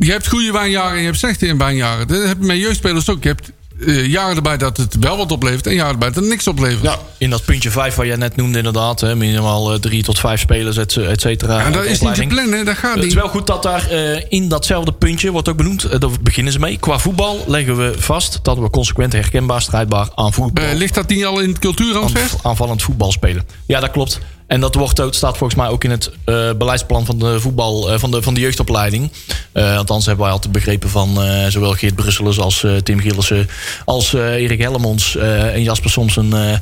Je 0.01 0.11
hebt 0.11 0.29
goede 0.29 0.53
wijnjaren 0.53 0.93
en 0.93 0.99
je 0.99 1.05
hebt 1.05 1.19
slechte 1.19 1.57
wijnjaren. 1.57 2.07
Dat 2.09 2.27
heb 2.27 2.37
je 2.41 2.47
met 2.47 2.57
jeugdspelers 2.57 3.09
ook. 3.11 3.23
Je 3.23 3.29
hebt 3.29 3.51
eh, 3.87 4.07
jaren 4.07 4.37
erbij 4.37 4.57
dat 4.57 4.77
het 4.77 4.97
wel 5.01 5.17
wat 5.17 5.33
oplevert 5.33 5.67
en 5.67 5.75
jaren 5.75 5.93
erbij 5.93 6.09
dat 6.09 6.17
het 6.17 6.27
niks 6.27 6.47
oplevert. 6.49 6.83
Ja. 6.83 6.99
In 7.19 7.31
dat 7.31 7.45
puntje 7.45 7.71
5 7.71 7.95
wat 7.95 8.07
jij 8.07 8.17
net 8.17 8.37
noemde, 8.37 8.59
inderdaad. 8.59 9.01
Hè, 9.01 9.17
minimaal 9.17 9.73
eh, 9.73 9.79
drie 9.79 10.03
tot 10.03 10.19
vijf 10.19 10.41
spelers, 10.41 10.77
et, 10.77 10.97
et 10.97 11.21
cetera. 11.21 11.65
En 11.65 11.73
dat 11.73 11.85
is 11.85 12.01
niet 12.01 12.15
te 12.15 12.27
plannen, 12.27 12.65
dat 12.65 12.77
gaat 12.77 12.95
Het 12.95 12.99
is 12.99 13.05
niet. 13.05 13.15
wel 13.15 13.29
goed 13.29 13.47
dat 13.47 13.63
daar 13.63 13.91
eh, 13.91 14.25
in 14.29 14.49
datzelfde 14.49 14.93
puntje, 14.93 15.31
wordt 15.31 15.49
ook 15.49 15.57
benoemd, 15.57 15.85
eh, 15.85 16.01
daar 16.01 16.11
beginnen 16.23 16.53
ze 16.53 16.59
mee. 16.59 16.77
Qua 16.79 16.99
voetbal 16.99 17.45
leggen 17.47 17.77
we 17.77 17.93
vast 17.99 18.39
dat 18.43 18.59
we 18.59 18.71
consequent 18.71 19.13
herkenbaar, 19.13 19.63
strijdbaar 19.63 20.09
aan 20.15 20.33
voetbal. 20.33 20.65
Eh, 20.65 20.75
ligt 20.77 20.95
dat 20.95 21.09
niet 21.09 21.25
al 21.25 21.41
in 21.41 21.49
het 21.49 21.59
cultuurhandvest? 21.59 22.35
aan- 22.35 22.41
aanvallend 22.51 22.83
voetbal 22.83 23.13
spelen. 23.13 23.45
Ja, 23.67 23.81
dat 23.81 23.91
klopt. 23.91 24.21
En 24.51 24.61
dat 24.61 24.75
wordt 24.75 25.01
ook, 25.01 25.15
staat 25.15 25.37
volgens 25.37 25.59
mij 25.61 25.69
ook 25.69 25.85
in 25.85 25.91
het 25.91 26.11
eh, 26.25 26.51
beleidsplan 26.59 27.07
van 27.07 27.19
de, 27.19 27.41
voetbal, 27.41 27.91
eh, 27.93 27.99
van 27.99 28.11
de, 28.11 28.23
van 28.23 28.35
de 28.35 28.41
jeugdopleiding. 28.41 29.11
Eh, 29.53 29.77
althans 29.77 30.07
hebben 30.07 30.25
wij 30.25 30.33
altijd 30.35 30.53
begrepen 30.53 30.91
van 30.91 31.23
eh, 31.23 31.47
zowel 31.49 31.73
Geert 31.73 31.95
Brusselers 31.95 32.39
als 32.41 32.65
eh, 32.65 32.77
Tim 32.77 33.01
Gillissen... 33.01 33.49
als 33.85 34.15
eh, 34.15 34.21
Erik 34.35 34.61
Hellemons 34.61 35.17
eh, 35.17 35.55
en 35.55 35.63
Jasper 35.63 35.91
Somsen... 35.91 36.33
eh, 36.51 36.57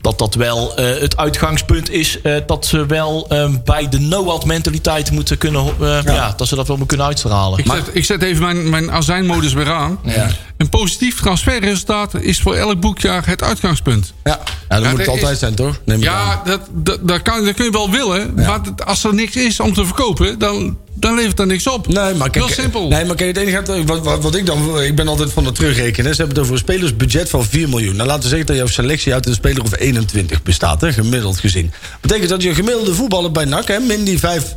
dat 0.00 0.18
dat 0.18 0.34
wel 0.34 0.76
eh, 0.76 1.00
het 1.00 1.16
uitgangspunt 1.16 1.90
is... 1.90 2.20
eh, 2.20 2.34
dat 2.46 2.66
ze 2.66 2.86
wel 2.86 3.26
bij 3.64 3.88
de 3.88 3.98
no-out 3.98 4.44
mentaliteit 4.44 5.10
moeten 5.10 5.38
kunnen... 5.38 5.66
eh, 5.80 5.98
ja. 6.04 6.34
dat 6.36 6.48
ze 6.48 6.54
dat 6.54 6.66
wel 6.66 6.76
moeten 6.76 6.86
kunnen 6.86 7.06
uitstralen. 7.06 7.58
Ik 7.58 7.66
zet, 7.72 7.90
ik 7.92 8.04
zet 8.04 8.22
even 8.22 8.42
mijn, 8.42 8.70
mijn 8.70 8.90
azijnmodus 8.90 9.52
weer 9.52 9.70
aan. 9.72 9.98
Ja. 10.04 10.26
Een 10.56 10.68
positief 10.68 11.20
transferresultaat 11.20 12.14
is 12.14 12.40
voor 12.40 12.54
elk 12.54 12.80
boekjaar 12.80 13.26
het 13.26 13.42
uitgangspunt. 13.42 14.12
Ja, 14.24 14.30
ja 14.68 14.74
dat 14.76 14.84
Ja, 14.84 14.90
moet 14.90 14.98
het 14.98 15.08
altijd 15.08 15.32
is- 15.32 15.38
zijn, 15.38 15.54
toch? 15.54 15.80
Neem. 15.84 16.02
Ja, 16.02 16.42
dat, 16.44 16.60
dat, 16.72 17.08
dat, 17.08 17.22
kan, 17.22 17.29
dat 17.38 17.54
kun 17.54 17.64
je 17.64 17.70
wel 17.70 17.90
willen. 17.90 18.34
Maar 18.34 18.60
als 18.84 19.04
er 19.04 19.14
niks 19.14 19.36
is 19.36 19.60
om 19.60 19.74
te 19.74 19.84
verkopen, 19.84 20.38
dan, 20.38 20.78
dan 20.94 21.14
levert 21.14 21.38
er 21.38 21.46
niks 21.46 21.66
op. 21.66 21.88
Nee, 21.88 22.14
maar 22.14 22.30
kijk, 22.30 22.44
Heel 22.44 22.54
simpel. 22.54 22.88
Nee, 22.88 23.04
maar 23.04 23.16
kijk, 23.16 23.36
het 23.36 23.46
enige 23.46 23.84
wat, 23.84 24.04
wat, 24.04 24.22
wat 24.22 24.34
ik 24.34 24.46
dan. 24.46 24.82
Ik 24.82 24.94
ben 24.94 25.08
altijd 25.08 25.32
van 25.32 25.44
het 25.44 25.54
terugrekenen. 25.54 26.14
Ze 26.14 26.16
hebben 26.16 26.36
het 26.36 26.44
over 26.44 26.52
een 26.52 26.64
spelersbudget 26.64 27.30
van 27.30 27.44
4 27.44 27.68
miljoen. 27.68 27.96
Nou, 27.96 28.08
laten 28.08 28.22
we 28.22 28.28
zeggen 28.28 28.46
dat 28.46 28.56
jouw 28.56 28.66
selectie 28.66 29.12
uit 29.12 29.26
een 29.26 29.34
speler 29.34 29.62
of 29.62 29.78
21 29.78 30.42
bestaat, 30.42 30.80
hè, 30.80 30.92
gemiddeld 30.92 31.38
gezien. 31.38 31.72
Betekent 32.00 32.28
dat 32.28 32.42
je 32.42 32.54
gemiddelde 32.54 32.94
voetballer 32.94 33.32
bij 33.32 33.44
NAC, 33.44 33.68
hè, 33.68 33.78
min 33.78 34.04
die 34.04 34.18
vijf 34.18 34.54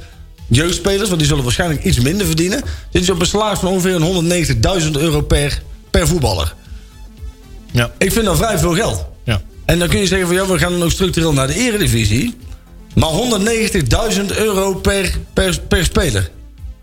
jeugdspelers, 0.47 1.07
want 1.07 1.19
die 1.19 1.27
zullen 1.27 1.43
waarschijnlijk 1.43 1.83
iets 1.83 1.99
minder 1.99 2.25
verdienen. 2.25 2.61
Zit 2.91 3.05
je 3.05 3.11
op 3.11 3.19
een 3.19 3.25
salaris 3.25 3.59
van 3.59 3.69
ongeveer 3.69 3.95
een 3.95 4.83
190.000 4.83 4.91
euro 4.91 5.21
per, 5.21 5.61
per 5.89 6.07
voetballer. 6.07 6.53
Ja. 7.71 7.91
Ik 7.97 8.11
vind 8.11 8.25
dat 8.25 8.37
vrij 8.37 8.57
veel 8.59 8.75
geld. 8.75 9.05
Ja. 9.23 9.41
En 9.65 9.79
dan 9.79 9.87
kun 9.87 9.99
je 9.99 10.07
zeggen 10.07 10.27
van 10.27 10.35
ja, 10.35 10.45
we 10.45 10.57
gaan 10.57 10.71
dan 10.71 10.83
ook 10.83 10.91
structureel 10.91 11.33
naar 11.33 11.47
de 11.47 11.55
eredivisie. 11.55 12.35
Maar 12.95 13.09
190.000 14.13 14.37
euro 14.37 14.73
per, 14.73 15.17
per, 15.33 15.59
per 15.67 15.83
speler. 15.83 16.29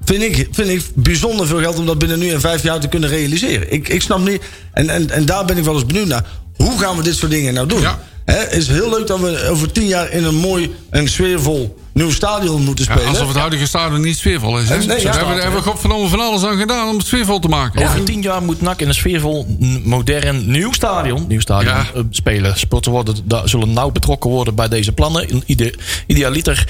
Vind 0.04 0.22
ik, 0.22 0.48
vind 0.50 0.68
ik 0.68 0.82
bijzonder 0.94 1.46
veel 1.46 1.58
geld 1.58 1.78
om 1.78 1.86
dat 1.86 1.98
binnen 1.98 2.18
nu 2.18 2.30
en 2.30 2.40
vijf 2.40 2.62
jaar 2.62 2.80
te 2.80 2.88
kunnen 2.88 3.08
realiseren. 3.08 3.72
Ik, 3.72 3.88
ik 3.88 4.02
snap 4.02 4.28
niet. 4.28 4.42
En, 4.72 4.88
en, 4.88 5.10
en 5.10 5.26
daar 5.26 5.44
ben 5.44 5.56
ik 5.56 5.64
wel 5.64 5.74
eens 5.74 5.86
benieuwd 5.86 6.06
naar. 6.06 6.24
Hoe 6.56 6.78
gaan 6.78 6.96
we 6.96 7.02
dit 7.02 7.14
soort 7.14 7.30
dingen 7.30 7.54
nou 7.54 7.66
doen? 7.66 7.80
Ja. 7.80 8.00
Het 8.24 8.52
is 8.52 8.68
heel 8.68 8.90
leuk 8.90 9.06
dat 9.06 9.20
we 9.20 9.48
over 9.48 9.72
tien 9.72 9.86
jaar 9.86 10.12
in 10.12 10.24
een 10.24 10.34
mooi 10.34 10.74
en 10.90 11.08
sfeervol 11.08 11.76
nieuw 11.92 12.10
stadion 12.10 12.64
moeten 12.64 12.84
Ja, 12.84 12.92
spelen. 12.92 13.08
alsof 13.08 13.28
het 13.28 13.36
huidige 13.36 13.66
stadion 13.66 14.00
niet 14.00 14.16
sfeervol 14.18 14.58
is. 14.58 14.68
Hè? 14.68 14.76
Nee, 14.76 14.86
ja, 14.86 14.94
Daar 14.94 14.96
hebben, 15.02 15.12
staat, 15.32 15.42
hebben 15.42 15.62
we 15.62 15.68
godverdomme 15.68 16.08
van 16.08 16.20
alles 16.20 16.44
aan 16.44 16.56
gedaan 16.58 16.88
om 16.88 16.96
het 16.96 17.06
sfeervol 17.06 17.38
te 17.38 17.48
maken. 17.48 17.82
Over 17.88 18.02
tien 18.04 18.22
jaar 18.22 18.42
moet 18.42 18.60
NAC 18.62 18.80
in 18.80 18.88
een 18.88 18.94
sfeervol, 18.94 19.56
modern, 19.84 20.50
nieuw 20.50 20.72
stadion, 20.72 21.24
nieuw 21.28 21.40
stadion 21.40 21.74
Ja. 21.74 21.86
eh, 21.94 22.02
spelen. 22.10 22.58
Sporten 22.58 22.92
worden, 22.92 23.16
daar 23.24 23.48
zullen 23.48 23.72
nauw 23.72 23.90
betrokken 23.90 24.30
worden 24.30 24.54
bij 24.54 24.68
deze 24.68 24.92
plannen. 24.92 25.42
Ide- 25.46 25.74
Idealiter 26.06 26.64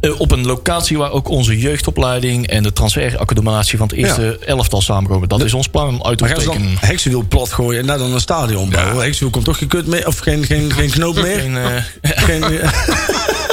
eh, 0.00 0.20
op 0.20 0.32
een 0.32 0.46
locatie 0.46 0.98
waar 0.98 1.10
ook 1.10 1.28
onze 1.28 1.58
jeugdopleiding 1.58 2.46
en 2.46 2.62
de 2.62 2.72
transferaccommodatie 2.72 3.78
van 3.78 3.86
het 3.88 3.96
eerste 3.96 4.38
elftal 4.46 4.80
samenkomen. 4.82 5.28
Dat 5.28 5.42
is 5.44 5.54
ons 5.54 5.68
plan 5.68 5.88
om 5.88 6.02
uit 6.04 6.18
te 6.18 6.24
tekenen. 6.24 6.76
Heksenwiel 6.80 7.24
plat 7.28 7.52
gooien 7.52 7.80
en 7.80 7.86
daar 7.86 7.98
dan 7.98 8.12
een 8.12 8.20
stadion 8.20 8.70
bouwen? 8.70 9.02
Heksenwiel 9.04 9.30
komt 9.30 9.44
toch 9.44 9.58
geen 9.58 9.68
kut 9.68 9.86
meer? 9.86 10.06
Of 10.06 10.18
geen, 10.18 10.44
geen, 10.44 10.72
geen 10.72 10.90
knoop 10.90 11.14
meer? 11.14 11.40
Geen, 11.40 11.56
eh, 11.56 11.72
Geen, 12.02 12.42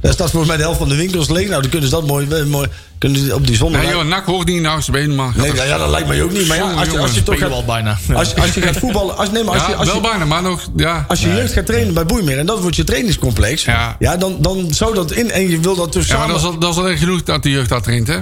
daar 0.00 0.12
staat 0.12 0.30
volgens 0.30 0.46
mij 0.46 0.56
de 0.56 0.62
helft 0.62 0.78
van 0.78 0.88
de 0.88 0.96
winkels 0.96 1.28
leeg. 1.28 1.48
Nou, 1.48 1.60
dan 1.60 1.70
kunnen 1.70 1.88
ze 1.88 1.94
dat 1.94 2.06
mooi, 2.06 2.26
eh, 2.30 2.44
mooi 2.44 2.68
kunnen 2.98 3.24
ze 3.24 3.34
op 3.34 3.46
die 3.46 3.56
zondag. 3.56 3.82
Nee, 3.82 3.90
joh, 3.90 4.04
NAC 4.04 4.24
hoort 4.24 4.46
niet 4.46 4.56
in 4.56 4.62
de 4.62 4.68
achtste 4.68 4.90
benen, 4.90 5.16
maar... 5.16 5.32
Nee, 5.36 5.54
ja, 5.54 5.78
dat 5.78 5.90
lijkt 5.90 6.08
mij 6.08 6.22
ook 6.22 6.32
niet. 6.32 6.48
Maar 6.48 6.56
ja, 6.56 6.72
als 6.72 6.88
je, 6.90 6.98
als 6.98 7.14
je 7.14 7.22
toch 7.22 7.38
gaat, 7.38 7.66
bijna. 7.66 7.98
als, 8.14 8.34
als 8.34 8.54
je 8.54 8.62
gaat 8.62 8.76
voetballen, 8.76 9.16
als, 9.16 9.30
nee, 9.30 9.44
maar 9.44 9.54
als 9.54 9.62
ja, 9.62 9.68
je, 9.68 9.76
als 9.76 9.86
wel 9.86 9.96
je, 9.96 10.02
bijna, 10.02 10.24
maar 10.24 10.42
nog... 10.42 10.68
Ja, 10.76 11.04
als 11.08 11.20
je 11.20 11.28
jeugd 11.28 11.52
gaat 11.52 11.66
trainen 11.66 11.94
bij 11.94 12.06
Boeimeer 12.06 12.38
en 12.38 12.46
dat 12.46 12.60
wordt 12.60 12.76
je 12.76 12.84
trainingscomplex, 12.84 13.64
Ja. 13.64 13.96
ja, 13.98 14.16
dan, 14.16 14.36
dan 14.40 14.66
zou 14.70 14.94
dat 14.94 15.12
in 15.12 15.30
en 15.30 15.48
je 15.50 15.60
wil 15.60 15.74
dat 15.76 15.92
dus 15.92 16.06
ja 16.06 16.16
maar 16.16 16.26
samen. 16.28 16.40
dat 16.42 16.50
is, 16.50 16.54
al, 16.54 16.60
dat 16.60 16.72
is 16.72 16.78
al 16.80 16.88
erg 16.88 16.98
genoeg 16.98 17.22
dat 17.22 17.42
de 17.42 17.50
jeugd 17.50 17.68
daar 17.68 17.82
traint, 17.82 18.06
hè? 18.08 18.18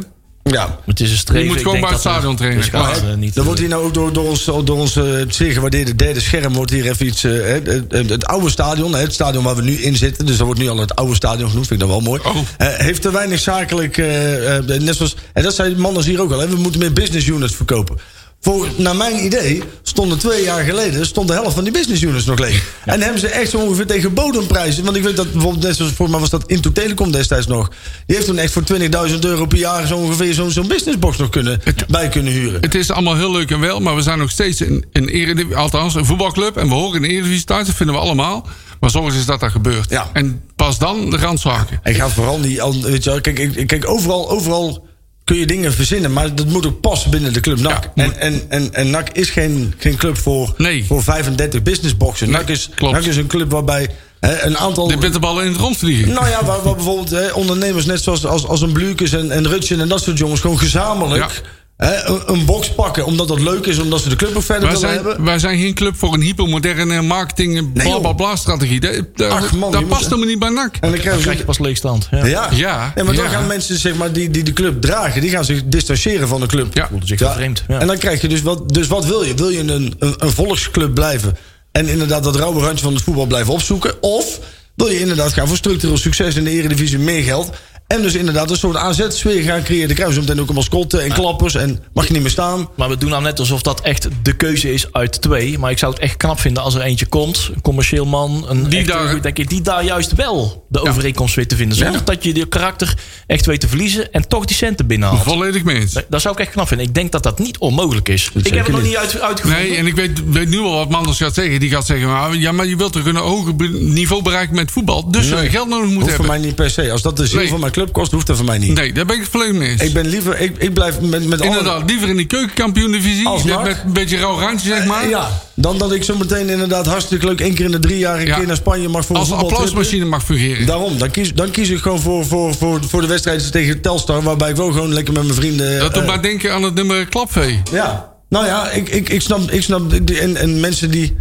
Ja. 0.51 0.79
Het 0.87 1.01
is 1.01 1.11
een 1.11 1.17
streven. 1.17 1.43
Je 1.43 1.49
moet 1.49 1.59
gewoon 1.59 1.81
bij 1.81 1.91
het 1.91 2.03
dat 2.03 2.13
stadion 2.13 2.37
trainen. 2.37 2.61
dus 2.61 2.71
gaat, 2.71 2.99
Klaar. 3.01 3.11
eh, 3.11 3.17
niet, 3.17 3.35
Dan 3.35 3.45
wordt 3.45 3.61
eh, 3.61 3.67
hier 3.67 3.75
nou 3.77 3.87
ook 3.87 3.95
door, 3.95 4.13
door 4.13 4.29
ons, 4.29 4.45
door 4.45 4.77
ons 4.77 4.97
eh, 4.97 5.05
zeer 5.29 5.53
gewaardeerde 5.53 5.95
derde 5.95 6.21
scherm... 6.21 6.53
wordt 6.53 6.71
hier 6.71 6.89
even 6.89 7.07
iets... 7.07 7.25
eh, 7.25 7.33
het, 7.47 7.67
het, 7.89 8.11
het 8.11 8.25
oude 8.27 8.51
stadion, 8.51 8.95
hè, 8.95 9.01
het 9.01 9.13
stadion 9.13 9.45
waar 9.45 9.57
we 9.57 9.63
nu 9.63 9.73
in 9.73 9.97
zitten... 9.97 10.27
dus 10.27 10.37
dat 10.37 10.47
wordt 10.47 10.61
nu 10.61 10.69
al 10.69 10.79
het 10.79 10.95
oude 10.95 11.15
stadion 11.15 11.49
genoemd, 11.49 11.67
vind 11.67 11.83
ik 11.83 11.89
dat 11.89 11.97
wel 11.97 12.07
mooi... 12.07 12.21
Oh. 12.25 12.37
eh, 12.57 12.69
heeft 12.69 13.03
te 13.03 13.11
weinig 13.11 13.41
zakelijk... 13.41 13.99
eh, 13.99 14.57
eh, 14.57 14.65
net 14.83 14.97
zoals, 14.97 15.17
en 15.33 15.43
dat 15.43 15.55
zei 15.55 15.77
mannen 15.77 16.05
hier 16.05 16.21
ook 16.21 16.33
al... 16.33 16.39
Hè, 16.39 16.49
we 16.49 16.57
moeten 16.57 16.81
meer 16.81 16.93
business 16.93 17.27
units 17.27 17.55
verkopen. 17.55 17.97
Voor, 18.41 18.69
naar 18.77 18.97
mijn 18.97 19.25
idee 19.25 19.63
stonden 19.83 20.19
twee 20.19 20.45
jaar 20.45 20.65
geleden... 20.65 21.07
stond 21.07 21.29
de 21.29 21.35
helft 21.35 21.55
van 21.55 21.65
die 21.65 21.73
business 21.73 22.03
units 22.03 22.25
nog 22.25 22.39
leeg. 22.39 22.73
En 22.85 23.01
hebben 23.03 23.21
ze 23.21 23.29
echt 23.29 23.51
zo 23.51 23.59
ongeveer 23.59 23.87
tegen 23.87 24.15
bodemprijzen... 24.15 24.85
want 24.85 24.97
ik 24.97 25.03
weet 25.03 25.17
dat 25.17 25.33
bijvoorbeeld... 25.33 25.63
net 25.65 25.77
zoals 25.77 25.93
voor 25.93 26.11
mij 26.11 26.21
was 26.21 26.31
dat 26.31 26.47
Into 26.47 26.73
Telecom 26.73 27.13
destijds 27.13 27.47
nog... 27.47 27.69
die 28.07 28.17
heeft 28.17 28.27
toen 28.29 28.39
echt 28.39 28.53
voor 28.53 28.63
20.000 29.11 29.19
euro 29.21 29.47
per 29.47 29.59
jaar... 29.59 29.87
zo 29.87 29.97
ongeveer 29.97 30.35
zo'n 30.35 30.67
businessbox 30.69 31.17
nog 31.17 31.29
kunnen, 31.29 31.61
bij 31.89 32.09
kunnen 32.09 32.33
huren. 32.33 32.61
Het 32.61 32.75
is 32.75 32.91
allemaal 32.91 33.17
heel 33.17 33.33
leuk 33.33 33.51
en 33.51 33.61
wel, 33.61 33.81
maar 33.81 33.95
we 33.95 34.03
zijn 34.03 34.19
nog 34.19 34.31
steeds 34.31 34.61
een, 34.61 34.85
een, 34.93 35.09
erediv- 35.09 35.53
althans 35.55 35.95
een 35.95 36.05
voetbalclub. 36.07 36.57
En 36.57 36.69
we 36.69 36.75
horen 36.75 36.97
in 36.97 37.03
de 37.03 37.09
Eredivisie 37.09 37.45
thuis, 37.45 37.67
dat 37.67 37.75
vinden 37.77 37.95
we 37.95 38.01
allemaal. 38.01 38.47
Maar 38.81 38.91
zorg 38.91 39.15
eens 39.15 39.27
dat 39.27 39.41
dat 39.41 39.51
gebeurt. 39.51 39.91
Ja. 39.91 40.11
En 40.13 40.43
pas 40.57 40.79
dan 40.79 41.11
de 41.11 41.17
randzaken. 41.17 41.81
En 41.83 41.95
gaat 41.95 42.13
vooral 42.13 42.39
niet. 42.39 42.63
Weet 42.83 43.05
je 43.05 43.11
wel, 43.11 43.21
kijk, 43.21 43.39
ik- 43.39 43.67
kijk 43.67 43.89
overal, 43.89 44.31
overal 44.31 44.88
kun 45.29 45.37
je 45.39 45.47
dingen 45.47 45.73
verzinnen, 45.73 46.13
maar 46.13 46.35
dat 46.35 46.47
moet 46.47 46.67
ook 46.67 46.81
passen 46.81 47.11
binnen 47.11 47.33
de 47.33 47.41
club 47.41 47.61
NAC. 47.61 47.91
Ja. 47.95 48.05
en, 48.05 48.21
en, 48.21 48.43
en, 48.49 48.75
en 48.75 48.91
NAC 48.91 49.09
is 49.13 49.31
geen, 49.31 49.75
geen 49.79 49.97
club 49.97 50.19
voor, 50.19 50.55
Nee. 50.57 50.85
voor 50.85 51.03
35 51.03 51.63
businessboxen. 51.63 52.31
Nee, 52.31 52.41
NAC, 52.41 52.49
is, 52.49 52.71
klopt. 52.75 52.95
NAC 52.95 53.05
is 53.05 53.17
een 53.17 53.27
club 53.27 53.51
waarbij 53.51 53.89
een 54.21 54.59
aantal. 54.59 54.91
Je 54.91 54.99
bent 54.99 55.13
de 55.13 55.19
ballen 55.19 55.45
in 55.45 55.51
het 55.53 55.61
rond 55.61 55.77
vliegen. 55.77 56.13
Nou 56.13 56.29
ja, 56.29 56.45
waar, 56.45 56.63
waar 56.63 56.75
bijvoorbeeld 56.75 57.33
ondernemers 57.33 57.85
net 57.87 58.03
zoals 58.03 58.27
als, 58.27 58.47
als 58.47 58.61
een 58.61 58.73
Blukes 58.73 59.13
en, 59.13 59.31
en 59.31 59.49
Rutschen 59.49 59.81
en 59.81 59.89
dat 59.89 60.03
soort 60.03 60.19
jongens 60.19 60.41
gewoon 60.41 60.59
gezamenlijk 60.59 61.43
een, 61.79 62.21
een 62.27 62.45
box 62.45 62.75
pakken. 62.75 63.07
Omdat 63.07 63.29
dat 63.29 63.41
leuk 63.41 63.67
is, 63.67 63.79
omdat 63.79 64.01
ze 64.01 64.09
de 64.09 64.17
club 64.17 64.37
ook 64.37 64.43
verder 64.43 64.69
wij, 64.69 64.73
willen 64.73 64.89
zijn, 64.89 65.05
hebben. 65.05 65.25
wij 65.25 65.39
zijn 65.39 65.59
geen 65.59 65.75
club 65.75 65.97
voor 65.97 66.15
een 66.15 66.21
hypermoderne 66.21 67.03
marketing 67.03 67.57
en 67.57 67.73
bla 67.73 67.85
joh. 67.85 68.01
bla 68.01 68.13
bla 68.13 68.37
strategie. 68.37 68.81
Dat, 68.81 69.05
dat, 69.15 69.31
Ach, 69.31 69.53
man, 69.53 69.73
dat 69.73 69.81
je 69.81 69.87
past 69.87 70.05
helemaal 70.05 70.27
niet 70.27 70.39
bij 70.39 70.49
NAC. 70.49 70.77
En 70.81 70.91
dan 70.91 71.01
krijg 71.01 71.39
je 71.39 71.45
pas 71.45 71.59
leegstand. 71.59 72.09
Ja. 72.11 72.27
Ja. 72.27 72.49
Ja, 72.55 72.93
maar 72.95 73.05
dan 73.05 73.15
ja. 73.15 73.29
gaan 73.29 73.47
mensen 73.47 73.79
zeg 73.79 73.95
maar, 73.95 74.13
die, 74.13 74.31
die 74.31 74.43
de 74.43 74.53
club 74.53 74.81
dragen, 74.81 75.21
die 75.21 75.31
gaan 75.31 75.45
zich 75.45 75.63
distancieren 75.65 76.29
van 76.29 76.41
de 76.41 76.47
club. 76.47 76.75
Ja. 76.75 76.89
Voelde 76.89 77.07
zich 77.07 77.19
vervreemd. 77.19 77.65
Ja. 77.69 77.79
En 77.79 77.87
dan 77.87 77.99
krijg 77.99 78.21
je 78.21 78.29
dus 78.29 78.43
wat, 78.43 78.75
dus 78.75 78.87
wat 78.87 79.05
wil 79.05 79.23
je? 79.23 79.35
Wil 79.35 79.49
je 79.49 79.59
een, 79.59 79.95
een, 79.99 80.15
een 80.19 80.31
volksclub 80.31 80.95
blijven 80.95 81.37
en 81.73 81.89
inderdaad 81.89 82.25
dat 82.25 82.37
rauwe 82.37 82.61
randje 82.61 82.85
van 82.85 82.95
het 82.95 83.03
voetbal 83.03 83.27
blijven 83.27 83.53
opzoeken? 83.53 84.03
Of 84.03 84.39
wil 84.75 84.89
je 84.89 85.01
inderdaad 85.01 85.33
gaan 85.33 85.49
voor 85.49 85.57
structureel 85.57 85.99
succes 85.99 86.35
in 86.35 86.45
de 86.45 86.51
Eredivisie, 86.51 86.99
meer 86.99 87.23
geld 87.23 87.51
En 87.89 88.03
dus 88.03 88.15
inderdaad 88.15 88.51
een 88.51 88.57
soort 88.57 88.77
AZ-sfeer 88.77 89.43
gaan 89.43 89.63
creëren. 89.63 89.87
Dan 89.87 89.97
krijgen 89.97 90.21
meteen 90.21 90.41
ook 90.41 90.49
een 90.49 90.55
mascotte 90.55 90.99
en 91.01 91.13
klappers. 91.13 91.55
En 91.55 91.83
mag 91.93 92.07
je 92.07 92.13
niet 92.13 92.23
meer 92.23 92.31
staan. 92.31 92.69
Maar 92.77 92.89
we 92.89 92.97
doen 92.99 93.11
nou 93.11 93.23
net 93.23 93.39
alsof 93.39 93.63
dat 93.63 93.81
echt 93.81 94.09
de 94.23 94.37
keuze 94.37 94.73
is 94.73 94.93
uit 94.93 95.21
twee. 95.23 95.59
Maar 95.59 95.71
ik 95.71 95.79
zou 95.79 95.93
het 95.93 96.01
echt 96.03 96.17
knap 96.17 96.41
vinden 96.41 96.63
als 96.63 96.75
er 96.75 96.81
eentje 96.81 97.07
komt. 97.07 97.51
Een 97.55 97.61
commercieel 97.61 98.05
man. 98.07 98.45
Een 98.49 98.69
Die 98.69 98.79
echte, 98.79 98.93
daar- 98.93 99.23
denk 99.23 99.39
ik, 99.39 99.49
die 99.49 99.61
daar 99.61 99.85
juist 99.85 100.13
wel 100.15 100.67
de 100.69 100.81
overeenkomst 100.81 101.35
weet 101.35 101.49
te 101.49 101.57
vinden. 101.57 101.77
Zonder 101.77 101.95
Ja. 101.99 102.05
dat 102.05 102.25
je 102.25 102.35
je 102.35 102.47
karakter 102.47 102.95
echt 103.27 103.47
weet 103.47 103.61
te 103.61 103.69
verliezen. 103.69 104.13
En 104.13 104.29
toch 104.29 104.45
die 104.45 104.57
centen 104.57 104.87
binnenhaalt. 104.87 105.23
Volledig 105.23 105.65
mee 105.65 105.77
eens. 105.81 105.97
Dat 106.09 106.21
zou 106.21 106.35
ik 106.35 106.41
echt 106.41 106.51
knap 106.51 106.69
vinden. 106.69 106.87
Ik 106.87 106.95
denk 106.95 107.13
dat 107.13 107.23
dat 107.23 107.39
niet 107.39 107.59
onmogelijk 107.59 108.09
is. 108.09 108.31
Ik 108.35 108.47
heb 108.47 108.65
het 108.65 108.69
nog 108.69 108.77
niet. 108.83 108.89
niet 108.89 108.97
uit, 108.99 109.21
uitgevonden. 109.21 109.63
Nee, 109.69 109.77
en 109.77 109.87
ik 109.87 109.95
weet, 109.95 110.23
weet 110.33 110.49
nu 110.49 110.59
al 110.61 110.75
wat 110.75 110.89
Manders 110.89 111.19
gaat 111.19 111.35
zeggen. 111.35 111.61
Die 111.61 111.71
gaat 111.71 111.87
zeggen, 111.87 112.09
maar, 112.09 112.37
ja, 112.37 112.53
maar 112.53 112.67
je 112.67 112.77
wilt 112.77 112.93
toch 112.93 113.05
een 113.07 113.17
hoger 113.17 113.55
niveau 113.73 114.23
bereiken 114.23 114.55
met 114.55 114.71
voetbal. 114.71 115.11
Dus 115.11 115.27
geld 115.27 115.69
nodig 115.69 115.69
moeten 115.69 115.85
Hoeft 115.87 116.01
voor 116.01 116.09
hebben. 116.11 116.27
mij 116.27 116.39
niet 116.39 116.55
per 116.55 116.71
se. 116.71 116.93
Als 116.93 117.03
dat 117.03 117.17
de 117.17 117.31
Nee. 117.35 117.49
van 117.49 117.61
mijn 117.61 117.73
club 117.79 117.93
kost, 117.93 118.13
hoeft 118.13 118.27
dat 118.27 118.37
voor 118.37 118.45
mij 118.45 118.59
niet. 118.59 118.75
Nee, 118.75 118.93
daar 118.93 119.05
ben 119.05 119.15
ik 119.17 119.21
het 119.23 119.31
volledig 119.31 119.55
mee 119.55 119.69
eens. 119.69 119.83
Ik 119.83 119.93
ben 119.93 120.07
liever, 120.07 120.41
ik, 120.41 120.57
ik 120.59 120.75
blijf 120.75 121.01
met, 121.01 121.27
met 121.29 121.41
alle- 121.41 121.49
Inderdaad, 121.51 121.91
liever 121.91 122.09
in 122.09 122.17
die 122.17 122.27
keukenkampioen-divisie. 122.27 123.29
Met 123.45 123.83
een 123.85 123.93
beetje 123.93 124.17
rauw 124.17 124.39
randje, 124.39 124.69
zeg 124.69 124.85
maar. 124.85 125.09
Ja, 125.09 125.43
dan 125.55 125.79
dat 125.79 125.93
ik 125.93 126.05
zo 126.05 126.17
meteen 126.17 126.49
inderdaad 126.49 126.87
hartstikke 126.87 127.27
leuk 127.27 127.41
één 127.41 127.55
keer 127.55 127.65
in 127.65 127.71
de 127.71 127.79
drie 127.79 127.99
jaar 127.99 128.19
een 128.21 128.27
Ja. 128.27 128.37
keer 128.37 128.47
naar 128.47 128.57
Spanje 128.57 128.89
mag 128.89 129.05
voor 129.07 129.15
een 129.15 129.21
Als 129.21 129.31
voetbaltripje. 129.31 129.65
applausmachine 129.67 130.05
mag 130.11 130.25
fungeren. 130.25 130.67
Daarom, 130.67 130.99
dan 130.99 131.11
kies, 131.11 131.35
dan 131.35 131.51
kies 131.51 131.69
ik 131.69 131.79
gewoon 131.79 132.01
voor, 132.01 132.27
voor, 132.27 132.55
voor, 132.55 132.81
voor 132.89 133.01
de 133.01 133.07
wedstrijd 133.07 133.53
tegen 133.53 133.81
Telstar, 133.81 134.23
waarbij 134.23 134.51
ik 134.51 134.57
wel 134.57 134.73
gewoon 134.73 134.93
lekker 134.95 135.13
met 135.15 135.23
mijn 135.23 135.35
vrienden. 135.35 135.79
Dat 135.79 135.95
doet 135.95 136.03
eh, 136.03 136.09
mij 136.09 136.21
denken 136.21 136.53
aan 136.55 136.63
het 136.63 136.75
nummer 136.75 137.07
Klapvee. 137.07 137.63
Ja, 137.73 138.13
nou 138.29 138.47
ja, 138.47 138.71
ik, 138.71 138.89
ik, 138.89 139.09
ik 139.09 139.21
snap, 139.21 139.51
ik 139.51 139.63
snap 139.63 139.93
en, 139.93 140.37
en 140.37 140.61
mensen 140.61 140.91
die, 140.91 141.17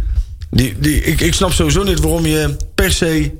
die, 0.50 0.74
die 0.78 1.02
ik, 1.02 1.20
ik 1.20 1.34
snap 1.34 1.52
sowieso 1.52 1.82
niet 1.82 2.00
waarom 2.00 2.26
je 2.26 2.56
per 2.74 2.92
se, 2.92 3.32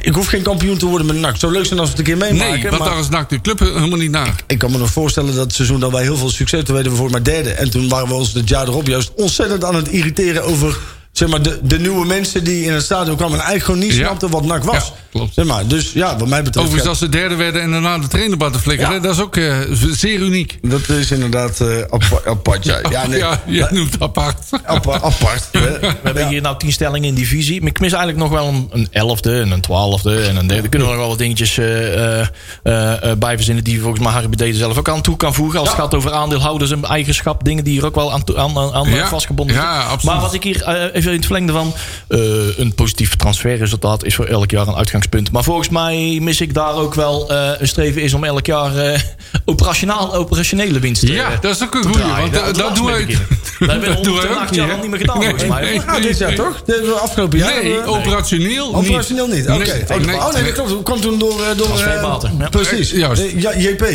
ik 0.00 0.14
hoef 0.14 0.26
geen 0.26 0.42
kampioen 0.42 0.78
te 0.78 0.86
worden 0.86 1.06
met 1.06 1.16
NAC. 1.16 1.36
Zo 1.36 1.50
leuk 1.50 1.66
zijn 1.66 1.78
als 1.78 1.90
we 1.90 1.96
het 1.96 2.08
een 2.08 2.18
keer 2.18 2.28
meemaken. 2.28 2.52
Nee, 2.52 2.70
want 2.70 2.78
maar 2.78 2.90
daar 2.90 2.98
is 2.98 3.08
NAC 3.08 3.28
de 3.28 3.40
club 3.40 3.58
helemaal 3.58 3.98
niet 3.98 4.10
naar. 4.10 4.34
ik 4.46 4.58
kan 4.58 4.70
me 4.70 4.78
nog 4.78 4.90
voorstellen 4.90 5.34
dat 5.34 5.44
het 5.44 5.54
seizoen 5.54 5.80
dat 5.80 5.90
wij 5.90 6.02
heel 6.02 6.16
veel 6.16 6.30
succes, 6.30 6.64
toen 6.64 6.74
werden 6.74 6.92
we 6.92 6.98
voor 6.98 7.10
maar 7.10 7.22
derde. 7.22 7.50
En 7.50 7.70
toen 7.70 7.88
waren 7.88 8.08
we 8.08 8.14
ons 8.14 8.32
het 8.32 8.48
jaar 8.48 8.68
erop 8.68 8.86
juist 8.86 9.12
ontzettend 9.14 9.64
aan 9.64 9.74
het 9.74 9.88
irriteren 9.88 10.44
over 10.44 10.78
zeg 11.12 11.28
maar, 11.28 11.42
de, 11.42 11.58
de 11.62 11.78
nieuwe 11.78 12.06
mensen 12.06 12.44
die 12.44 12.64
in 12.64 12.72
het 12.72 12.82
stadion 12.82 13.16
kwamen 13.16 13.38
en 13.38 13.44
eigenlijk 13.44 13.64
gewoon 13.64 13.80
niet 13.80 13.92
Ja. 13.98 14.06
snapten 14.06 14.30
wat 14.30 14.44
NAC 14.44 14.64
was. 14.64 14.74
Ja, 14.86 14.92
klopt. 15.10 15.34
Zeg 15.34 15.44
maar, 15.44 15.66
dus 15.66 15.92
ja, 15.92 16.16
wat 16.16 16.28
mij 16.28 16.42
betreft. 16.42 16.66
Overigens, 16.66 16.88
als 16.88 16.98
ze 16.98 17.08
derde 17.08 17.34
werden 17.34 17.62
en 17.62 17.70
daarna 17.70 17.98
de 17.98 18.08
trainerbad 18.08 18.52
te 18.52 18.58
flikkeren, 18.58 18.94
Ja. 18.94 19.00
dat 19.00 19.14
is 19.14 19.20
ook 19.20 19.36
eh, 19.36 19.56
zeer 19.90 20.18
uniek. 20.20 20.58
Dat 20.62 20.88
is 20.88 21.10
inderdaad 21.10 21.60
eh, 21.60 21.68
apa- 21.90 22.20
apart. 22.24 22.64
Ja, 22.64 22.78
ja, 22.90 23.06
nee, 23.06 23.18
ja, 23.26 23.40
je 23.46 23.66
noemt 23.70 23.92
het 23.92 24.02
apart. 24.02 24.38
apa- 24.64 25.00
apart. 25.00 25.48
We 25.52 25.94
hebben 26.02 26.28
hier 26.28 26.40
nou 26.42 26.58
tien 26.58 26.72
stellingen 26.72 27.08
in 27.08 27.14
divisie. 27.14 27.60
Maar 27.60 27.68
ik 27.70 27.80
mis 27.80 27.92
eigenlijk 27.92 28.22
nog 28.22 28.30
wel 28.40 28.48
een, 28.48 28.68
een 28.70 28.88
elfde 28.90 29.40
en 29.40 29.50
een 29.50 29.60
twaalfde 29.60 30.22
en 30.22 30.36
een 30.36 30.46
derde. 30.46 30.62
Er 30.62 30.68
kunnen 30.68 30.88
we 30.88 30.94
nog 30.94 31.02
wel 31.02 31.10
wat 31.10 31.18
dingetjes 31.18 31.58
eh, 31.58 31.94
eh, 32.20 32.26
eh, 32.62 33.10
eh, 33.10 33.18
bij 33.18 33.34
verzinnen... 33.36 33.64
die 33.64 33.80
volgens 33.80 34.02
mij 34.02 34.12
Harry 34.12 34.28
Bededen 34.28 34.54
zelf 34.56 34.78
ook 34.78 34.88
aan 34.88 35.02
toe 35.02 35.16
kan 35.16 35.34
voegen. 35.34 35.60
Als 35.60 35.68
het 35.68 35.78
gaat 35.78 35.94
over 35.94 36.12
aandeelhouders 36.12 36.70
en 36.70 36.84
eigenschap. 36.84 37.44
Dingen 37.44 37.64
die 37.64 37.72
hier 37.72 37.84
ook 37.86 37.94
wel 37.94 38.12
aan, 38.12 38.22
aan, 38.36 38.72
aan, 38.72 38.86
vastgebonden 39.08 39.56
ja, 39.56 39.62
zijn. 39.74 39.82
absoluut. 39.90 40.04
Maar 40.14 40.20
wat 40.20 40.34
ik 40.34 40.42
hier 40.42 40.62
eh, 40.62 41.01
even 41.02 41.12
in 41.14 41.16
het 41.18 41.26
verlengde 41.26 41.52
van... 41.52 41.74
eh, 42.08 42.58
een 42.58 42.74
positief 42.74 43.16
transferresultaat 43.16 44.04
is 44.04 44.14
voor 44.14 44.26
elk 44.26 44.50
jaar 44.50 44.66
een 44.66 44.74
uitgangspunt. 44.74 45.30
Maar 45.32 45.44
volgens 45.44 45.68
mij 45.68 46.18
mis 46.22 46.40
ik 46.40 46.54
daar 46.54 46.74
ook 46.74 46.94
wel 46.94 47.30
eh, 47.30 47.50
een 47.58 47.68
streven 47.68 48.02
is... 48.02 48.14
om 48.14 48.24
elk 48.24 48.46
jaar 48.46 48.76
eh, 48.76 49.00
operationaal, 49.44 50.14
operationele 50.14 50.78
winst 50.78 51.00
te 51.00 51.12
Ja, 51.12 51.38
dat 51.40 51.54
is 51.56 51.62
ook 51.62 51.74
een 51.74 51.82
te 51.82 51.90
draaien. 51.90 52.32
Want 52.32 52.44
dat, 52.44 52.56
dat 52.64 52.76
doen 52.76 52.86
beginnen. 52.86 53.26
Dat 53.58 53.70
hebben 53.70 54.02
we 54.02 54.28
ook 54.30 54.36
acht 54.36 54.54
jaar 54.54 54.72
al 54.72 54.78
niet 54.80 54.90
meer 54.90 54.98
gedaan, 54.98 55.18
Nee, 55.18 55.28
volgens 55.28 55.48
mij. 55.50 55.62
nee, 55.62 55.80
Nou, 55.86 56.02
dit 56.02 56.18
jaar 56.18 56.28
nee. 56.28 56.38
toch? 56.38 56.62
De 56.62 56.98
afgelopen 57.02 57.38
jaar. 57.38 57.62
Nee, 57.62 57.86
operationeel 57.86 58.66
niet. 58.66 58.76
Operationeel 58.76 59.26
niet. 59.26 59.48
Oké. 59.48 59.84
Oh, 59.88 59.96
nee, 59.96 60.16
oh 60.16 60.32
nee, 60.32 60.42
dat 60.42 60.52
klopt. 60.52 60.68
Dat 60.70 60.82
kwam 60.82 61.00
toen 61.00 61.18
door. 61.18 61.36
door 61.36 61.48
eh, 61.48 61.56
Transferbaten, 61.56 62.36
ja. 62.38 62.48
Precies. 62.48 62.90
Juist. 62.90 63.22
Ja, 63.36 63.56
JP. 63.58 63.86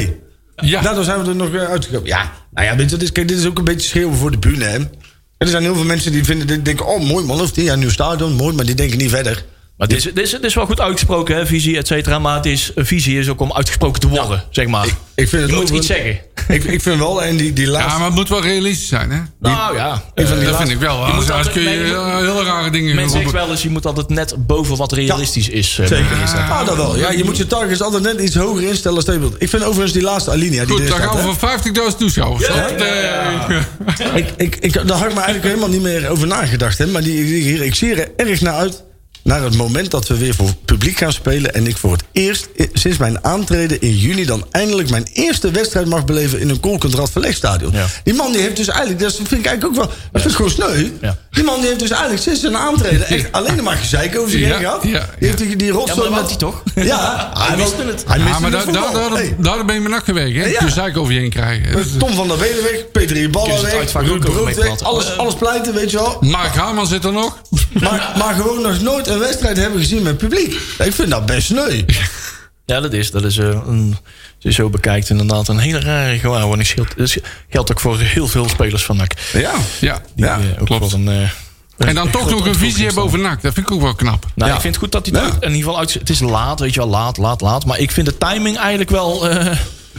Ja. 0.55 0.81
Daardoor 0.81 1.03
zijn 1.03 1.23
we 1.23 1.29
er 1.29 1.35
nog 1.35 1.55
uitgekomen. 1.55 2.07
Ja, 2.07 2.31
nou 2.51 2.67
ja, 2.67 2.75
weet 2.75 2.89
je, 2.89 2.97
dit 2.97 3.01
is, 3.01 3.11
kijk, 3.11 3.27
dit 3.27 3.37
is 3.37 3.45
ook 3.45 3.57
een 3.57 3.63
beetje 3.63 3.87
schreeuwen 3.87 4.17
voor 4.17 4.31
de 4.31 4.37
bühne, 4.37 4.65
hè. 4.65 4.77
Er 5.37 5.47
zijn 5.47 5.63
heel 5.63 5.75
veel 5.75 5.83
mensen 5.83 6.11
die 6.11 6.23
vinden, 6.23 6.47
die 6.47 6.61
denken, 6.61 6.85
oh 6.87 7.01
mooi 7.01 7.25
man, 7.25 7.41
of 7.41 7.51
die, 7.51 7.63
ja, 7.63 7.75
nieuw 7.75 7.89
stadion, 7.89 8.33
mooi, 8.33 8.55
maar 8.55 8.65
die 8.65 8.75
denken 8.75 8.97
niet 8.97 9.09
verder. 9.09 9.45
Maar 9.77 9.87
dit 9.87 9.97
is, 9.97 10.03
dit, 10.03 10.17
is, 10.19 10.29
dit 10.31 10.43
is 10.43 10.53
wel 10.53 10.65
goed 10.65 10.79
uitgesproken, 10.81 11.35
hè, 11.35 11.45
visie, 11.45 11.77
et 11.77 11.87
cetera. 11.87 12.19
Maar 12.19 12.35
het 12.35 12.45
is, 12.45 12.71
een 12.75 12.85
visie 12.85 13.19
is 13.19 13.29
ook 13.29 13.39
om 13.41 13.53
uitgesproken 13.53 14.01
te 14.01 14.07
worden, 14.07 14.43
zeg 14.49 14.67
maar. 14.67 14.85
Ik 15.15 15.29
vind 15.29 15.41
het 15.41 15.51
Je 15.51 15.57
moet 15.57 15.69
iets 15.69 15.87
zeggen. 15.87 16.19
Ik, 16.47 16.63
ik 16.63 16.81
vind 16.81 16.97
wel, 16.99 17.23
en 17.23 17.37
die, 17.37 17.53
die 17.53 17.67
laatste... 17.67 17.91
Ja, 17.91 17.97
maar 17.97 18.05
het 18.07 18.15
moet 18.15 18.29
wel 18.29 18.41
realistisch 18.41 18.87
zijn, 18.87 19.11
hè? 19.11 19.17
nou 19.39 19.75
ja. 19.75 20.03
dat 20.15 20.29
eh, 20.29 20.57
vind 20.57 20.69
ik 20.69 20.79
wel. 20.79 20.97
moet 20.97 21.05
Anders, 21.09 21.29
altijd- 21.31 21.53
kun 21.53 21.61
je 21.61 21.67
nee, 21.69 21.77
je 21.77 22.15
hele 22.15 22.43
rare 22.43 22.69
dingen 22.69 22.95
men 22.95 23.09
zegt 23.09 23.23
roepen. 23.23 23.39
wel 23.41 23.49
eens, 23.51 23.61
je 23.61 23.69
moet 23.69 23.85
altijd 23.85 24.09
net 24.09 24.35
boven 24.47 24.77
wat 24.77 24.91
realistisch 24.91 25.49
is. 25.49 25.79
eh, 25.79 25.87
Zeker. 25.87 26.05
Ah, 26.35 26.65
dat 26.65 26.75
wel. 26.75 26.97
Ja, 26.97 27.11
je 27.11 27.23
moet 27.23 27.37
je 27.37 27.47
targets 27.47 27.81
altijd 27.81 28.03
net 28.03 28.19
iets 28.21 28.35
hoger 28.35 28.63
instellen 28.63 28.97
als 28.97 29.05
je 29.05 29.19
wilt. 29.19 29.35
Ik 29.39 29.49
vind 29.49 29.63
overigens 29.63 29.93
die 29.93 30.01
laatste 30.01 30.31
alinea 30.31 30.65
die 30.65 30.75
Goed, 30.75 30.85
staat, 30.85 30.99
gaan 30.99 31.15
we 31.15 31.33
voor 31.33 31.91
50.000 31.91 31.97
toeschouwers. 31.97 32.45
Eh, 32.47 33.57
Ik, 34.15 34.29
ik, 34.37 34.55
ik, 34.55 34.73
daar 34.73 34.97
had 34.97 35.07
ik 35.07 35.13
me 35.13 35.21
eigenlijk 35.21 35.43
helemaal 35.43 35.69
niet 35.69 35.81
meer 35.81 36.09
over 36.09 36.27
nagedacht. 36.27 36.77
Hè? 36.77 36.87
Maar 36.87 37.03
die, 37.03 37.25
die, 37.25 37.41
hier, 37.43 37.61
ik 37.61 37.75
zie 37.75 37.95
er 37.95 38.07
erg 38.15 38.41
naar 38.41 38.53
uit. 38.53 38.83
Naar 39.27 39.43
het 39.43 39.55
moment 39.55 39.91
dat 39.91 40.07
we 40.07 40.17
weer 40.17 40.35
voor 40.35 40.53
publiek 40.65 40.97
gaan 40.97 41.11
spelen. 41.13 41.53
En 41.53 41.67
ik 41.67 41.77
voor 41.77 41.91
het 41.91 42.03
eerst 42.11 42.47
i- 42.59 42.69
sinds 42.73 42.97
mijn 42.97 43.23
aantreden 43.23 43.81
in 43.81 43.95
juni. 43.97 44.25
dan 44.25 44.45
eindelijk 44.51 44.89
mijn 44.89 45.07
eerste 45.13 45.51
wedstrijd 45.51 45.85
mag 45.87 46.05
beleven. 46.05 46.39
in 46.39 46.49
een 46.49 46.59
Koolkendrat 46.59 47.11
verlegstadion. 47.11 47.71
Ja. 47.71 47.85
Die 48.03 48.13
man 48.13 48.31
die 48.31 48.41
heeft 48.41 48.55
dus 48.55 48.67
eigenlijk. 48.67 48.99
Dat 48.99 49.15
vind 49.15 49.31
ik 49.31 49.45
eigenlijk 49.45 49.65
ook 49.65 49.75
wel. 49.75 49.85
Dat 50.11 50.21
vind 50.21 50.25
ik 50.25 50.35
gewoon 50.35 50.51
sneu. 50.51 50.87
Ja. 51.01 51.17
Die 51.37 51.45
man 51.45 51.57
die 51.59 51.67
heeft 51.67 51.79
dus 51.79 51.89
eigenlijk 51.89 52.21
sinds 52.21 52.39
zijn 52.41 52.57
aantreden. 52.57 53.07
echt 53.07 53.31
alleen 53.31 53.63
maar 53.63 53.77
gezeik 53.77 54.17
over 54.17 54.29
zich 54.31 54.39
Ja, 54.39 54.45
heen 54.47 54.57
gehad. 54.57 54.83
ja, 54.83 55.09
Die 55.19 55.27
heeft 55.27 55.37
die, 55.37 55.55
die 55.55 55.67
Ja, 55.67 55.73
rotzooi 55.73 56.09
maar 56.09 56.19
dat 56.19 56.41
wou 56.41 56.53
hij 56.53 56.63
toch? 56.73 56.85
Ja, 56.93 57.31
Hij 57.37 57.57
miste 57.57 57.83
het. 57.85 58.03
Hij 58.07 58.17
Ja, 58.17 58.23
miste 58.23 58.41
maar 58.41 58.51
het 58.51 58.73
daar 58.73 58.91
daar- 59.09 59.33
daar- 59.37 59.65
ben 59.65 59.75
je 59.75 59.81
mijn 59.81 59.93
nak 59.93 60.03
geweest, 60.05 60.35
hè? 60.35 60.45
Ja. 60.45 60.59
Je 60.65 60.69
zeik 60.71 60.97
over 60.97 61.13
je 61.13 61.19
heen 61.19 61.29
krijgen. 61.29 61.97
Tom 61.99 62.13
van 62.13 62.27
der 62.27 62.37
Welen 62.37 62.63
weg, 62.63 62.91
Peter 62.91 63.21
het 63.21 63.61
weg, 63.61 63.93
Ruud 63.93 64.19
Brood 64.19 64.55
weg, 64.55 64.81
alles, 64.81 65.17
alles 65.17 65.35
pleiten, 65.35 65.73
weet 65.73 65.91
je 65.91 65.97
wel. 65.97 66.17
Mark 66.21 66.55
Haman 66.55 66.87
zit 66.87 67.03
er 67.05 67.11
nog. 67.11 67.37
Maar, 67.71 68.13
maar 68.17 68.33
gewoon 68.35 68.61
nog 68.61 68.81
nooit 68.81 69.07
een 69.07 69.19
wedstrijd 69.19 69.57
hebben 69.57 69.79
gezien 69.79 70.01
met 70.01 70.17
publiek. 70.17 70.53
Ik 70.83 70.93
vind 70.93 71.09
dat 71.09 71.25
best 71.25 71.47
sneu. 71.47 71.81
Ja, 72.67 72.79
dat 72.79 72.93
is. 72.93 73.11
Dat 73.11 73.23
is 73.23 73.37
eh, 73.37 73.45
een, 73.47 73.95
als 73.97 74.03
je 74.39 74.51
zo 74.51 74.69
bekijkt, 74.69 75.09
inderdaad 75.09 75.47
een 75.47 75.57
hele 75.57 75.79
rare 75.79 76.19
gewaarwording. 76.19 76.67
Geldt, 76.69 76.97
dat 76.97 77.17
geldt 77.49 77.71
ook 77.71 77.79
voor 77.79 77.99
heel 77.99 78.27
veel 78.27 78.49
spelers 78.49 78.83
van 78.85 78.97
NAC. 78.97 79.11
Ja. 79.33 79.53
Ja, 79.79 80.01
Die 80.15 80.25
Ja, 80.25 80.39
eh, 80.39 80.45
ook 80.61 80.65
klopt. 80.65 80.91
wel 80.91 80.99
een, 80.99 81.07
eh, 81.07 81.29
En 81.87 81.95
dan 81.95 82.05
een 82.05 82.11
toch 82.11 82.29
nog 82.29 82.45
een 82.45 82.55
visie 82.55 82.85
hebben 82.85 83.03
over 83.03 83.19
NAC. 83.19 83.41
Dat 83.41 83.53
vind 83.53 83.67
ik 83.69 83.73
ook 83.75 83.81
wel 83.81 83.95
knap. 83.95 84.25
Nou, 84.35 84.49
Ja. 84.49 84.55
ik 84.55 84.61
vind 84.61 84.73
het 84.75 84.83
goed 84.83 84.91
dat 84.91 85.05
hij 85.05 85.21
Ja. 85.21 85.27
in 85.27 85.35
ieder 85.41 85.57
geval 85.57 85.77
uit. 85.79 85.93
Het 85.93 86.09
is 86.09 86.19
laat, 86.19 86.59
weet 86.59 86.73
je 86.73 86.79
wel, 86.79 86.89
laat, 86.89 87.17
laat, 87.17 87.41
laat. 87.41 87.65
Maar 87.65 87.79
ik 87.79 87.91
vind 87.91 88.07
de 88.07 88.17
timing 88.17 88.57
eigenlijk 88.57 88.89
wel 88.89 89.27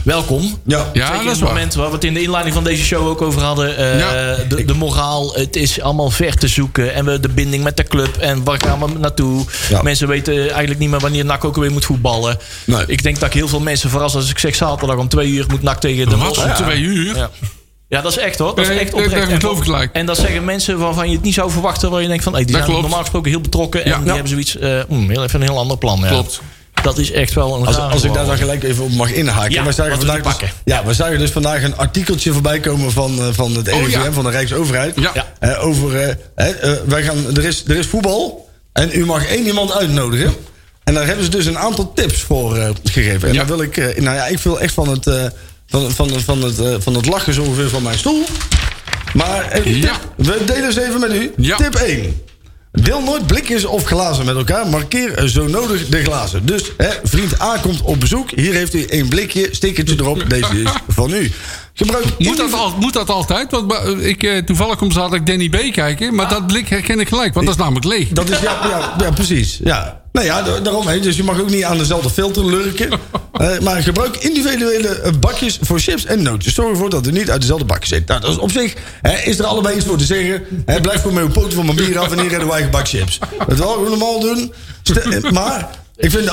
welkom. 0.03 0.57
Ja. 0.65 0.89
Ja, 0.93 1.11
dat 1.11 1.21
is 1.23 1.29
het 1.29 1.39
waar. 1.39 1.49
moment 1.49 1.73
waar 1.73 1.87
we 1.87 1.93
het 1.93 2.03
in 2.03 2.13
de 2.13 2.21
inleiding 2.21 2.55
van 2.55 2.63
deze 2.63 2.83
show 2.83 3.07
ook 3.07 3.21
over 3.21 3.41
hadden. 3.41 3.77
eh, 3.77 3.99
Ja. 3.99 4.35
de, 4.49 4.65
de 4.65 4.73
moraal, 4.73 5.33
het 5.33 5.55
is 5.55 5.81
allemaal 5.81 6.09
ver 6.09 6.35
te 6.35 6.47
zoeken. 6.47 6.93
En 6.93 7.05
we 7.05 7.19
de 7.19 7.29
binding 7.29 7.63
met 7.63 7.77
de 7.77 7.83
club. 7.83 8.17
En 8.17 8.43
waar 8.43 8.59
gaan 8.61 8.79
we 8.79 8.99
naartoe? 8.99 9.45
Ja. 9.69 9.81
Mensen 9.81 10.07
weten 10.07 10.33
eigenlijk 10.49 10.79
niet 10.79 10.89
meer 10.89 10.99
wanneer 10.99 11.25
NAC 11.25 11.43
ook 11.45 11.55
weer 11.55 11.71
moet 11.71 11.85
voetballen. 11.85 12.37
Nee. 12.65 12.83
Ik 12.87 13.03
denk 13.03 13.19
dat 13.19 13.27
ik 13.27 13.33
heel 13.33 13.47
veel 13.47 13.59
mensen 13.59 13.89
verras 13.89 14.15
als 14.15 14.29
ik 14.29 14.39
zeg 14.39 14.55
zaterdag 14.55 14.97
om 14.97 15.07
twee 15.07 15.29
uur 15.29 15.45
moet 15.49 15.61
NAC 15.61 15.79
tegen 15.79 16.09
de 16.09 16.17
Wat 16.17 16.37
om 16.37 16.53
twee 16.53 16.79
uur? 16.81 17.15
Ja. 17.15 17.29
Ja, 17.87 18.01
dat 18.01 18.11
is 18.11 18.17
echt 18.17 18.39
hoor. 18.39 18.55
Dat 18.55 18.67
is 18.69 18.77
echt 18.77 18.93
oprecht. 18.93 19.11
dat 19.11 19.29
En 19.29 19.39
geloof 19.39 19.57
ik 19.57 19.63
van- 19.63 19.73
gelijk. 19.73 19.93
En 19.93 20.05
dat 20.05 20.17
zeggen 20.17 20.45
mensen 20.45 20.77
waarvan 20.79 21.09
je 21.09 21.15
het 21.15 21.23
niet 21.23 21.33
zou 21.33 21.51
verwachten. 21.51 21.91
Waar 21.91 22.01
je 22.01 22.07
denkt 22.07 22.23
van, 22.23 22.33
hey, 22.33 22.41
die 22.45 22.51
Dat 22.51 22.57
zijn 22.61 22.69
klopt. 22.71 22.81
normaal 22.87 23.01
gesproken 23.05 23.31
heel 23.31 23.41
betrokken. 23.41 23.83
En 23.83 23.89
Ja. 23.89 23.97
die 23.97 24.05
Ja. 24.05 24.11
hebben 24.13 24.29
zoiets, 24.31 24.57
eh 24.57 24.79
mm, 24.89 25.09
heel 25.09 25.23
even 25.23 25.41
een 25.41 25.47
heel 25.47 25.57
ander 25.57 25.77
plan. 25.77 25.99
Ja. 25.99 26.23
Dat 26.81 26.97
is 26.97 27.11
echt 27.11 27.33
wel 27.33 27.55
een 27.55 27.65
Als, 27.65 27.77
als 27.77 28.03
ik 28.03 28.13
daar 28.13 28.25
dan 28.25 28.37
gelijk 28.37 28.63
even 28.63 28.83
op 28.83 28.91
mag 28.91 29.11
inhaken. 29.11 29.51
Ja, 29.51 29.63
wij 29.63 29.73
zagen 29.73 29.91
we 29.91 29.97
vandaag 29.97 30.15
dus, 30.15 30.25
pakken. 30.25 30.49
ja, 30.65 30.85
we 30.85 30.93
zagen 30.93 31.19
dus 31.19 31.31
vandaag 31.31 31.63
een 31.63 31.77
artikeltje 31.77 32.31
voorbij 32.33 32.59
komen 32.59 32.91
van, 32.91 33.19
eh, 33.19 33.25
van 33.31 33.55
het 33.55 33.67
RIVM, 33.67 33.89
ja. 33.89 34.11
van 34.11 34.23
de 34.23 34.29
Rijksoverheid. 34.29 34.99
Ja. 34.99 35.27
Eh, 35.39 35.65
over, 35.65 36.17
eh, 36.35 36.49
wij 36.85 37.03
gaan, 37.03 37.35
er, 37.35 37.45
is, 37.45 37.63
er 37.67 37.75
is 37.75 37.87
voetbal 37.87 38.49
en 38.73 38.89
u 38.93 39.05
mag 39.05 39.25
één 39.25 39.45
iemand 39.45 39.71
uitnodigen. 39.71 40.35
En 40.83 40.93
daar 40.93 41.05
hebben 41.05 41.25
ze 41.25 41.31
dus 41.31 41.45
een 41.45 41.57
aantal 41.57 41.93
tips 41.93 42.21
voor 42.21 42.73
gegeven. 42.83 43.29
En 43.29 43.35
dan 43.35 43.47
wil 43.47 43.61
ik, 43.61 43.75
nou 43.77 44.15
ja, 44.15 44.25
ik 44.25 44.39
wil 44.39 44.59
echt 44.59 44.73
van 44.73 44.89
het, 44.89 45.31
van, 45.67 45.91
van, 45.91 46.19
van, 46.19 46.41
het, 46.41 46.83
van 46.83 46.95
het 46.95 47.05
lachen 47.05 47.33
zo 47.33 47.41
ongeveer 47.41 47.69
van 47.69 47.83
mijn 47.83 47.97
stoel. 47.97 48.23
Maar 49.13 49.61
we 50.15 50.43
delen 50.45 50.73
ze 50.73 50.87
even 50.87 50.99
met 50.99 51.13
u. 51.13 51.33
Ja. 51.37 51.55
Tip 51.55 51.75
1. 51.75 52.21
Deel 52.83 53.01
nooit 53.01 53.27
blikjes 53.27 53.65
of 53.65 53.83
glazen 53.83 54.25
met 54.25 54.35
elkaar. 54.35 54.67
Markeer 54.67 55.27
zo 55.27 55.47
nodig 55.47 55.87
de 55.87 56.03
glazen. 56.03 56.45
Dus 56.45 56.71
hè, 56.77 56.89
vriend 57.03 57.41
A 57.41 57.57
komt 57.61 57.81
op 57.81 57.99
bezoek. 57.99 58.31
Hier 58.31 58.53
heeft 58.53 58.73
u 58.73 58.83
één 58.83 59.09
blikje. 59.09 59.47
Stickertje 59.51 59.95
erop. 59.99 60.29
Deze 60.29 60.61
is 60.61 60.71
van 60.87 61.13
u. 61.13 61.31
Gebruik 61.79 62.05
Moet 62.17 62.37
dat, 62.37 62.53
al, 62.53 62.73
moet 62.79 62.93
dat 62.93 63.09
altijd? 63.09 63.51
Want 63.51 63.73
ik, 63.99 64.23
eh, 64.23 64.37
toevallig 64.37 64.75
komt 64.75 64.93
zat 64.93 65.13
ik 65.13 65.25
Danny 65.25 65.49
B 65.49 65.71
kijken. 65.73 66.15
Maar 66.15 66.29
dat 66.29 66.47
blik 66.47 66.67
herken 66.67 66.99
ik 66.99 67.07
gelijk, 67.07 67.33
want 67.33 67.45
dat 67.45 67.55
is 67.55 67.61
namelijk 67.61 67.85
leeg. 67.85 68.09
Dat 68.09 68.29
is, 68.29 68.39
ja, 68.39 68.57
ja, 68.69 68.95
ja 68.99 69.11
precies. 69.11 69.59
Ja. 69.63 70.01
Nou 70.11 70.25
ja, 70.25 70.41
da- 70.41 70.59
daarom. 70.59 70.87
Hè. 70.87 70.99
Dus 70.99 71.15
je 71.15 71.23
mag 71.23 71.39
ook 71.39 71.49
niet 71.49 71.63
aan 71.63 71.77
dezelfde 71.77 72.09
filter 72.09 72.45
lurken. 72.45 72.89
Eh, 73.33 73.59
maar 73.59 73.83
gebruik 73.83 74.15
individuele 74.17 74.87
eh, 74.87 75.11
bakjes 75.19 75.57
voor 75.61 75.79
chips 75.79 76.05
en 76.05 76.21
nootjes. 76.21 76.53
Zorg 76.53 76.69
ervoor 76.69 76.89
dat 76.89 77.07
u 77.07 77.11
niet 77.11 77.29
uit 77.29 77.41
dezelfde 77.41 77.65
bakje 77.65 77.87
zit. 77.87 78.07
Nou, 78.07 78.21
dat 78.21 78.31
is 78.31 78.37
op 78.37 78.51
zich 78.51 78.73
hè, 79.01 79.17
is 79.17 79.39
er 79.39 79.45
allebei 79.45 79.75
iets 79.75 79.85
voor 79.85 79.97
te 79.97 80.03
zeggen. 80.03 80.43
Hè, 80.65 80.81
blijf 80.81 81.01
gewoon 81.01 81.13
met 81.13 81.23
uw 81.23 81.29
poten 81.31 81.51
van 81.53 81.65
mijn 81.65 81.77
bier 81.77 81.99
af 81.99 82.11
en 82.11 82.19
hier 82.19 82.29
redden 82.29 82.47
wij 82.47 82.53
eigen 82.55 82.71
bak 82.71 82.87
chips. 82.87 83.19
Dat 83.47 83.57
wel 83.57 83.83
normaal 83.89 84.19
doen. 84.19 84.53
Stel- 84.83 85.31
maar 85.31 85.69
Ik 85.99 86.11
vind, 86.11 86.31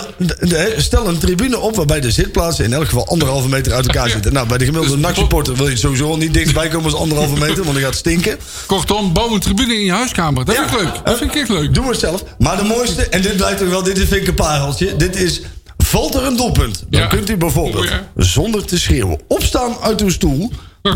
stel 0.76 1.08
een 1.08 1.18
tribune 1.18 1.58
op 1.58 1.76
waarbij 1.76 2.00
de 2.00 2.10
zitplaatsen 2.10 2.64
in 2.64 2.72
elk 2.72 2.84
geval 2.84 3.06
anderhalve 3.06 3.48
meter 3.48 3.72
uit 3.72 3.86
elkaar 3.86 4.08
zitten. 4.10 4.32
Nou, 4.32 4.48
bij 4.48 4.58
de 4.58 4.64
gemiddelde 4.64 4.96
Dus- 4.96 5.04
nachtsupporter 5.06 5.54
wil 5.54 5.68
je 5.68 5.76
sowieso 5.76 6.16
niet 6.16 6.34
dichtbij 6.34 6.68
komen 6.68 6.84
als 6.92 7.00
anderhalve 7.00 7.38
meter, 7.38 7.56
want 7.56 7.66
dan 7.66 7.76
gaat 7.76 7.84
het 7.90 7.94
stinken. 7.98 8.38
Kortom, 8.66 9.12
bouw 9.12 9.34
een 9.34 9.40
tribune 9.40 9.74
in 9.74 9.84
je 9.84 9.92
huiskamer. 9.92 10.44
Dat 10.44 10.54
vind 10.56 10.70
ik 10.70 10.80
leuk. 10.80 11.00
Dat 11.04 11.18
vind 11.18 11.30
ik 11.34 11.40
echt 11.40 11.48
leuk. 11.48 11.74
Doe 11.74 11.88
het 11.88 11.98
zelf. 11.98 12.24
Maar 12.38 12.56
de 12.56 12.62
mooiste, 12.64 13.08
en 13.08 13.22
dit 13.22 13.36
blijkt 13.36 13.62
ook 13.62 13.68
wel, 13.68 13.82
dit 13.82 13.98
vind 13.98 14.12
ik 14.12 14.26
een 14.28 14.34
pareltje. 14.34 14.96
Dit 14.96 15.16
is, 15.16 15.40
valt 15.76 16.14
er 16.14 16.22
een 16.24 16.36
doelpunt, 16.36 16.84
dan 16.88 17.00
Ja. 17.00 17.06
kunt 17.06 17.30
u 17.30 17.36
bijvoorbeeld, 17.36 17.84
Oh, 17.84 17.90
ja. 17.90 18.06
zonder 18.16 18.64
te 18.64 18.78
schreeuwen, 18.78 19.18
opstaan 19.28 19.76
uit 19.80 20.00
uw 20.00 20.10
stoel, 20.10 20.50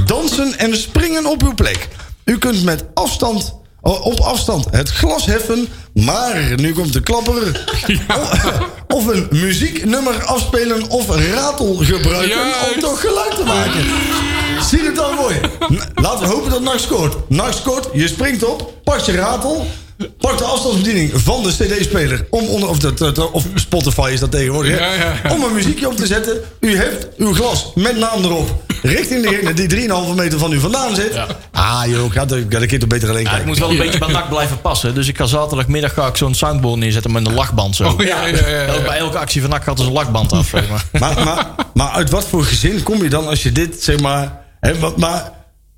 dansen 0.06 0.58
en 0.58 0.76
springen 0.76 1.26
op 1.26 1.42
uw 1.42 1.54
plek. 1.54 1.88
U 2.24 2.38
kunt 2.38 2.62
met 2.64 2.84
afstand, 2.94 3.54
op 3.80 4.20
afstand 4.20 4.66
het 4.70 4.90
glas 4.90 5.26
heffen, 5.26 5.68
maar 5.92 6.52
nu 6.56 6.72
komt 6.72 6.92
de 6.92 7.00
klapper. 7.00 7.66
Of 8.88 9.06
een 9.06 9.26
muzieknummer 9.30 10.24
afspelen 10.24 10.88
of 10.88 11.16
ratel 11.16 11.74
gebruiken 11.74 12.28
Juist. 12.28 12.74
om 12.74 12.80
toch 12.80 13.00
geluid 13.00 13.36
te 13.36 13.44
maken. 13.44 13.84
Zie 14.62 14.80
het 14.80 14.96
dan 14.96 15.14
mooi. 15.14 15.40
Laten 15.94 16.28
we 16.28 16.34
hopen 16.34 16.50
dat 16.50 16.62
NAC 16.62 16.78
scoort. 16.78 17.14
NAC 17.28 17.52
scoort, 17.52 17.88
je 17.92 18.08
springt 18.08 18.44
op, 18.44 18.72
pak 18.84 18.98
je 19.00 19.12
ratel... 19.12 19.66
Pak 20.18 20.38
de 20.38 20.44
afstandsbediening 20.44 21.10
van 21.14 21.42
de 21.42 21.48
CD-speler. 21.52 22.26
Om 22.30 22.46
onder, 22.46 22.68
of, 22.68 23.16
of 23.32 23.44
Spotify 23.54 24.10
is 24.12 24.20
dat 24.20 24.30
tegenwoordig. 24.30 24.78
hè? 24.78 24.84
Ja, 24.86 24.92
ja, 24.94 25.14
ja. 25.24 25.32
Om 25.34 25.42
een 25.44 25.52
muziekje 25.54 25.88
op 25.88 25.96
te 25.96 26.06
zetten. 26.06 26.40
U 26.60 26.76
heeft 26.78 27.06
uw 27.16 27.34
glas 27.34 27.72
met 27.74 27.98
naam 27.98 28.24
erop. 28.24 28.62
Richting 28.82 29.22
degene 29.28 29.54
die 29.54 29.88
3,5 29.88 30.14
meter 30.16 30.38
van 30.38 30.52
u 30.52 30.60
vandaan 30.60 30.94
zit. 30.94 31.12
Ah 31.52 31.82
joh, 31.86 32.12
ga 32.12 32.20
er, 32.28 32.46
ga 32.48 32.58
de 32.58 32.66
keer 32.66 32.78
toch 32.78 32.88
beter 32.88 33.08
alleen 33.08 33.22
Ja, 33.24 33.36
ik 33.36 33.44
moet 33.44 33.58
wel 33.58 33.70
een 33.70 33.76
beetje 33.76 33.98
bij 33.98 34.08
NAC 34.08 34.28
blijven 34.28 34.60
passen. 34.60 34.94
Dus 34.94 35.08
ik 35.08 35.16
ga 35.16 35.26
zaterdagmiddag 35.26 35.92
ga 35.94 36.06
ik 36.06 36.16
zo'n 36.16 36.34
soundboard 36.34 36.78
neerzetten 36.78 37.12
met 37.12 37.26
een 37.26 37.34
lachband 37.34 37.76
zo. 37.76 37.84
Oh, 37.88 38.00
ja, 38.00 38.26
ja, 38.26 38.36
ja, 38.36 38.48
ja. 38.48 38.64
Elk- 38.64 38.84
Bij 38.86 38.98
elke 38.98 39.18
actie 39.18 39.40
van 39.40 39.50
NAC 39.50 39.64
gaat 39.64 39.78
er 39.78 39.86
een 39.86 39.92
lachband 39.92 40.32
af. 40.32 40.46
Zeg 40.48 40.68
maar. 40.68 40.84
Maar, 41.00 41.24
maar, 41.24 41.46
maar 41.74 41.88
uit 41.90 42.10
wat 42.10 42.24
voor 42.24 42.44
gezin 42.44 42.82
kom 42.82 43.02
je 43.02 43.08
dan 43.08 43.26
als 43.26 43.42
je 43.42 43.52
dit, 43.52 43.82
zeg 43.82 44.00
maar... 44.00 44.38
Hè, 44.60 44.78
wat, 44.78 44.96
maar 44.96 45.32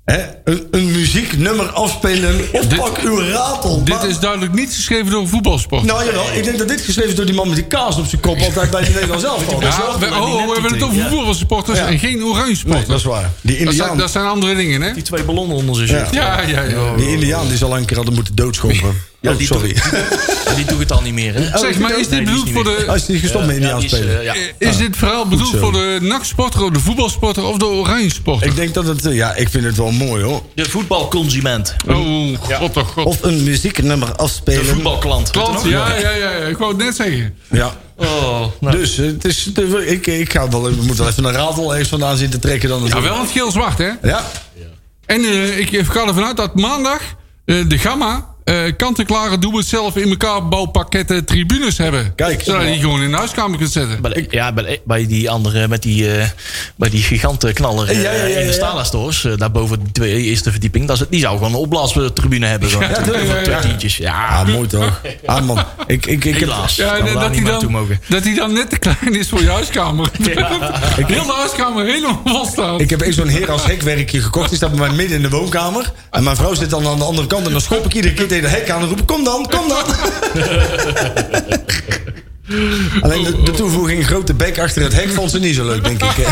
hè, 0.05 0.17
een, 0.43 0.67
een 0.71 0.91
muzieknummer 0.91 1.65
afspelen 1.69 2.39
of 2.51 2.65
Dit- 2.65 2.79
pak 2.79 2.97
uw 2.97 3.19
ratel. 3.19 3.83
Dit 3.83 3.95
Maar- 3.95 4.07
is 4.09 4.19
duidelijk 4.19 4.53
niet 4.53 4.73
geschreven 4.73 5.11
door 5.11 5.21
een 5.21 5.27
voetbalsport. 5.27 5.83
Nou 5.83 6.05
jawel, 6.05 6.25
ik 6.33 6.43
denk 6.43 6.57
dat 6.57 6.67
dit 6.67 6.81
geschreven 6.81 7.09
is 7.09 7.15
door 7.15 7.25
die 7.25 7.35
man 7.35 7.47
met 7.47 7.55
die 7.55 7.65
kaas 7.65 7.97
op 7.97 8.05
zijn 8.05 8.21
kop... 8.21 8.39
altijd 8.39 8.69
bij 8.71 8.83
de 8.83 8.89
Nederland 8.89 9.21
zelf. 9.21 9.49
ja, 9.49 9.57
we, 9.99 10.05
oh, 10.05 10.21
oh, 10.21 10.45
we 10.45 10.51
hebben 10.53 10.73
het 10.73 10.83
over 10.83 10.97
Ja. 10.97 11.09
voetbalsupporters 11.09 11.77
Ja. 11.79 11.87
en 11.87 11.99
geen 11.99 12.23
oranje 12.23 12.45
Nee, 12.45 12.55
supporters. 12.55 12.87
dat 12.87 12.97
is 12.97 13.03
waar. 13.03 13.31
Die 13.41 13.51
dat, 13.51 13.57
zijn, 13.57 13.69
Indiaan, 13.69 13.97
dat 13.97 14.11
zijn 14.11 14.25
andere 14.25 14.55
dingen, 14.55 14.81
hè? 14.81 14.93
Die 14.93 15.03
twee 15.03 15.23
ballonnen 15.23 15.57
onder 15.57 15.75
zijn 15.75 15.87
shirt. 15.87 16.13
Ja, 16.13 16.41
ja, 16.41 16.61
ja. 16.61 16.95
die 16.95 17.07
Indiaan 17.07 17.47
die 17.47 17.57
zal 17.57 17.77
een 17.77 17.85
keer 17.85 17.95
hadden 17.97 18.15
moeten 18.15 18.35
doodschoppen. 18.35 19.01
Ja, 19.23 19.31
oh, 19.31 19.37
die 19.37 19.47
sorry. 19.47 19.75
Die 20.55 20.65
doet 20.65 20.79
het 20.79 20.91
al 20.91 21.01
niet 21.01 21.13
meer. 21.13 21.33
Hè? 21.33 21.57
Zeg, 21.57 21.79
maar 21.79 21.99
is 21.99 22.07
dit 22.07 22.09
Nee, 22.09 22.25
die 22.25 22.33
is 22.35 22.43
bedoeld 22.43 22.49
voor 22.49 22.63
de... 22.85 22.93
Is 22.95 23.07
niet 23.07 23.19
gestopt 23.19 23.45
met 23.45 23.55
die 23.61 23.75
is, 23.75 23.83
spelen. 23.91 24.25
eh. 24.27 24.69
Is 24.69 24.77
dit 24.77 24.97
verhaal 24.97 25.27
bedoeld 25.27 25.55
voor 25.59 25.71
de 25.71 25.97
NAC-sporter, 26.01 26.63
of 26.63 26.69
de 26.69 26.79
voetbalsporter 26.79 27.43
of 27.43 27.57
de 27.57 27.65
oranje 27.65 28.11
sporter? 28.11 28.47
Ik 28.47 28.55
denk 28.55 28.73
dat 28.73 28.87
het... 28.87 29.05
eh, 29.05 29.15
Ja, 29.15 29.35
ik 29.35 29.49
vind 29.49 29.63
het 29.63 29.77
wel 29.77 29.91
mooi 29.91 30.23
hoor. 30.23 30.41
De 30.55 30.69
voetbalconsument. 30.69 31.75
Oh, 31.87 32.37
god 32.39 32.73
toch, 32.73 32.91
god. 32.91 33.05
Of 33.05 33.23
een 33.23 33.43
muzieknummer 33.43 34.07
De 34.07 34.15
afspelen. 34.15 34.65
voetbalklant. 34.65 35.29
Klant, 35.31 35.63
ja, 35.63 35.95
ja, 35.97 36.09
ja, 36.09 36.31
ja, 36.31 36.45
ik 36.47 36.57
wou 36.57 36.73
het 36.75 36.83
net 36.83 36.95
zeggen. 36.95 37.35
Ja. 37.51 37.73
Oh, 37.97 38.41
nou, 38.59 38.77
Dus 38.77 38.97
eh, 38.97 39.05
het 39.05 39.25
is, 39.25 39.51
ik, 39.85 40.07
ik 40.07 40.31
ga 40.31 40.49
wel, 40.49 40.63
we 40.63 40.69
moeten 40.75 40.97
wel 40.97 41.07
even 41.07 41.23
een 41.25 41.31
ratel 41.33 41.75
eens 41.75 41.87
vandaan 41.87 42.17
zitten 42.17 42.39
trekken 42.39 42.69
dan. 42.69 42.83
Ja, 42.85 43.01
wel 43.01 43.19
het 43.19 43.31
geel-zwart, 43.31 43.77
hè? 43.77 43.89
Ja. 44.03 44.31
En 45.05 45.21
eh, 45.23 45.57
ik 45.59 45.85
ga 45.91 46.07
ervan 46.07 46.25
uit 46.25 46.37
dat 46.37 46.55
maandag 46.55 47.01
eh, 47.45 47.55
de 47.67 47.77
Gamma 47.77 48.31
eh 48.43 48.55
kant-en-klare 48.77 49.37
doe-het-zelf 49.39 49.95
in 49.95 50.09
elkaar 50.09 50.47
bouwpakketten 50.47 51.25
tribunes 51.25 51.77
hebben. 51.77 52.15
Kijk. 52.15 52.41
Zodat 52.43 52.61
je 52.61 52.67
die 52.71 52.79
gewoon 52.79 53.01
in 53.01 53.09
de 53.11 53.17
huiskamer 53.17 53.57
kunt 53.57 53.71
zetten. 53.71 54.01
bij, 54.01 54.11
de- 54.13 54.25
ja, 54.29 54.53
bij, 54.53 54.63
de- 54.63 54.81
bij 54.85 55.07
die 55.07 55.29
andere, 55.29 55.67
met 55.67 55.81
die, 55.81 56.11
eh 56.17 56.27
bij 56.75 56.89
die 56.89 57.03
gigantenknaller 57.03 57.89
eh, 57.89 58.01
Ja, 58.03 58.11
ja, 58.11 58.17
ja, 58.17 58.23
in 58.25 58.33
de 58.39 58.45
ja. 58.45 58.51
Stala 58.51 58.83
stores, 58.83 59.25
eh, 59.25 59.31
daar 59.37 59.51
boven 59.51 59.83
de 59.83 59.91
twee 59.91 60.21
eerste 60.23 60.51
verdieping, 60.51 60.85
dat 60.87 60.95
is, 60.95 61.01
het- 61.01 61.11
die 61.11 61.19
zou 61.19 61.37
gewoon 61.37 61.51
een 61.53 61.59
opblaastribune 61.59 62.45
hebben. 62.45 62.69
Zo. 62.69 62.79
Ja, 62.81 62.89
ja, 62.89 63.39
ja. 63.49 63.59
tientjes. 63.59 63.97
Ja, 63.97 64.11
Ah, 64.27 64.47
mooi 64.47 64.67
toch? 64.67 65.01
Ah 65.25 65.41
man, 65.45 65.57
ik, 65.87 66.05
ik, 66.05 66.23
ik 66.25 66.33
heb... 66.33 66.39
helaas. 66.39 66.75
Ja, 66.75 66.99
dat 66.99 67.13
dat 67.13 67.35
hij, 67.35 67.43
dan, 67.43 67.71
mogen. 67.71 67.99
dat 68.09 68.23
hij 68.23 68.33
dan 68.35 68.53
net 68.53 68.69
te 68.69 68.77
klein 68.77 69.15
is 69.19 69.29
voor 69.29 69.41
je 69.41 69.49
huiskamer. 69.49 70.09
Heel 71.07 71.25
de 71.25 71.33
huiskamer 71.35 71.85
helemaal 71.85 72.21
vol 72.25 72.45
staat. 72.45 72.81
Ik 72.81 72.89
heb 72.89 73.01
eens 73.01 73.15
zo'n 73.15 73.27
heer 73.27 73.51
als 73.51 73.65
hekwerkje 73.65 74.21
gekocht. 74.21 74.47
Die 74.49 74.57
staat 74.57 74.69
bij 74.75 74.79
mij 74.87 74.95
midden 74.97 75.15
in 75.17 75.21
de 75.23 75.29
woonkamer. 75.29 75.91
En 76.11 76.23
mijn 76.23 76.35
vrouw 76.35 76.53
zit 76.53 76.69
dan 76.69 76.87
aan 76.87 76.97
de 76.97 77.03
andere 77.03 77.27
kant. 77.27 77.45
En 77.45 77.51
dan 77.51 77.61
schop 77.61 77.85
ik 77.85 77.93
iedere 77.93 78.13
keer 78.13 78.27
tegen 78.33 78.49
de 78.49 78.55
hek 78.57 78.69
aan 78.69 78.81
en 78.81 78.87
roep 78.87 78.99
ik, 78.99 79.05
kom 79.05 79.23
dan, 79.23 79.49
kom 79.49 79.67
dan. 79.67 79.83
Alleen 83.01 83.23
de, 83.23 83.41
de 83.43 83.51
toevoeging 83.51 84.05
grote 84.05 84.33
bek 84.33 84.59
achter 84.59 84.81
het 84.81 84.93
hek 84.93 85.09
vond 85.09 85.31
ze 85.31 85.39
niet 85.39 85.55
zo 85.55 85.65
leuk, 85.65 85.83
denk 85.83 86.03
ik. 86.03 86.15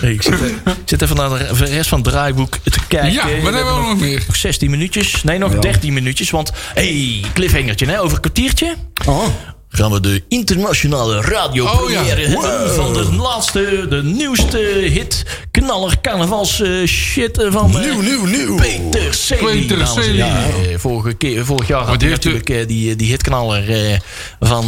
Nee, 0.00 0.12
ik, 0.12 0.22
zit, 0.22 0.40
ik 0.40 0.76
zit 0.84 1.02
even 1.02 1.16
naar 1.16 1.28
de 1.28 1.64
rest 1.64 1.88
van 1.88 2.00
het 2.00 2.08
draaiboek 2.08 2.56
te 2.56 2.80
kijken. 2.88 3.12
Ja, 3.12 3.24
maar 3.24 3.42
dan 3.42 3.54
hebben 3.54 3.74
we 3.74 3.88
nog 3.88 4.00
meer. 4.00 4.22
Nog 4.26 4.36
16 4.36 4.70
minuutjes. 4.70 5.22
Nee, 5.22 5.38
nog 5.38 5.58
13 5.58 5.92
minuutjes. 5.92 6.30
Want, 6.30 6.52
hey, 6.74 7.24
cliffhangertje, 7.32 7.86
hè, 7.86 8.00
over 8.00 8.14
een 8.14 8.20
kwartiertje. 8.20 8.74
Oh, 9.06 9.26
gaan 9.68 9.90
we 9.92 10.00
de 10.00 10.22
internationale 10.28 11.20
radiopremière 11.20 12.12
Oh, 12.12 12.32
ja. 12.32 12.48
hebben 12.48 12.74
van 12.74 12.92
de 12.92 13.12
laatste, 13.14 13.86
de 13.88 14.02
nieuwste 14.02 14.58
hit, 14.92 15.24
knaller, 15.50 16.00
carnavals 16.00 16.60
eh, 16.60 16.86
shit 16.86 17.38
eh, 17.38 17.52
van 17.52 17.78
eh, 17.78 17.84
nieuw, 17.84 18.00
nieuw, 18.00 18.24
nieuw. 18.24 18.56
Peter 18.56 19.14
Celi. 19.14 19.66
Peter 19.66 19.86
Celi. 19.86 20.20
Eh, 20.20 20.28
Vorige, 20.76 21.14
keer, 21.14 21.44
vorig 21.44 21.68
jaar 21.68 21.82
had 21.84 22.00
hij 22.00 22.10
natuurlijk 22.10 22.68
die, 22.68 22.96
die 22.96 23.10
hitknaller 23.10 24.00
van, 24.40 24.64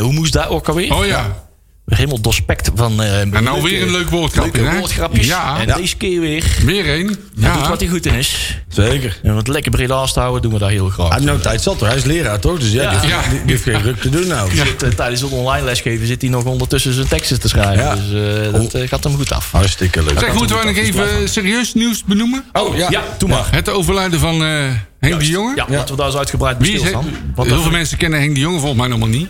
hoe 0.00 0.12
moest 0.12 0.32
dat 0.32 0.48
ook 0.48 0.68
alweer? 0.68 0.94
Oh 0.94 1.06
ja. 1.06 1.47
Helemaal 1.88 2.20
doorspekt 2.20 2.70
van... 2.74 3.02
eh 3.02 3.20
En 3.20 3.42
nou 3.44 3.62
weer 3.62 3.82
een 3.82 3.90
leuk 3.90 4.10
woordgrapje, 4.10 4.62
hè? 4.62 4.78
woordgrapjes. 4.78 5.26
Ja. 5.26 5.58
En 5.60 5.66
Ja. 5.66 5.76
deze 5.76 5.96
keer 5.96 6.20
weer. 6.20 6.44
Weer 6.64 6.86
één. 6.88 7.06
Hij 7.06 7.52
doet 7.52 7.62
Ja. 7.62 7.68
wat 7.68 7.80
hij 7.80 7.88
goed 7.88 8.06
in 8.06 8.14
is. 8.14 8.58
Zeker. 8.68 9.18
En 9.22 9.34
wat 9.34 9.48
lekker 9.48 9.70
breed 9.70 9.90
houden, 9.90 10.42
doen 10.42 10.52
we 10.52 10.58
daar 10.58 10.70
heel 10.70 10.88
graag. 10.88 11.06
Hij 11.08 11.14
heeft 11.16 11.26
nou 11.30 11.40
tijd 11.40 11.62
zat 11.62 11.78
toch? 11.78 11.88
Hij 11.88 11.96
is 11.96 12.04
leraar 12.04 12.38
toch? 12.38 12.58
Dus 12.58 12.72
ja, 12.72 12.82
Ja. 12.82 12.90
Die, 12.90 12.98
heeft, 12.98 13.12
Ja. 13.24 13.30
die, 13.30 13.38
die 13.40 13.50
heeft 13.50 13.62
geen 13.62 13.82
ruk 13.82 14.00
te 14.00 14.08
doen 14.08 14.26
nou. 14.26 14.50
Zit, 14.54 14.82
eh, 14.82 14.90
tijdens 14.90 15.20
het 15.20 15.30
online 15.30 15.64
lesgeven 15.64 16.06
zit 16.06 16.20
hij 16.20 16.30
nog 16.30 16.44
ondertussen 16.44 16.92
zijn 16.92 17.08
teksten 17.08 17.40
te 17.40 17.48
schrijven. 17.48 17.84
Ja. 17.84 17.94
Dus 17.94 18.44
eh, 18.46 18.52
dat 18.52 18.74
eh, 18.74 18.88
gaat 18.88 19.04
hem 19.04 19.16
goed 19.16 19.32
af. 19.32 19.50
Hartstikke 19.52 20.02
leuk. 20.02 20.18
Zeg, 20.18 20.34
moeten 20.34 20.58
we 20.58 20.64
nog 20.64 20.76
even 20.76 21.28
serieus 21.28 21.74
nieuws 21.74 22.04
benoemen? 22.04 22.44
Oh, 22.52 22.76
ja. 22.76 22.86
Ja, 22.90 23.02
doe 23.18 23.28
maar. 23.28 23.46
Het 23.50 23.68
overlijden 23.68 24.20
van 24.20 24.44
eh, 24.44 24.64
Henk 25.00 25.18
de 25.18 25.26
Jonge. 25.28 25.52
Ja, 25.56 25.66
laten 25.68 25.90
we 25.94 25.96
daar 25.96 26.06
eens 26.06 26.16
uitgebreid 26.16 26.58
bij 26.58 26.66
stilstaan. 26.68 27.04
Heel 27.36 27.44
dat- 27.48 27.62
veel 27.62 27.70
mensen 27.70 27.98
kennen 27.98 28.20
Henk 28.20 28.34
de 28.34 28.40
Jonge 28.40 28.58
volgens 28.58 28.80
mij 28.80 28.88
nog 28.88 28.98
maar 28.98 29.08
niet. 29.08 29.28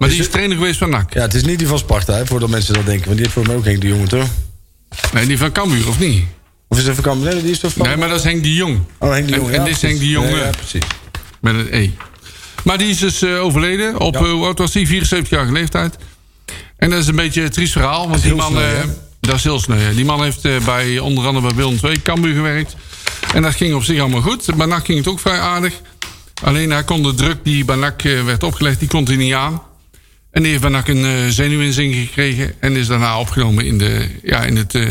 Maar 0.00 0.08
die 0.08 0.18
is 0.20 0.28
trainer 0.28 0.56
geweest 0.56 0.78
van 0.78 0.90
NAC. 0.90 1.14
Ja, 1.14 1.20
het 1.20 1.34
is 1.34 1.42
niet 1.42 1.58
die 1.58 1.68
van 1.68 1.78
Sparta, 1.78 2.12
hè, 2.14 2.26
voordat 2.26 2.48
mensen 2.48 2.74
dat 2.74 2.84
denken. 2.86 3.04
Want 3.04 3.16
die 3.16 3.24
heeft 3.26 3.32
voor 3.38 3.46
mij 3.46 3.56
ook 3.56 3.64
Henk 3.64 3.80
de 3.80 3.86
Jonge, 3.86 4.06
toch? 4.06 4.26
Nee, 5.12 5.26
die 5.26 5.38
van 5.38 5.52
Cambuur, 5.52 5.88
of 5.88 5.98
niet? 5.98 6.24
Of 6.68 6.76
is 6.78 6.82
het 6.82 6.92
even 6.92 7.02
Kamp? 7.04 7.22
Nee, 7.24 7.42
die 7.42 7.50
is 7.50 7.58
toch 7.58 7.72
van... 7.72 7.86
Nee, 7.86 7.96
maar 7.96 8.08
dat 8.08 8.18
is 8.18 8.24
Henk 8.24 8.42
de 8.42 8.54
Jong. 8.54 8.78
Oh, 8.98 9.10
Henk 9.10 9.26
de 9.28 9.32
En- 9.34 9.40
Jonge. 9.40 9.52
en 9.56 9.64
dit 9.64 9.74
is. 9.74 9.82
Henk 9.82 9.98
de 9.98 10.08
Jonge. 10.08 10.28
Ja, 10.30 10.36
ja, 10.44 10.50
precies. 10.50 10.82
Met 11.40 11.54
een 11.54 11.68
E. 11.70 11.90
Maar 12.64 12.78
die 12.78 12.88
is 12.88 12.98
dus 12.98 13.22
eh, 13.22 13.42
overleden. 13.44 13.98
Op, 14.00 14.14
Ja. 14.14 14.20
eh, 14.20 14.30
hoe 14.30 14.44
oud 14.44 14.58
was 14.58 14.74
hij? 14.74 14.86
74-jarige 14.86 15.52
leeftijd. 15.52 15.96
En 16.76 16.90
dat 16.90 16.98
is 16.98 17.06
een 17.06 17.16
beetje 17.16 17.42
een 17.42 17.50
triest 17.50 17.72
verhaal. 17.72 18.08
Want 18.08 18.22
die 18.22 18.34
man, 18.34 18.50
sneu, 18.52 18.62
eh, 18.74 18.80
dat 19.20 19.34
is 19.34 19.42
heel 19.44 19.60
sneu. 19.60 19.94
Die 19.94 20.04
man 20.04 20.22
heeft 20.22 20.44
eh, 20.44 20.64
bij 20.64 20.98
onder 20.98 21.26
andere 21.26 21.46
bij 21.46 21.56
Willem 21.56 21.78
II 21.84 22.02
Cambuur 22.02 22.34
gewerkt. 22.34 22.76
En 23.34 23.42
dat 23.42 23.54
ging 23.54 23.74
op 23.74 23.82
zich 23.84 24.00
allemaal 24.00 24.20
goed. 24.22 24.56
Bij 24.56 24.66
NAC 24.66 24.84
ging 24.84 24.98
het 24.98 25.08
ook 25.08 25.20
vrij 25.20 25.38
aardig. 25.38 25.74
Alleen 26.42 26.70
hij 26.70 26.84
kon 26.84 27.02
de 27.02 27.14
druk 27.14 27.36
die 27.44 27.64
bij 27.64 27.76
NAC 27.76 28.02
eh, 28.04 28.24
werd 28.24 28.42
opgelegd, 28.42 28.78
die 28.78 28.88
kon 28.88 29.04
hij 29.04 29.16
niet 29.16 29.34
aan. 29.34 29.62
En 30.30 30.42
die 30.42 30.50
heeft 30.50 30.62
bij 30.62 30.70
NAC 30.70 30.88
een 30.88 31.04
eh, 31.04 31.12
zenuwinzing 31.28 31.94
gekregen. 31.94 32.52
En 32.60 32.76
is 32.76 32.86
daarna 32.86 33.18
opgenomen 33.18 33.64
in, 33.66 33.78
de, 33.78 34.06
ja, 34.22 34.42
in 34.44 34.56
het... 34.56 34.74
eh, 34.74 34.88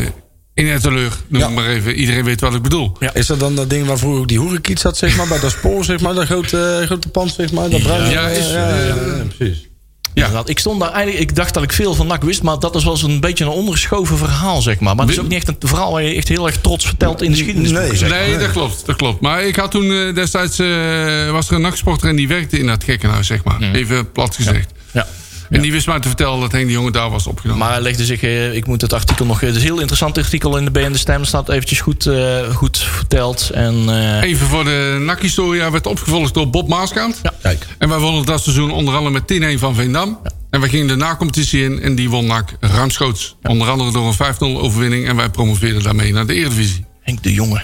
in 0.54 0.66
het 0.68 0.82
teleur, 0.82 1.12
noem 1.28 1.40
Ja. 1.40 1.48
ik 1.48 1.54
maar 1.54 1.66
even. 1.66 1.94
Iedereen 1.94 2.24
weet 2.24 2.40
wat 2.40 2.54
ik 2.54 2.62
bedoel. 2.62 2.96
Is 3.12 3.26
dat 3.26 3.40
dan 3.40 3.54
dat 3.56 3.70
ding 3.70 3.86
waar 3.86 3.98
vroeger 3.98 4.20
ook 4.20 4.28
die 4.28 4.38
hoerenkiet 4.38 4.80
zat, 4.80 4.96
zeg 4.96 5.16
maar? 5.16 5.28
Bij 5.28 5.40
dat 5.40 5.50
spoor, 5.50 5.84
zeg 5.84 6.00
maar? 6.00 6.14
Dat 6.14 6.24
grote, 6.26 6.82
grote 6.86 7.08
pand, 7.08 7.32
zeg 7.32 7.52
maar? 7.52 7.70
Dat 7.70 7.82
bruine? 7.82 8.10
Ja, 8.10 8.28
is, 8.28 8.46
ja, 8.50 8.68
ja, 8.68 8.78
eh, 8.78 8.86
ja, 8.86 9.24
precies. 9.36 9.68
Ja. 10.14 10.42
Ik 10.44 10.58
stond 10.58 10.80
daar 10.80 10.92
eigenlijk, 10.92 11.30
ik 11.30 11.36
dacht 11.36 11.54
dat 11.54 11.62
ik 11.62 11.72
veel 11.72 11.94
van 11.94 12.06
NAC 12.06 12.22
wist, 12.22 12.42
maar 12.42 12.58
dat 12.58 12.74
is 12.74 12.84
wel 12.84 12.92
eens 12.92 13.02
een 13.02 13.20
beetje 13.20 13.44
een 13.44 13.50
ondergeschoven 13.50 14.16
verhaal, 14.18 14.62
zeg 14.62 14.80
maar. 14.80 14.94
Maar 14.94 15.04
het 15.06 15.14
is 15.14 15.20
ook 15.20 15.28
niet 15.28 15.36
echt 15.38 15.48
een 15.48 15.56
verhaal 15.68 15.92
waar 15.92 16.02
je 16.02 16.14
echt 16.14 16.28
heel 16.28 16.46
erg 16.46 16.56
trots 16.60 16.86
vertelt 16.86 17.22
in 17.22 17.30
de 17.30 17.36
geschiedenis. 17.36 17.70
Nee. 17.70 17.96
zeg. 17.96 18.10
Nee, 18.10 18.38
dat 18.38 18.50
klopt, 18.50 18.86
dat 18.86 18.96
klopt. 18.96 19.20
Maar 19.20 19.44
ik 19.44 19.56
had 19.56 19.70
toen 19.70 19.90
eh, 19.92 20.14
destijds... 20.14 20.58
eh, 20.58 21.30
was 21.30 21.48
er 21.48 21.54
een 21.54 21.60
nachtsporter 21.60 22.08
en 22.08 22.16
die 22.16 22.28
werkte 22.28 22.58
in 22.58 22.66
dat 22.66 22.84
gekkenhuis, 22.84 23.26
zeg 23.26 23.44
maar. 23.44 23.62
Even 23.72 24.12
plat 24.12 24.34
gezegd. 24.36 24.70
Ja. 24.92 25.06
En 25.50 25.60
die 25.60 25.72
wist 25.72 25.86
mij 25.86 26.00
te 26.00 26.08
vertellen 26.08 26.40
dat 26.40 26.52
Henk 26.52 26.66
de 26.66 26.72
Jonge 26.72 26.90
daar 26.90 27.10
was 27.10 27.26
opgenomen. 27.26 27.58
Maar 27.60 27.72
hij 27.72 27.80
legde 27.80 28.04
zich, 28.04 28.22
eh, 28.22 28.54
ik 28.54 28.66
moet 28.66 28.80
het 28.80 28.92
artikel 28.92 29.26
nog, 29.26 29.40
het 29.40 29.50
is 29.50 29.56
een 29.56 29.62
heel 29.62 29.78
interessant 29.78 30.18
artikel 30.18 30.56
in 30.56 30.64
de 30.64 30.70
BN 30.70 30.92
De 30.92 30.98
Stem, 30.98 31.24
staat 31.24 31.48
eventjes 31.48 31.80
goed, 31.80 32.06
eh, 32.06 32.48
goed 32.54 32.78
verteld. 32.78 33.50
En, 33.50 33.74
eh, 33.88 34.28
Even 34.28 34.46
voor 34.46 34.64
de 34.64 34.96
NAC-historia 35.00 35.70
werd 35.70 35.86
opgevolgd 35.86 36.34
door 36.34 36.50
Bob 36.50 36.68
Maaskant. 36.68 37.20
Ja. 37.22 37.32
Kijk. 37.42 37.66
En 37.78 37.88
wij 37.88 37.98
wonnen 37.98 38.24
dat 38.24 38.42
seizoen 38.42 38.70
onder 38.70 38.94
andere 38.94 39.12
met 39.12 39.26
10-1 39.26 39.58
van 39.58 39.74
Veendam. 39.74 40.18
En 40.50 40.60
wij 40.60 40.68
gingen 40.68 40.86
de 40.86 40.96
na-competitie 40.96 41.64
in 41.64 41.82
en 41.82 41.94
die 41.94 42.10
won 42.10 42.26
NAC 42.26 42.50
ruimschoots. 42.60 43.36
Onder 43.42 43.68
andere 43.68 43.92
door 43.92 44.06
een 44.06 44.14
5-0 44.14 44.60
overwinning. 44.60 45.08
En 45.08 45.16
wij 45.16 45.28
promoveerden 45.28 45.82
daarmee 45.82 46.12
naar 46.12 46.26
de 46.26 46.34
Eredivisie. 46.34 46.84
Henk 47.00 47.22
de 47.22 47.32
Jonge. 47.32 47.62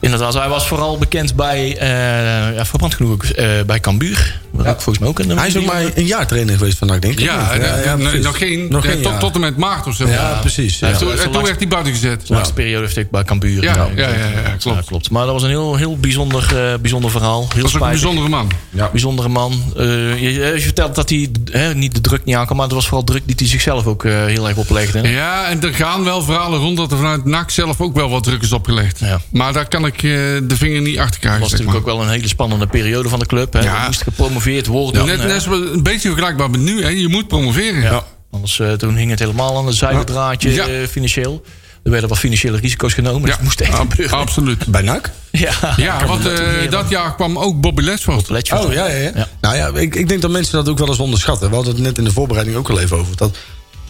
Inderdaad, 0.00 0.34
hij 0.34 0.48
was 0.48 0.66
vooral 0.66 0.98
bekend 0.98 1.34
bij, 1.34 1.76
eh 1.76 2.54
ja, 2.54 2.64
verbrand 2.64 2.94
genoeg 2.94 3.24
eh, 3.24 3.62
bij 3.66 3.80
Cambuur. 3.80 4.40
Ook 4.58 4.64
volgens 4.66 4.98
mij 4.98 5.08
ook 5.08 5.18
een 5.18 5.38
Hij 5.38 5.46
is 5.46 5.56
ook 5.56 5.64
maar 5.64 5.82
een 5.94 6.06
jaar 6.06 6.26
trainer 6.26 6.56
geweest 6.58 6.78
van 6.78 6.86
NAC, 6.88 7.00
denk 7.02 7.12
ik. 7.14 7.20
Ja, 7.20 7.96
nog 8.22 8.38
geen, 8.38 8.66
Nog 8.70 8.84
geen 8.84 9.02
tot, 9.02 9.10
jaar. 9.10 9.18
tot 9.20 9.34
en 9.34 9.40
met 9.40 9.56
maart 9.56 9.86
of 9.86 9.94
zo. 9.94 10.06
Ja, 10.08 10.38
precies. 10.40 10.78
Ja. 10.78 10.88
En 10.88 10.98
toen, 10.98 11.08
Ja, 11.08 11.14
en 11.22 11.30
toen 11.30 11.42
werd 11.42 11.58
hij 11.58 11.68
buiten 11.68 11.92
gezet. 11.92 12.26
De 12.26 12.34
laatste 12.34 12.54
periode 12.54 12.80
heeft 12.82 12.94
hij 12.94 13.08
bij 13.10 13.22
Cambuur. 13.24 13.62
Ja, 13.62 13.74
ja, 13.96 14.08
ja, 14.08 14.08
ja, 14.14 14.56
klopt. 14.58 14.84
klopt. 14.86 15.10
Maar 15.10 15.24
dat 15.24 15.32
was 15.32 15.42
een 15.42 15.48
heel, 15.48 15.76
heel 15.76 15.96
bijzonder, 15.98 16.72
eh, 16.72 16.78
bijzonder 16.80 17.10
verhaal. 17.10 17.40
Heel 17.40 17.48
Dat 17.48 17.62
was 17.62 17.74
ook 17.76 17.82
een 17.82 17.88
bijzondere 17.88 18.28
man. 18.28 18.50
Bijzondere 18.90 19.28
man. 19.28 19.52
Eh, 19.76 19.84
je, 20.20 20.32
je 20.32 20.60
vertelt 20.60 20.94
dat 20.94 21.08
hij 21.08 21.30
hè, 21.52 21.74
niet 21.74 21.94
de 21.94 22.00
druk 22.00 22.24
niet 22.24 22.36
aankan, 22.36 22.56
maar 22.56 22.64
het 22.64 22.74
was 22.74 22.84
vooral 22.86 23.04
druk 23.04 23.22
die 23.26 23.34
hij 23.38 23.46
zichzelf 23.46 23.86
ook 23.86 24.04
eh, 24.04 24.12
heel 24.24 24.48
erg 24.48 24.56
oplegde. 24.56 24.98
hè? 24.98 25.08
Ja, 25.08 25.48
en 25.48 25.62
er 25.62 25.74
gaan 25.74 26.04
wel 26.04 26.22
verhalen 26.22 26.58
rond 26.60 26.76
dat 26.76 26.90
er 26.92 26.96
vanuit 26.96 27.24
NAC 27.24 27.50
zelf 27.50 27.80
ook 27.80 27.94
wel 27.94 28.10
wat 28.10 28.22
druk 28.24 28.42
is 28.42 28.52
opgelegd. 28.52 28.98
Ja. 28.98 29.20
Maar 29.30 29.52
daar 29.52 29.68
kan 29.68 29.86
ik 29.86 29.94
eh, 29.96 30.00
de 30.02 30.44
vinger 30.56 30.80
niet 30.80 30.96
achter 30.98 31.10
Het 31.10 31.18
krijgen. 31.20 31.40
was 31.40 31.50
zeg 31.50 31.58
natuurlijk 31.58 31.86
ook 31.88 31.94
wel 31.96 32.02
een 32.04 32.10
hele 32.12 32.28
spannende 32.28 32.66
periode 32.66 33.08
van 33.08 33.18
de 33.18 33.26
club. 33.26 33.52
Hè. 33.52 33.60
Ja. 33.60 33.86
Moest 33.86 34.02
gepromoveerd 34.02 34.40
worden. 34.66 35.06
Net, 35.06 35.24
net 35.26 35.42
zo 35.42 35.52
een 35.52 35.82
beetje 35.82 36.08
vergelijkbaar 36.08 36.50
met 36.50 36.60
nu. 36.60 36.82
Hè. 36.82 36.88
Je 36.88 37.08
moet 37.08 37.28
promoveren. 37.28 37.82
Ja. 37.82 38.04
Anders, 38.30 38.60
eh, 38.60 38.72
toen 38.72 38.96
hing 38.96 39.10
het 39.10 39.18
helemaal 39.18 39.56
aan 39.56 39.66
het 39.66 39.76
zijdraadje 39.76 40.52
Ja. 40.52 40.66
eh, 40.66 40.86
financieel. 40.86 41.42
Er 41.82 41.90
werden 41.90 42.08
wat 42.08 42.18
financiële 42.18 42.56
risico's 42.58 42.94
genomen. 42.94 43.28
Ja, 43.28 43.34
Dat 43.34 43.42
moest 43.42 43.60
echt 43.60 43.74
gebeuren. 43.74 44.18
absoluut. 44.18 44.66
Bij 44.66 44.82
NAC? 44.82 45.10
Ja, 45.30 45.52
Ja, 45.76 46.06
want 46.06 46.22
dat 46.70 46.84
eh, 46.84 46.90
jaar 46.90 47.14
kwam 47.14 47.38
ook 47.38 47.60
Bobby 47.60 47.82
was 47.84 48.06
Oh, 48.60 48.66
dat. 48.66 48.72
ja, 48.72 48.86
ja, 48.88 48.96
ja. 48.96 49.10
Ja. 49.14 49.28
Nou 49.40 49.56
ja, 49.56 49.66
ik, 49.74 49.94
ik 49.94 50.08
denk 50.08 50.22
dat 50.22 50.30
mensen 50.30 50.52
dat 50.52 50.68
ook 50.68 50.78
wel 50.78 50.88
eens 50.88 50.98
onderschatten. 50.98 51.48
We 51.48 51.54
hadden 51.54 51.74
het 51.74 51.82
net 51.82 51.98
in 51.98 52.04
de 52.04 52.12
voorbereiding 52.12 52.56
ook 52.56 52.70
al 52.70 52.80
even 52.80 52.96
over. 52.96 53.16
Dat 53.16 53.36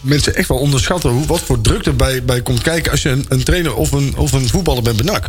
mensen 0.01 0.35
echt 0.35 0.47
wel 0.47 0.57
onderschatten 0.57 1.09
hoe, 1.09 1.25
wat 1.25 1.39
voor 1.39 1.61
druk 1.61 1.85
erbij 1.85 2.23
bij 2.23 2.41
komt 2.41 2.61
kijken... 2.61 2.91
als 2.91 3.01
je 3.01 3.09
een, 3.09 3.25
een 3.29 3.43
trainer 3.43 3.75
of 3.75 3.91
een, 3.91 4.13
of 4.17 4.31
een 4.31 4.47
voetballer 4.49 4.83
bent 4.83 5.03
bij 5.03 5.05
NAC. 5.13 5.27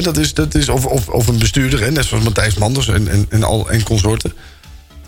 Dat 0.00 0.16
is, 0.16 0.34
dat 0.34 0.54
is, 0.54 0.68
of, 0.68 0.86
of, 0.86 1.08
of 1.08 1.26
een 1.26 1.38
bestuurder, 1.38 1.80
hè, 1.80 1.90
net 1.90 2.04
zoals 2.04 2.24
Matthijs 2.24 2.54
Manders 2.54 2.88
en, 2.88 3.08
en, 3.08 3.26
en, 3.28 3.42
al, 3.42 3.70
en 3.70 3.82
consorten. 3.82 4.32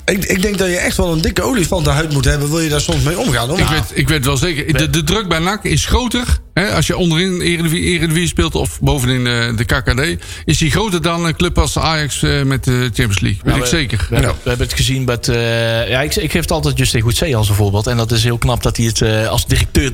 Ik, 0.05 0.25
ik 0.25 0.43
denk 0.43 0.59
dat 0.59 0.69
je 0.69 0.77
echt 0.77 0.97
wel 0.97 1.13
een 1.13 1.21
dikke 1.21 1.43
olifantenhuid 1.43 2.13
moet 2.13 2.25
hebben... 2.25 2.51
wil 2.51 2.61
je 2.61 2.69
daar 2.69 2.81
soms 2.81 3.03
mee 3.03 3.19
omgaan. 3.19 3.49
Hoor. 3.49 3.59
Ik, 3.59 3.67
weet, 3.67 3.91
ik 3.93 4.09
weet 4.09 4.25
wel 4.25 4.37
zeker. 4.37 4.73
De, 4.73 4.91
de 4.91 5.05
druk 5.05 5.29
bij 5.29 5.39
NAC 5.39 5.65
is 5.65 5.87
groter. 5.87 6.39
Als 6.75 6.87
je 6.87 6.97
onderin 6.97 7.41
Eredivisie, 7.41 7.85
Eredivisie 7.85 8.29
speelt 8.29 8.55
of 8.55 8.81
bovenin 8.81 9.27
eh, 9.27 9.57
de 9.57 9.65
KKD. 9.65 10.25
Is 10.45 10.59
die 10.59 10.71
groter 10.71 11.03
dan 11.03 11.25
een 11.25 11.37
club 11.37 11.59
als 11.59 11.79
Ajax 11.79 12.23
eh, 12.23 12.43
met 12.43 12.65
de 12.65 12.81
Champions 12.83 13.21
League. 13.21 13.41
Weet 13.43 13.53
Ja, 13.55 13.59
ik 13.59 13.63
we- 13.71 13.77
zeker. 13.77 14.07
We, 14.11 14.15
hebben, 14.15 14.35
we 14.43 14.49
hebben 14.49 14.67
het 14.67 14.77
gezien 14.77 15.05
met. 15.05 15.29
eh, 15.29 15.89
ja, 15.89 16.01
ik, 16.03 16.15
ik 16.15 16.31
geef 16.31 16.41
het 16.41 16.51
altijd 16.51 16.79
Justin 16.79 17.01
Goedzee 17.01 17.37
als 17.37 17.49
een 17.49 17.55
voorbeeld. 17.55 17.87
En 17.87 17.97
dat 17.97 18.11
is 18.13 18.25
heel 18.25 18.39
knap 18.39 18.63
dat 18.63 18.77
hij 18.77 18.87
het 18.87 19.01
eh, 19.03 19.29
als 19.29 19.47
directeur 19.47 19.91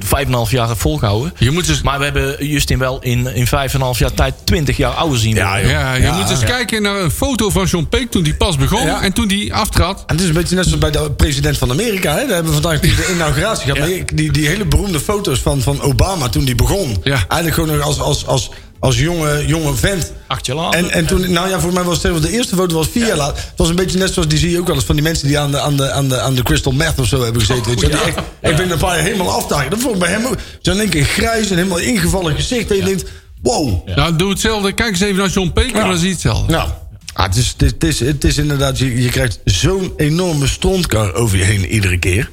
5,5 0.46 0.50
jaar 0.50 0.68
heeft 0.68 0.80
volgehouden. 0.80 1.32
Je 1.38 1.50
moet 1.50 1.68
eens, 1.68 1.82
Maar 1.82 1.98
we 1.98 2.04
hebben 2.04 2.46
Justin 2.46 2.78
wel 2.78 3.02
in, 3.02 3.34
in 3.34 3.46
5,5 3.46 3.50
jaar 3.98 4.14
tijd 4.14 4.34
20 4.44 4.76
jaar 4.76 4.92
ouder 4.92 5.18
zien 5.18 5.34
worden. 5.34 5.68
ja, 5.68 5.94
je 5.94 6.10
moet 6.10 6.30
eens 6.30 6.44
kijken 6.44 6.82
naar 6.82 7.00
een 7.00 7.10
foto 7.10 7.50
van 7.50 7.64
John 7.66 7.86
Peek 7.90 8.10
toen 8.10 8.22
die 8.22 8.34
pas 8.34 8.56
begon. 8.56 8.86
Ja. 8.86 9.02
En 9.02 9.12
toen 9.12 9.28
die 9.28 9.54
aftrad. 9.54 9.98
En 10.06 10.14
het 10.14 10.20
is 10.20 10.28
een 10.28 10.34
beetje 10.34 10.54
net 10.54 10.64
zoals 10.64 10.78
bij 10.80 10.90
de 10.90 11.10
president 11.16 11.58
van 11.58 11.70
Amerika. 11.70 12.10
Hè? 12.14 12.20
Daar 12.26 12.34
hebben 12.34 12.54
we 12.54 12.60
vandaag 12.62 12.80
de 12.80 13.12
inauguratie 13.14 13.62
gehad. 13.72 13.76
Ja. 13.76 13.82
Maar 13.96 14.04
die- 14.06 14.14
die, 14.14 14.32
die 14.32 14.46
hele 14.48 14.64
beroemde 14.64 15.00
foto's 15.00 15.38
van, 15.40 15.60
van 15.62 15.80
Obama 15.80 16.28
toen 16.28 16.44
die 16.44 16.49
begon. 16.54 16.96
Ja. 17.02 17.12
Eigenlijk 17.12 17.54
gewoon 17.54 17.76
nog 17.76 17.86
als, 17.86 18.00
als, 18.00 18.26
als, 18.26 18.50
als 18.78 18.98
jonge, 18.98 19.46
jonge 19.46 19.74
vent. 19.74 20.12
Acht 20.26 20.46
jaar 20.46 20.56
later. 20.56 20.80
En, 20.80 20.90
en 20.90 21.06
toen, 21.06 21.32
nou 21.32 21.48
ja, 21.48 21.60
voor 21.60 21.72
mij 21.72 21.82
was 21.82 22.02
het 22.02 22.22
de 22.22 22.30
eerste 22.30 22.56
foto 22.56 22.74
was 22.74 22.88
vier 22.88 23.06
jaar 23.06 23.16
later. 23.16 23.36
Het 23.36 23.52
was 23.56 23.68
een 23.68 23.76
beetje 23.76 23.98
net 23.98 24.12
zoals 24.12 24.28
die 24.28 24.38
zie 24.38 24.50
je 24.50 24.58
ook 24.58 24.66
wel 24.66 24.76
eens 24.76 24.84
van 24.84 24.94
die 24.94 25.04
mensen 25.04 25.26
die 25.26 25.38
aan 25.38 25.50
de, 25.50 25.60
aan 25.60 25.76
de, 25.76 25.90
aan 25.90 26.08
de, 26.08 26.20
aan 26.20 26.34
de 26.34 26.42
crystal 26.42 26.72
meth 26.72 26.98
of 26.98 27.06
zo 27.06 27.22
hebben 27.22 27.40
gezeten. 27.40 27.66
weet 27.66 27.80
je. 27.80 27.88
Die 27.88 27.98
echt, 27.98 28.18
Ik 28.40 28.56
ben 28.56 28.70
een 28.70 28.78
paar 28.78 28.96
jaar 28.96 29.04
helemaal 29.04 29.30
afdagen. 29.30 29.70
Dat 29.70 29.80
vond 29.80 29.94
ik 29.94 30.00
bij 30.00 30.10
hem 30.10 30.26
ook. 30.26 30.36
Zo 30.62 30.70
in 30.70 30.78
één 30.78 30.88
keer 30.88 31.04
grijs 31.04 31.50
en 31.50 31.56
helemaal 31.56 31.78
ingevallen 31.78 32.34
gezicht. 32.34 32.70
En 32.70 32.76
je 32.76 32.84
denkt, 32.84 33.10
wow. 33.42 33.88
Nou, 33.96 34.16
doe 34.16 34.30
hetzelfde. 34.30 34.72
Kijk 34.72 34.90
eens 34.90 35.00
even 35.00 35.16
naar 35.16 35.28
John 35.28 35.50
Peek 35.54 35.72
en 35.72 35.86
dan 35.86 35.98
zie 35.98 36.06
je 36.06 36.12
hetzelfde. 36.12 36.52
Nou, 36.52 36.68
ah, 37.12 37.26
het, 37.26 37.36
is, 37.36 37.54
het, 37.56 37.62
is, 37.62 37.70
het, 37.70 37.84
is, 37.84 38.00
het 38.00 38.24
is 38.24 38.38
inderdaad, 38.38 38.78
je, 38.78 39.02
je 39.02 39.08
krijgt 39.08 39.40
zo'n 39.44 39.92
enorme 39.96 40.46
strontkar 40.46 41.14
over 41.14 41.38
je 41.38 41.44
heen 41.44 41.66
iedere 41.66 41.98
keer. 41.98 42.30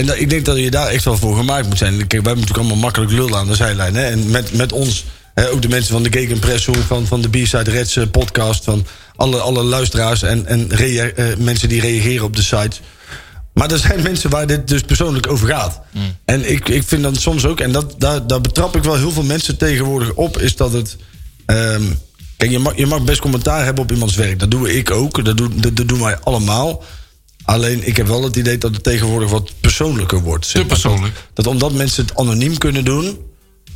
En 0.00 0.06
dat, 0.06 0.18
ik 0.18 0.30
denk 0.30 0.44
dat 0.44 0.56
je 0.58 0.70
daar 0.70 0.86
echt 0.86 1.04
wel 1.04 1.16
voor 1.16 1.36
gemaakt 1.36 1.66
moet 1.68 1.78
zijn. 1.78 1.96
Kijk, 1.96 2.10
wij 2.10 2.20
hebben 2.22 2.40
natuurlijk 2.40 2.58
allemaal 2.58 2.82
makkelijk 2.84 3.12
lullen 3.12 3.36
aan 3.38 3.46
de 3.46 3.54
zijlijn. 3.54 3.94
Hè? 3.94 4.02
En 4.02 4.30
met, 4.30 4.52
met 4.52 4.72
ons, 4.72 5.04
hè, 5.34 5.50
ook 5.50 5.62
de 5.62 5.68
mensen 5.68 5.92
van 5.92 6.02
de 6.02 6.12
Gegenpressing, 6.12 6.76
van, 6.76 7.06
van 7.06 7.20
de 7.20 7.28
B-Side 7.28 7.70
Reds 7.70 7.96
eh, 7.96 8.04
podcast... 8.10 8.64
van 8.64 8.86
alle, 9.16 9.38
alle 9.38 9.62
luisteraars 9.62 10.22
en, 10.22 10.46
en 10.46 10.66
rea- 10.68 11.10
eh, 11.10 11.36
mensen 11.38 11.68
die 11.68 11.80
reageren 11.80 12.24
op 12.24 12.36
de 12.36 12.42
sites... 12.42 12.80
Maar 13.54 13.70
er 13.70 13.78
zijn 13.78 14.02
mensen 14.10 14.30
waar 14.30 14.46
dit 14.46 14.68
dus 14.68 14.80
persoonlijk 14.82 15.30
over 15.30 15.48
gaat. 15.48 15.80
En 16.24 16.50
ik, 16.50 16.68
ik 16.68 16.82
vind 16.86 17.02
dan 17.02 17.16
soms 17.16 17.46
ook, 17.46 17.60
en 17.60 17.72
dat, 17.72 17.94
daar, 17.98 18.26
daar 18.26 18.40
betrap 18.40 18.76
ik 18.76 18.82
wel 18.82 18.96
heel 18.96 19.12
veel 19.12 19.22
mensen 19.22 19.56
tegenwoordig 19.56 20.12
op, 20.12 20.38
is 20.38 20.56
dat 20.56 20.72
het. 20.72 20.96
ehm, 21.46 21.82
kijk, 22.36 22.50
je 22.50 22.58
mag, 22.58 22.76
je 22.76 22.86
mag 22.86 23.02
best 23.04 23.20
commentaar 23.20 23.64
hebben 23.64 23.82
op 23.82 23.92
iemands 23.92 24.14
werk. 24.16 24.38
Dat 24.38 24.50
doe 24.50 24.76
ik 24.76 24.90
ook. 24.90 25.24
Dat, 25.24 25.36
doen 25.36 25.52
dat, 25.56 25.76
dat 25.76 25.88
doen 25.88 26.00
wij 26.00 26.18
allemaal. 26.18 26.82
Alleen 27.44 27.86
ik 27.86 27.96
heb 27.96 28.06
wel 28.06 28.22
het 28.22 28.36
idee 28.36 28.58
dat 28.58 28.74
het 28.74 28.82
tegenwoordig 28.82 29.30
wat 29.30 29.52
persoonlijker 29.60 30.20
wordt. 30.22 30.46
zeg 30.46 30.62
Te 30.62 30.68
persoonlijk. 30.68 31.14
Dat 31.34 31.46
omdat 31.46 31.72
mensen 31.72 32.04
het 32.06 32.16
anoniem 32.16 32.58
kunnen 32.58 32.84
doen. 32.84 33.18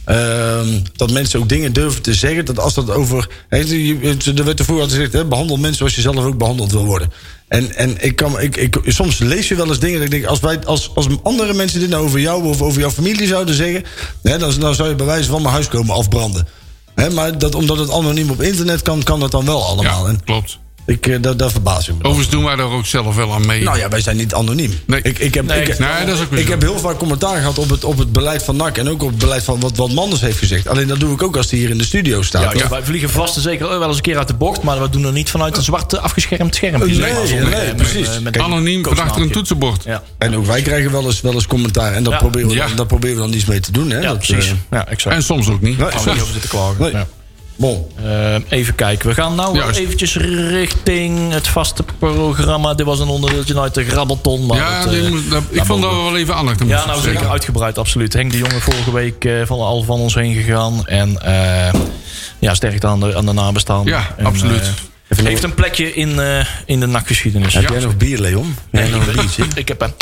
ehm, 0.05 0.69
dat 0.97 1.11
mensen 1.11 1.41
ook 1.41 1.49
dingen 1.49 1.73
durven 1.73 2.03
te 2.03 2.15
zeggen. 2.15 2.45
Dat 2.45 2.59
als 2.59 2.75
dat 2.75 2.91
over. 2.91 3.29
Er 3.49 4.45
werd 4.45 4.59
ervoor 4.59 4.81
altijd 4.81 4.93
gezegd: 4.97 5.13
hè, 5.13 5.25
behandel 5.25 5.57
mensen 5.57 5.77
zoals 5.77 5.95
je 5.95 6.01
zelf 6.01 6.17
ook 6.17 6.39
behandeld 6.39 6.73
wil 6.73 6.85
worden. 6.85 7.13
En, 7.49 7.77
en 7.77 8.05
ik 8.05 8.17
kan, 8.17 8.41
ik, 8.41 8.57
ik, 8.57 8.81
soms 8.87 9.19
lees 9.19 9.49
je 9.49 9.55
wel 9.55 9.69
eens 9.69 9.79
dingen 9.79 9.95
dat 9.97 10.05
ik 10.05 10.11
denk: 10.11 10.25
als, 10.25 10.41
wij, 10.41 10.65
als, 10.65 10.91
als 10.95 11.07
andere 11.23 11.55
mensen 11.55 11.81
dit 11.81 11.89
nou 11.89 12.05
over 12.05 12.21
jou 12.21 12.45
of 12.45 12.63
over 12.63 12.81
jouw 12.81 12.91
familie 12.91 13.27
zouden 13.27 13.55
zeggen. 13.55 13.85
Hè, 14.23 14.39
dan, 14.39 14.53
dan 14.59 14.75
zou 14.75 14.89
je 14.89 14.95
bij 14.95 15.07
wijze 15.07 15.29
van 15.29 15.43
mijn 15.43 15.55
huis 15.55 15.69
komen 15.69 15.95
afbranden. 15.95 16.49
Hè, 16.95 17.11
maar 17.11 17.39
dat, 17.39 17.55
omdat 17.55 17.79
het 17.79 17.91
anoniem 17.91 18.31
op 18.31 18.43
internet 18.43 18.83
kan, 18.83 19.03
kan 19.03 19.21
dat 19.21 19.31
dan 19.31 19.45
wel 19.45 19.65
allemaal. 19.65 20.09
Ja, 20.09 20.17
klopt. 20.25 20.59
Ik, 20.87 21.07
eh, 21.07 21.17
daar, 21.23 21.37
daar 21.37 21.51
verbaas 21.51 21.89
ik 21.89 21.95
me. 21.95 22.03
dan. 22.03 22.11
Overigens 22.11 22.31
doen 22.37 22.45
wij 22.45 22.57
daar 22.57 22.67
ook 22.71 22.87
zelf 22.87 23.15
wel 23.17 23.33
aan 23.35 23.47
mee. 23.47 23.63
Nou 23.63 23.79
ja, 23.79 23.89
wij 23.89 24.01
zijn 24.01 24.17
niet 24.17 24.35
anoniem. 24.35 24.81
Nee. 24.87 25.01
Ik, 25.03 25.19
ik, 25.19 25.35
heb, 25.35 25.47
Nee, 25.47 25.63
ik, 25.63 25.79
nee, 25.79 25.89
dat 26.07 26.15
is 26.17 26.21
ook 26.23 26.31
weer 26.31 26.39
ik 26.39 26.45
zo. 26.45 26.51
heb 26.51 26.61
heel 26.63 26.79
vaak 26.79 26.99
commentaar 26.99 27.37
gehad 27.37 27.59
op 27.59 27.71
het, 27.71 27.85
op 27.85 27.99
het 27.99 28.13
beleid 28.13 28.43
van 28.43 28.57
NAC... 28.57 28.77
en 28.79 28.89
ook 28.89 29.03
op 29.03 29.09
het 29.09 29.19
beleid 29.19 29.45
van 29.45 29.61
wat, 29.61 29.77
wat 29.77 29.93
Manders 29.93 30.21
heeft 30.21 30.39
gezegd. 30.39 30.69
Alleen 30.69 30.87
dat 30.89 31.01
doe 31.01 31.13
ik 31.15 31.23
ook 31.23 31.37
als 31.37 31.51
hij 31.51 31.59
hier 31.59 31.71
in 31.71 31.79
de 31.79 31.85
studio 31.85 32.23
staat. 32.23 32.53
Ja, 32.53 32.59
ja, 32.59 32.69
wij 32.69 32.83
vliegen 32.83 33.11
vast 33.11 33.37
en 33.37 33.43
zeker 33.43 33.69
wel 33.69 33.87
eens 33.89 33.97
een 33.97 34.03
keer 34.03 34.19
uit 34.19 34.29
de 34.29 34.35
bocht, 34.35 34.63
maar 34.63 34.81
we 34.83 34.89
doen 34.91 35.05
er 35.05 35.13
niet 35.13 35.31
vanuit 35.31 35.57
een 35.57 35.63
zwart 35.63 35.99
afgeschermd 35.99 36.55
schermpje. 36.55 36.87
Nee, 36.99 37.13
nee, 37.13 37.27
zonder, 37.27 37.49
nee, 37.51 37.55
eh, 37.61 37.67
met- 37.67 37.77
precies. 37.77 38.09
met- 38.21 38.39
Anoniem 38.39 38.85
van 38.85 38.99
achter 38.99 39.23
een 39.23 39.31
toetsenbord. 39.31 39.83
Ja, 39.85 40.03
En 40.19 40.37
ook 40.37 40.47
wij 40.47 40.63
krijgen 40.63 40.93
wel 40.93 41.05
eens, 41.05 41.21
wel 41.21 41.33
eens 41.35 41.47
commentaar. 41.47 41.93
En 41.93 42.03
daar, 42.03 42.13
Ja. 42.13 42.19
proberen 42.19 42.49
we, 42.49 42.55
Ja. 42.55 42.67
daar 42.77 42.87
proberen 42.87 43.17
we 43.17 43.23
dan 43.23 43.33
iets 43.33 43.45
mee 43.45 43.61
te 43.61 43.73
doen. 43.73 43.91
Hè? 43.91 43.99
ja 44.01 44.09
Dat, 44.09 44.17
precies. 44.17 44.47
eh, 44.47 44.53
ja, 44.71 44.89
exact. 44.89 45.17
En 45.17 45.23
soms 45.23 45.49
ook 45.49 45.61
niet. 45.61 45.79
Nee. 45.79 45.87
Niet 45.87 45.95
over 46.09 46.27
zitten 46.33 46.51
klagen. 46.51 47.07
Nee. 47.57 47.71
Ja. 47.73 47.77
bon. 47.77 47.87
Eh, 48.05 48.59
even 48.59 48.75
kijken. 48.75 49.09
We 49.09 49.15
gaan 49.15 49.35
nou 49.35 49.57
Juist. 49.57 49.79
eventjes 49.79 50.17
richting 50.51 51.33
het 51.33 51.49
vaste 51.49 51.85
programma. 51.99 52.75
Dit 52.75 52.87
was 52.87 52.99
een 53.01 53.09
onderdeeltje 53.09 53.61
uit 53.61 53.75
de 53.75 53.85
grabbelton. 53.85 54.47
Maar 54.47 54.57
Ja, 54.57 54.85
eh, 54.87 55.09
moet- 55.11 55.31
dat- 55.31 55.43
ik 55.51 55.65
vond 55.65 55.83
dat 55.83 55.91
we 55.91 55.97
wel 55.97 56.17
even 56.17 56.35
aandacht 56.35 56.61
aan 56.61 56.67
ja, 56.67 56.87
nou 56.87 57.01
zeker 57.01 57.29
uitgebreid, 57.29 57.79
absoluut. 57.79 58.13
Henk 58.13 58.31
de 58.33 58.39
Jonge 58.39 58.61
vorige 58.61 58.93
week 58.93 59.25
eh, 59.25 59.33
van, 59.45 59.59
al 59.59 59.83
van 59.83 59.99
ons 60.01 60.15
heen 60.15 60.35
gegaan. 60.35 60.87
En 60.87 61.21
eh 61.23 61.73
ja, 62.39 62.55
sterkte 62.55 62.87
aan 62.87 63.01
de, 63.01 63.17
aan 63.17 63.27
de 63.27 63.33
nabestaanden. 63.33 63.93
Ja, 63.93 64.15
En, 64.17 64.27
absoluut. 64.27 64.71
heeft 65.09 65.43
een 65.43 65.55
plekje 65.55 65.95
in, 65.95 66.21
eh, 66.21 66.45
in 66.67 66.81
de 66.81 66.87
nachtgeschiedenis. 66.87 67.55
Heb 67.55 67.69
jij 67.69 67.81
nog 67.81 67.97
bier, 67.97 68.19
Leon? 68.19 68.57
Nee, 68.71 68.91
nog 68.91 69.07
een 69.07 69.13
biertje? 69.15 69.45
ik 69.55 69.69
heb 69.69 69.81
een 69.81 69.93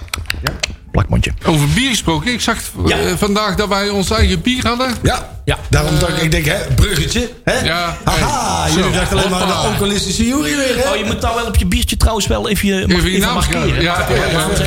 plakmondje. 0.92 1.32
Over 1.46 1.68
bier 1.68 1.88
gesproken. 1.90 2.32
Ik 2.32 2.40
zag 2.40 2.56
Ja. 2.86 2.96
eh, 2.98 3.12
vandaag 3.16 3.54
dat 3.54 3.68
wij 3.68 3.88
ons 3.88 4.10
eigen 4.10 4.40
bier 4.42 4.66
hadden. 4.66 4.94
Ja. 5.02 5.30
Ja. 5.44 5.58
Daarom 5.70 5.98
dacht 5.98 6.12
ik, 6.16 6.22
ik 6.22 6.30
denk, 6.30 6.44
hè, 6.44 6.56
bruggetje. 6.74 7.30
Hè? 7.44 7.58
Ja. 7.64 7.96
Haha, 8.04 8.62
Hey. 8.62 8.72
jullie 8.72 8.90
dachten 8.90 9.18
alleen 9.18 9.30
maar 9.30 9.46
de 9.46 9.52
alcoholistische 9.52 10.26
jury 10.26 10.56
weer, 10.56 10.76
hè? 10.84 10.90
Oh, 10.90 10.96
je 10.96 11.04
moet 11.04 11.20
daar 11.20 11.34
wel 11.34 11.46
op 11.46 11.56
je 11.56 11.66
biertje 11.66 11.96
trouwens 11.96 12.26
wel 12.26 12.48
even 12.48 12.68
je, 12.68 12.86
mag, 12.86 12.96
Even 12.96 13.02
je 13.10 13.16
even 13.16 13.20
naam 13.26 13.34
markeren. 13.34 13.82
Ja, 13.82 14.06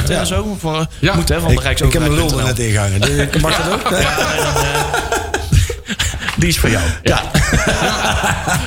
ja, 0.07 0.19
en 0.19 0.27
zo. 0.27 0.57
Voor, 0.59 0.85
Ja. 0.99 1.15
Moet 1.15 1.29
hè, 1.29 1.39
van 1.39 1.55
de 1.55 1.61
ik, 1.69 1.79
ik 1.79 1.93
heb 1.93 2.01
mijn 2.01 2.13
lul 2.15 2.37
er 2.39 2.43
net 2.45 2.59
ingehangen. 2.59 3.01
Dus 3.01 3.09
Mag 3.41 3.57
dat 3.57 3.73
ook? 3.73 3.89
Die 6.37 6.47
is 6.49 6.59
voor 6.59 6.69
jou. 6.69 6.83
Ja. 7.03 7.21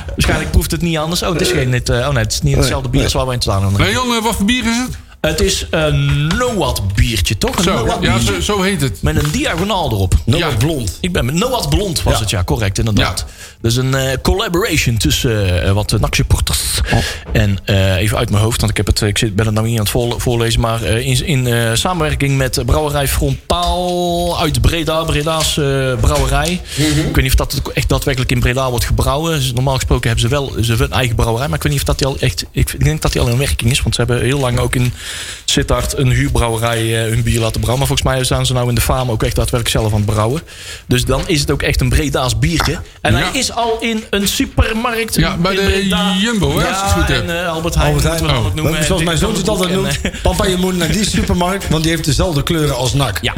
Waarschijnlijk 0.09 0.51
proeft 0.51 0.71
het 0.71 0.81
niet 0.83 0.97
anders. 0.99 1.23
Oh, 1.23 1.33
het 1.33 1.41
is 1.41 1.51
geen. 1.51 1.71
Dit, 1.71 1.89
eh, 1.89 1.97
oh 1.99 2.09
nee, 2.09 2.23
het 2.23 2.33
is 2.33 2.43
niet 2.43 2.57
hetzelfde 2.57 2.89
bier 2.89 3.03
als 3.05 3.13
waar 3.13 3.27
we 3.27 3.33
in 3.33 3.41
staan. 3.41 3.73
Nee, 3.79 3.93
Jon, 3.93 4.15
eh, 4.17 4.23
wat 4.23 4.35
voor 4.37 4.45
bier 4.45 4.65
is 4.67 4.77
het? 4.77 4.97
Het 5.21 5.41
is 5.41 5.67
een 5.71 6.27
Noat 6.27 6.95
biertje, 6.95 7.39
toch? 7.39 7.57
Een 7.57 7.63
Zo, 7.63 7.73
Noat 7.85 8.03
ja, 8.03 8.13
biertje. 8.13 8.33
zo, 8.35 8.41
zo 8.41 8.63
heet 8.63 8.81
het. 8.81 9.03
Met 9.03 9.23
een 9.25 9.31
diagonaal 9.31 9.91
erop. 9.91 10.15
Noah 10.25 10.41
Ja. 10.41 10.57
Blond. 10.57 10.99
Ik 11.01 11.13
ben 11.13 11.25
met 11.25 11.35
Noat 11.35 11.69
Blond 11.69 12.03
was 12.03 12.15
Ja. 12.15 12.21
het, 12.21 12.31
ja, 12.31 12.45
correct, 12.45 12.79
inderdaad. 12.79 13.25
Dus 13.61 13.77
een 13.77 13.95
eh, 13.95 14.17
collaboration 14.23 14.97
tussen 14.97 15.63
eh, 15.65 15.73
wat 15.73 16.01
NAC-supporters. 16.01 16.59
En 17.33 17.59
even 17.97 18.19
uit 18.19 18.31
mijn 18.31 18.43
hoofd, 18.43 18.59
want 18.61 18.71
ik, 18.71 18.77
heb 18.77 18.87
het, 18.87 19.01
ik 19.01 19.19
zit, 19.19 19.35
ben 19.37 19.45
het 19.47 19.55
nou 19.55 19.67
niet 19.67 19.77
aan 19.77 19.83
het 19.83 19.91
voor- 19.93 20.21
voorlezen. 20.21 20.61
Maar 20.61 20.83
in, 20.83 21.25
in 21.27 21.77
samenwerking 21.77 22.37
met 22.37 22.63
Brouwerij 22.67 23.09
Frontaal 23.09 24.41
uit 24.41 24.61
Breda, 24.61 25.03
Breda's 25.05 25.55
brouwerij. 26.01 26.61
Ik 26.77 27.15
weet 27.15 27.17
niet 27.17 27.27
of 27.27 27.35
dat 27.35 27.63
echt 27.75 27.89
daadwerkelijk 27.89 28.33
in 28.33 28.41
Breda 28.41 28.71
wordt 28.71 28.85
gebrouwen. 28.85 29.33
Dus 29.39 29.53
normaal 29.53 29.75
gesproken 29.75 30.09
hebben 30.11 30.29
ze 30.29 30.35
wel 30.35 30.53
ze 30.61 30.73
een 30.85 30.93
eigen 30.93 31.17
brouwerij. 31.17 31.49
Maar 31.49 31.57
ik 31.57 31.63
weet 31.63 31.73
niet 31.73 31.81
of 31.81 31.87
dat 31.87 31.99
die 31.99 32.07
al 32.07 32.17
echt. 32.19 32.45
Ik 32.51 32.85
denk 32.85 33.03
dat 33.03 33.13
die 33.13 33.21
al 33.21 33.29
in 33.29 33.39
werking 33.39 33.71
is. 33.71 33.83
Want 33.83 33.95
ze 33.95 34.01
hebben 34.01 34.23
heel 34.25 34.39
lang 34.39 34.59
ook 34.59 34.75
in 34.75 34.93
Sittard 35.45 35.97
een 35.99 36.11
huurbrouwerij 36.11 37.05
eh, 37.05 37.11
hun 37.11 37.23
bier 37.23 37.41
laten 37.41 37.61
brouwen. 37.61 37.79
Maar 37.79 37.97
volgens 37.97 38.03
mij 38.17 38.25
staan 38.25 38.47
ze 38.47 38.53
nou 38.53 38.69
in 38.69 38.75
de 38.75 38.81
faam 38.81 39.11
ook 39.11 39.23
echt 39.23 39.37
daadwerkelijk 39.37 39.69
zelf 39.79 39.93
aan 39.93 40.01
het 40.03 40.07
brouwen. 40.11 40.43
Dus 40.87 41.05
dan 41.05 41.23
is 41.27 41.41
het 41.41 41.51
ook 41.51 41.63
echt 41.63 41.81
een 41.81 41.89
Breda's 41.89 42.39
biertje. 42.39 42.79
En 43.01 43.13
Ja. 43.13 43.19
hij 43.19 43.39
is 43.41 43.53
al 43.53 43.77
in 43.81 44.05
een 44.11 44.29
supermarkt. 44.29 45.15
Ja, 45.15 45.37
bij 45.37 45.55
in 45.55 45.65
de 45.65 45.71
Breda. 45.71 46.15
Jumbo, 46.21 46.59
hè, 46.59 46.65
Ja, 46.65 46.71
als 46.71 46.79
ik 46.79 46.85
het 46.85 46.93
goed 46.93 47.09
heb. 47.09 47.29
en 47.29 47.43
eh, 47.43 47.49
Albert 47.53 47.75
Heijn. 47.75 47.95
Albert 47.95 48.05
moeten 48.11 48.27
we 48.27 48.33
dan 48.33 48.43
Heijn. 48.43 48.57
noemen. 48.57 48.85
Zoals 48.85 49.03
mijn 49.03 49.19
zoontje 49.19 49.39
het 49.41 49.49
altijd 49.49 49.71
noemt. 49.73 50.01
Papa, 50.23 50.47
je 50.47 50.57
moet 50.57 50.77
naar 50.77 50.93
die 50.93 51.05
supermarkt, 51.09 51.69
want 51.69 51.83
die 51.83 51.93
heeft 51.93 52.05
dezelfde 52.05 52.43
kleuren 52.43 52.77
als 52.77 52.93
NAC. 52.95 53.19
Ja, 53.23 53.33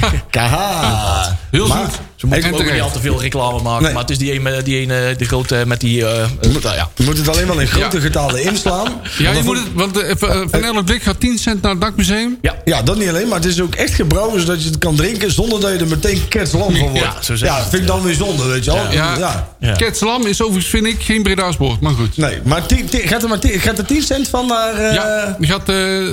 Kaha. 0.30 1.38
Heel 1.50 1.66
Maar- 1.66 1.76
goed. 1.78 1.94
ze 2.16 2.26
moeten 2.26 2.48
En 2.48 2.54
ook 2.54 2.72
niet 2.72 2.80
al 2.82 2.90
te 2.92 3.00
veel 3.00 3.20
reclame 3.20 3.62
maken. 3.62 3.82
Nee. 3.84 3.92
Maar 3.92 4.02
het 4.02 4.10
is 4.10 4.18
die 4.18 4.32
ene, 4.32 4.62
die 4.62 4.78
ene 4.80 5.14
die 5.16 5.26
grote 5.26 5.62
met 5.66 5.80
die... 5.80 6.06
eh, 6.06 6.22
eh, 6.22 6.28
ja. 6.62 6.88
Je 6.94 7.04
moet 7.04 7.16
het 7.18 7.28
alleen 7.28 7.46
wel 7.46 7.58
in 7.60 7.66
grote 7.66 7.96
Ja. 7.96 8.02
getalen 8.02 8.42
inslaan. 8.42 8.86
Ja, 9.18 9.24
Want 9.32 9.36
je 9.36 9.44
moet 9.44 9.56
het, 9.58 9.66
want 9.74 9.98
eh, 9.98 10.12
van- 10.50 10.62
elk 10.62 10.84
blik 10.84 11.02
gaat 11.02 11.20
10 11.20 11.38
cent 11.38 11.62
naar 11.62 11.70
het 11.70 11.80
dakmuseum. 11.80 12.38
Ja. 12.42 12.54
Ja, 12.64 12.82
dat 12.82 12.96
niet 12.98 13.08
alleen, 13.08 13.28
maar 13.28 13.38
het 13.40 13.46
is 13.48 13.60
ook 13.60 13.74
echt 13.74 13.94
gebrouwen 13.94 14.40
zodat 14.40 14.62
je 14.62 14.68
het 14.68 14.78
kan 14.78 14.94
drinken 14.96 15.32
zonder 15.32 15.60
dat 15.60 15.72
je 15.72 15.78
er 15.78 15.86
meteen 15.86 16.28
ketslam 16.28 16.76
van 16.76 16.88
wordt. 16.88 16.98
Ja, 16.98 17.22
zo 17.22 17.34
zeggen 17.34 17.58
ja, 17.58 17.68
vind 17.68 17.82
ik 17.82 17.88
dan 17.88 18.02
weer 18.02 18.14
zonde, 18.14 18.44
weet 18.46 18.64
je 18.64 18.72
wel. 18.72 18.92
Ja. 18.92 19.16
ja. 19.18 19.48
Ja. 19.60 19.72
Ketslam 19.72 20.26
is 20.26 20.42
overigens, 20.42 20.70
vind 20.70 20.86
ik, 20.86 21.02
geen 21.02 21.22
Breda's 21.22 21.56
woord, 21.56 21.80
maar 21.80 21.92
goed. 21.92 22.16
Nee, 22.16 22.38
maar 22.44 22.62
gaat, 22.90 23.22
er 23.22 23.28
maar 23.28 23.38
tien- 23.38 23.60
gaat 23.60 23.78
er 23.78 23.84
10 23.86 24.02
cent 24.02 24.28
van 24.28 24.46
naar... 24.46 24.74
eh, 24.74 24.94
Ja, 24.94 25.36
die 25.38 25.48
gaat 25.48 25.68
eh, 25.68 26.08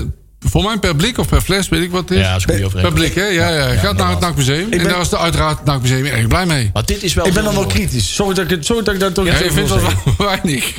voor 0.50 0.64
mij 0.64 0.78
per 0.78 0.96
blik 0.96 1.18
of 1.18 1.28
per 1.28 1.42
fles, 1.42 1.70
weet 1.70 1.82
ik 1.82 1.92
wat 1.92 2.02
het 2.10 2.12
is. 2.12 2.18
Ja, 2.26 2.32
dat 2.32 2.50
is 2.50 2.56
een 2.56 2.64
goede 2.64 2.82
per 2.82 2.94
blik, 2.94 3.16
hè? 3.16 3.26
Ja, 3.26 3.50
ja. 3.50 3.74
Gaat 3.76 3.98
naar 3.98 4.10
het 4.10 4.20
NAC-museum. 4.20 4.72
En 4.72 4.84
daar 4.84 5.02
is 5.02 5.10
de, 5.10 5.18
uiteraard 5.18 5.58
het 5.58 5.66
NAC-museum 5.68 6.06
erg 6.06 6.28
blij 6.28 6.46
mee. 6.46 6.70
Maar 6.74 6.86
dit 6.86 7.04
is 7.04 7.14
wel... 7.14 7.26
Ik 7.28 7.34
ben 7.34 7.44
dan 7.44 7.54
wel 7.54 7.66
kritisch. 7.66 8.16
Sorry 8.16 8.34
dat 8.34 8.44
ik, 8.44 8.50
het- 8.50 8.66
sorry 8.66 8.84
dat 8.84 8.94
ik 8.94 9.00
daar 9.00 9.12
toch 9.12 9.26
Ja, 9.26 9.32
iets 9.32 9.42
je 9.44 9.52
vindt 9.52 9.70
dat 9.70 9.82
weinig. 10.18 10.74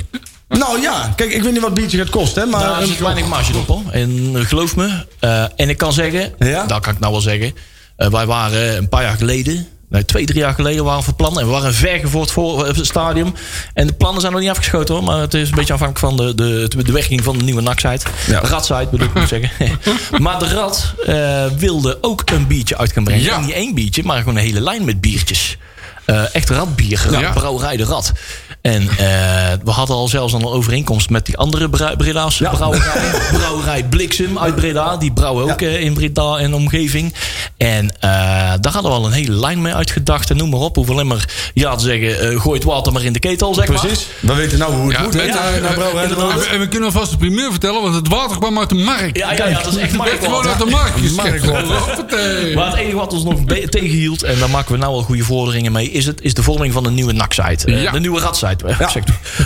Nou 0.48 0.80
ja, 0.80 1.12
kijk, 1.16 1.32
ik 1.32 1.42
weet 1.42 1.52
niet 1.52 1.60
wat 1.62 1.74
biertje 1.74 1.98
gaat 1.98 2.10
kosten, 2.10 2.42
hè, 2.42 2.48
maar... 2.48 2.60
Nou, 2.60 2.80
er 2.80 2.86
zit 2.86 2.98
weinig 2.98 3.26
marge 3.26 3.56
op, 3.56 3.66
hoor. 3.66 3.82
En 3.90 4.30
eh, 4.34 4.40
geloof 4.44 4.76
me. 4.76 5.04
eh, 5.20 5.44
en 5.56 5.68
ik 5.68 5.76
kan 5.76 5.92
zeggen, 5.92 6.32
Ja? 6.38 6.64
dat 6.66 6.80
kan 6.80 6.92
ik 6.94 6.98
nou 7.00 7.12
wel 7.12 7.20
zeggen. 7.20 7.54
eh, 7.96 8.08
wij 8.10 8.26
waren 8.26 8.76
een 8.76 8.88
paar 8.88 9.02
jaar 9.02 9.16
geleden, 9.16 9.66
nee, 9.92 10.04
twee, 10.04 10.26
drie 10.26 10.38
jaar 10.38 10.54
geleden 10.54 10.84
waren 10.84 10.98
we 10.98 11.04
van 11.04 11.14
plan. 11.14 11.40
En 11.40 11.46
we 11.46 11.52
waren 11.52 11.74
ver 11.74 12.08
voor 12.08 12.20
het, 12.20 12.30
voor 12.30 12.66
het 12.66 12.86
stadium. 12.86 13.34
En 13.74 13.86
de 13.86 13.92
plannen 13.92 14.20
zijn 14.20 14.32
nog 14.32 14.40
niet 14.40 14.50
afgeschoten 14.50 14.94
hoor. 14.94 15.04
Maar 15.04 15.20
het 15.20 15.34
is 15.34 15.48
een 15.48 15.54
beetje 15.54 15.72
afhankelijk 15.72 16.16
van 16.16 16.26
de, 16.26 16.34
de, 16.68 16.84
de 16.84 16.92
werking 16.92 17.22
van 17.24 17.38
de 17.38 17.44
nieuwe 17.44 17.62
NAC-site. 17.62 18.06
Ja. 18.26 18.40
Radsite 18.40 18.88
bedoel 18.90 19.06
ik 19.06 19.14
moet 19.14 19.28
zeggen. 19.28 19.78
maar 20.22 20.38
de 20.38 20.48
Rad 20.48 20.94
eh, 21.06 21.46
wilde 21.58 21.98
ook 22.00 22.22
een 22.30 22.46
biertje 22.46 22.78
uit 22.78 22.92
gaan 22.92 23.04
brengen. 23.04 23.22
Ja. 23.24 23.40
Niet 23.40 23.50
één 23.50 23.74
biertje, 23.74 24.02
maar 24.04 24.18
gewoon 24.18 24.36
een 24.36 24.42
hele 24.42 24.60
lijn 24.60 24.84
met 24.84 25.00
biertjes. 25.00 25.56
Eh, 26.04 26.34
echt 26.34 26.50
radbier, 26.50 27.06
Rad, 27.10 27.20
Ja. 27.20 27.32
brouwerij 27.32 27.76
de 27.76 27.84
Rad. 27.84 28.12
En 28.62 28.88
eh, 28.88 28.96
we 29.64 29.70
hadden 29.70 29.96
al 29.96 30.08
zelfs 30.08 30.32
al 30.34 30.40
een 30.40 30.46
overeenkomst 30.46 31.10
met 31.10 31.26
die 31.26 31.36
andere 31.36 31.68
Bre- 31.68 31.96
Breda's 31.96 32.36
brouwerij. 32.36 33.10
brouwerij 33.32 33.84
Bliksem 33.84 34.38
uit 34.38 34.54
Breda. 34.54 34.96
Die 34.96 35.12
brouwen 35.12 35.50
ook 35.52 35.60
eh, 35.60 35.80
in 35.80 35.94
Breda 35.94 36.36
en 36.36 36.54
omgeving. 36.54 37.14
En 37.56 37.90
eh, 38.00 38.10
daar 38.60 38.72
hadden 38.72 38.82
we 38.90 38.96
al 38.96 39.06
een 39.06 39.12
hele 39.12 39.32
lijn 39.32 39.62
mee 39.62 39.74
uitgedacht. 39.74 40.30
En 40.30 40.36
noem 40.36 40.50
maar 40.50 40.60
op. 40.60 40.74
Hoeveel 40.76 40.94
alleen 40.94 41.06
maar 41.06 41.50
ja 41.54 41.74
te 41.74 41.84
zeggen, 41.84 42.20
eh, 42.30 42.40
gooi 42.40 42.54
het 42.58 42.64
water 42.68 42.92
maar 42.92 43.04
in 43.04 43.12
de 43.12 43.18
ketel, 43.18 43.54
zeg 43.54 43.68
maar. 43.68 43.80
Precies. 43.80 44.06
We 44.20 44.34
weten 44.34 44.58
nou 44.58 44.72
hoe 44.74 44.84
het 44.88 44.96
Ja, 44.96 45.02
moet, 45.02 45.14
met, 45.14 45.24
en, 45.26 46.16
we- 46.38 46.46
en 46.52 46.58
we 46.60 46.68
kunnen 46.68 46.88
alvast 46.92 47.10
de 47.10 47.16
primeur 47.16 47.50
vertellen, 47.50 47.82
want 47.82 47.94
het 47.94 48.08
water 48.08 48.38
kwam 48.38 48.58
uit 48.58 48.68
de 48.68 48.74
markt. 48.74 49.16
Ja, 49.18 49.32
ja, 49.32 49.46
ja, 49.48 49.62
dat 49.62 49.72
is 49.72 49.78
echt 49.78 49.92
Het 49.92 50.02
werd 50.02 50.24
gewoon 50.24 50.46
uit 50.48 50.58
de 50.58 50.64
markt. 50.64 51.00
Hoppatee. 51.46 52.54
Maar 52.54 52.66
het 52.66 52.76
enige 52.76 52.96
wat 52.96 53.12
ons 53.12 53.24
nog 53.24 53.38
tegenhield, 53.70 54.22
en 54.22 54.38
daar 54.38 54.50
maken 54.50 54.72
we 54.72 54.78
nou 54.78 54.92
al 54.92 55.02
goede 55.02 55.24
vorderingen 55.24 55.72
mee, 55.72 55.90
is, 55.90 56.06
het, 56.06 56.20
is 56.22 56.34
de 56.34 56.42
vorming 56.42 56.72
van 56.72 56.82
de 56.82 56.90
nieuwe 56.90 57.12
NAC-site. 57.12 57.70
Ja. 57.70 57.90
De 57.92 58.00
nieuwe 58.00 58.20
radsite. 58.20 58.50
Ja. 58.66 58.76
Ja. 58.78 58.90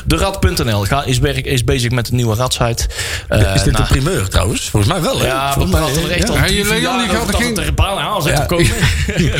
De 0.07 0.17
rad.nl 0.17 0.85
ga- 0.85 1.05
is, 1.05 1.19
werk, 1.19 1.47
is 1.47 1.65
bezig 1.65 1.91
met 1.91 2.07
de 2.07 2.15
nieuwe 2.15 2.35
radsite. 2.35 2.87
Eh, 3.29 3.55
Is 3.55 3.63
dit 3.63 3.73
nou, 3.73 3.85
de 3.89 3.91
primeur 4.01 4.29
trouwens? 4.29 4.69
Volgens 4.71 4.93
mij 4.93 5.03
wel, 5.03 5.19
hè? 5.21 5.27
Ja, 5.27 5.49
we 5.49 5.53
Volgens 5.67 5.73
mij, 5.95 6.05
er 6.05 6.11
echt 6.11 6.29
al 6.29 6.35
Leon, 6.37 6.81
jaar 6.81 7.01
je 7.03 7.09
gaat 7.09 7.27
er 7.27 7.33
dat 7.33 7.37
geen- 7.41 7.49
het 7.57 7.59
er 7.59 7.75
bijna 7.75 8.01
aan 8.01 8.23
zit 8.23 8.35
te 8.35 8.41
Ja, 8.41 8.47
komen. 8.47 8.67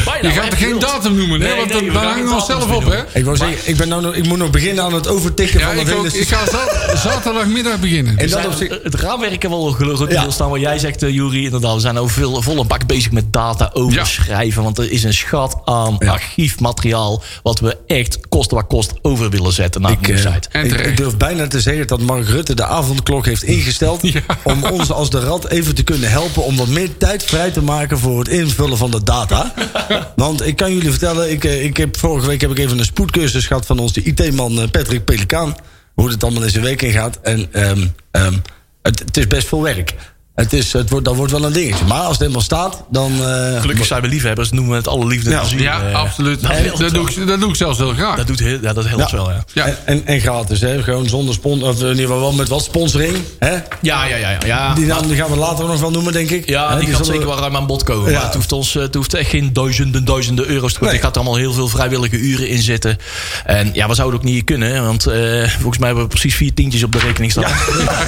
Bijna, 0.05 0.29
Je 0.29 0.35
gaat 0.41 0.53
er 0.53 0.59
geen 0.59 0.79
datum 0.79 1.17
noemen, 1.17 1.41
hè? 1.41 1.47
Nee, 1.47 1.57
Want 1.57 1.69
nee, 1.73 1.85
we 1.87 1.93
dan 1.93 2.05
hangen 2.05 2.25
we 2.29 2.35
onszelf 2.35 2.73
op, 2.75 2.85
hè? 2.85 2.99
Ik 3.13 3.25
wou 3.25 3.37
zeggen, 3.37 3.57
ik, 3.65 3.77
ben 3.77 3.89
nou, 3.89 4.03
nog- 4.03 4.15
ik 4.15 4.27
moet 4.27 4.39
nog 4.39 4.51
beginnen 4.51 4.85
aan 4.85 4.95
het 4.95 5.09
overtikken 5.09 5.59
Ja, 5.61 5.67
van 5.75 5.85
de 5.85 5.91
hele... 5.91 6.09
ik 6.19 6.29
ga 6.29 6.39
za- 6.51 6.97
zaterdagmiddag 7.11 7.79
beginnen. 7.81 8.19
En 8.19 8.25
We 8.29 8.31
dat 8.35 8.47
op 8.47 8.53
zich- 8.53 8.79
het 8.83 8.95
raamwerken 8.95 9.51
wel 9.51 9.71
gelukkig 9.71 10.33
staan 10.33 10.51
wat 10.51 10.61
jij 10.61 10.79
zegt, 10.79 11.03
eh, 11.03 11.11
Jury. 11.11 11.45
Inderdaad, 11.45 11.75
we 11.75 11.81
zijn 11.81 11.99
over 11.99 12.13
veel, 12.15 12.43
volle 12.43 12.65
bak 12.65 12.87
bezig 12.87 13.11
met 13.13 13.33
data 13.33 13.71
overschrijven. 13.73 14.63
Want 14.63 14.79
er 14.79 14.93
is 14.93 15.05
een 15.05 15.15
schat 15.15 15.61
aan 15.65 15.99
archiefmateriaal... 15.99 17.23
wat 17.43 17.59
we 17.61 17.77
echt 17.87 18.19
kost 18.29 18.51
wat 18.51 18.67
kost 18.67 18.93
over 19.03 19.31
willen 19.31 19.53
zetten 19.57 19.81
naar 19.81 19.91
Ik, 19.91 20.01
de 20.01 20.13
nieuwe 20.13 20.29
eh, 20.29 20.35
site. 20.35 20.49
Ik, 20.59 20.69
terecht. 20.69 20.89
ik 20.89 20.97
durf 20.97 21.17
bijna 21.17 21.47
te 21.47 21.61
zeggen 21.61 21.87
dat 21.87 22.01
Mark 22.01 22.29
Rutte 22.29 22.55
de 22.55 22.65
avondklok 22.65 23.27
heeft 23.27 23.43
ingesteld... 23.43 24.01
Ja. 24.17 24.21
om 24.43 24.65
ons 24.65 24.91
als 24.91 25.11
de 25.11 25.21
rad 25.21 25.49
even 25.49 25.75
te 25.75 25.83
kunnen 25.83 26.11
helpen... 26.11 26.45
om 26.45 26.57
wat 26.57 26.69
meer 26.69 26.97
tijd 26.97 27.25
vrij 27.25 27.51
te 27.51 27.63
maken 27.63 27.99
voor 27.99 28.19
het 28.19 28.29
invullen 28.29 28.79
van 28.79 28.91
de 28.91 29.03
data. 29.03 29.53
Want 30.17 30.47
ik 30.47 30.57
kan 30.57 30.73
jullie 30.73 30.91
vertellen... 30.91 31.31
Ik, 31.31 31.45
eh, 31.45 31.65
ik 31.65 31.77
heb, 31.77 31.97
vorige 31.99 32.27
week 32.27 32.41
heb 32.41 32.51
ik 32.51 32.59
even 32.59 32.79
een 32.79 32.85
spoedcursus 32.85 33.47
gehad... 33.47 33.67
van 33.67 33.79
onze 33.79 34.03
IT-man 34.03 34.61
eh, 34.61 34.69
Patrick 34.71 35.05
Pelikaan. 35.05 35.57
Hoe 35.95 36.11
het 36.11 36.23
allemaal 36.23 36.43
in 36.43 36.51
zijn 36.51 36.65
week 36.65 36.83
in 36.83 36.93
gaat. 36.93 37.19
En 37.23 37.53
ehm, 37.53 37.87
ehm, 38.11 38.35
het, 38.83 38.99
het 38.99 39.17
is 39.17 39.27
best 39.27 39.49
veel 39.49 39.63
werk. 39.63 39.95
Het 40.37 40.53
is, 40.53 40.73
het 40.73 40.91
wordt, 40.91 41.05
dat 41.05 41.17
wordt 41.17 41.33
wel 41.33 41.45
een 41.45 41.53
dingetje. 41.53 41.85
Maar 41.85 41.99
als 42.01 42.11
het 42.11 42.19
helemaal 42.21 42.41
staat, 42.43 42.83
dan... 42.91 43.13
eh, 43.25 43.61
Gelukkig 43.61 43.87
zijn 43.87 44.03
we 44.03 44.09
liefhebbers, 44.09 44.51
noemen 44.51 44.71
we 44.71 44.77
het 44.77 44.89
alle 44.89 45.07
liefde 45.07 45.31
Ja. 45.31 45.41
te 45.43 45.49
zien. 45.49 45.61
Ja, 45.61 45.83
Eh, 45.89 45.95
absoluut. 45.95 46.41
dat 46.79 46.95
doe 46.95 47.11
ik, 47.11 47.27
dat 47.27 47.41
doe 47.41 47.49
ik 47.49 47.57
zelfs 47.57 47.79
heel 47.79 47.93
graag. 47.93 48.17
Dat, 48.17 48.27
doet 48.27 48.39
heel, 48.39 48.59
ja, 48.63 48.73
dat 48.73 48.87
helpt 48.89 49.11
Ja. 49.11 49.17
wel, 49.17 49.31
ja. 49.31 49.45
Ja. 49.53 49.65
En, 49.67 49.77
en, 49.85 50.07
en 50.07 50.21
gratis, 50.21 50.61
hè? 50.61 50.83
Gewoon 50.83 51.09
zonder 51.09 51.35
spon, 51.35 51.63
of 51.63 51.81
in 51.81 51.87
ieder 51.89 52.03
geval 52.03 52.21
wel 52.21 52.33
met 52.33 52.49
wat 52.49 52.65
sponsoring. 52.65 53.17
Hè? 53.39 53.51
Ja, 53.53 53.61
ja, 53.81 54.05
ja. 54.05 54.17
ja, 54.31 54.39
ja. 54.47 54.75
Die, 54.75 54.87
naam, 54.87 55.07
die 55.07 55.17
gaan 55.17 55.31
we 55.31 55.37
later 55.37 55.67
nog 55.67 55.81
wel 55.81 55.91
noemen, 55.91 56.13
denk 56.13 56.31
ik. 56.31 56.49
Ja, 56.49 56.71
Hè, 56.73 56.79
die, 56.79 56.87
gaat 56.89 56.97
zullen 56.97 57.05
zeker 57.07 57.21
we- 57.21 57.27
wel 57.33 57.39
ruim 57.41 57.57
aan 57.57 57.67
bod 57.67 57.83
komen. 57.83 58.11
Ja. 58.11 58.17
Maar 58.17 58.25
het 58.27 58.35
hoeft, 58.35 58.53
ons, 58.53 58.73
het 58.75 58.95
hoeft 58.95 59.15
echt 59.15 59.31
geen 59.31 59.53
duizenden, 59.53 60.05
duizenden 60.05 60.47
euro's 60.47 60.73
te 60.73 60.79
kosten. 60.79 60.87
Nee. 60.87 60.95
Er 60.97 61.05
gaat 61.05 61.17
allemaal 61.17 61.37
heel 61.37 61.53
veel 61.53 61.69
vrijwillige 61.69 62.17
uren 62.19 62.49
in 62.49 62.63
zitten. 62.63 62.99
En 63.45 63.71
ja, 63.73 63.89
we 63.89 63.95
zouden 63.95 64.19
ook 64.19 64.25
niet 64.25 64.45
kunnen. 64.45 64.85
Want 64.85 65.07
eh, 65.07 65.15
volgens 65.49 65.79
mij 65.79 65.87
hebben 65.87 66.05
we 66.05 66.11
precies 66.11 66.35
vier 66.35 66.55
tientjes 66.55 66.83
op 66.83 66.93
de 66.93 66.99
rekening 66.99 67.33
staan. 67.33 67.45
Ja, 67.45 67.49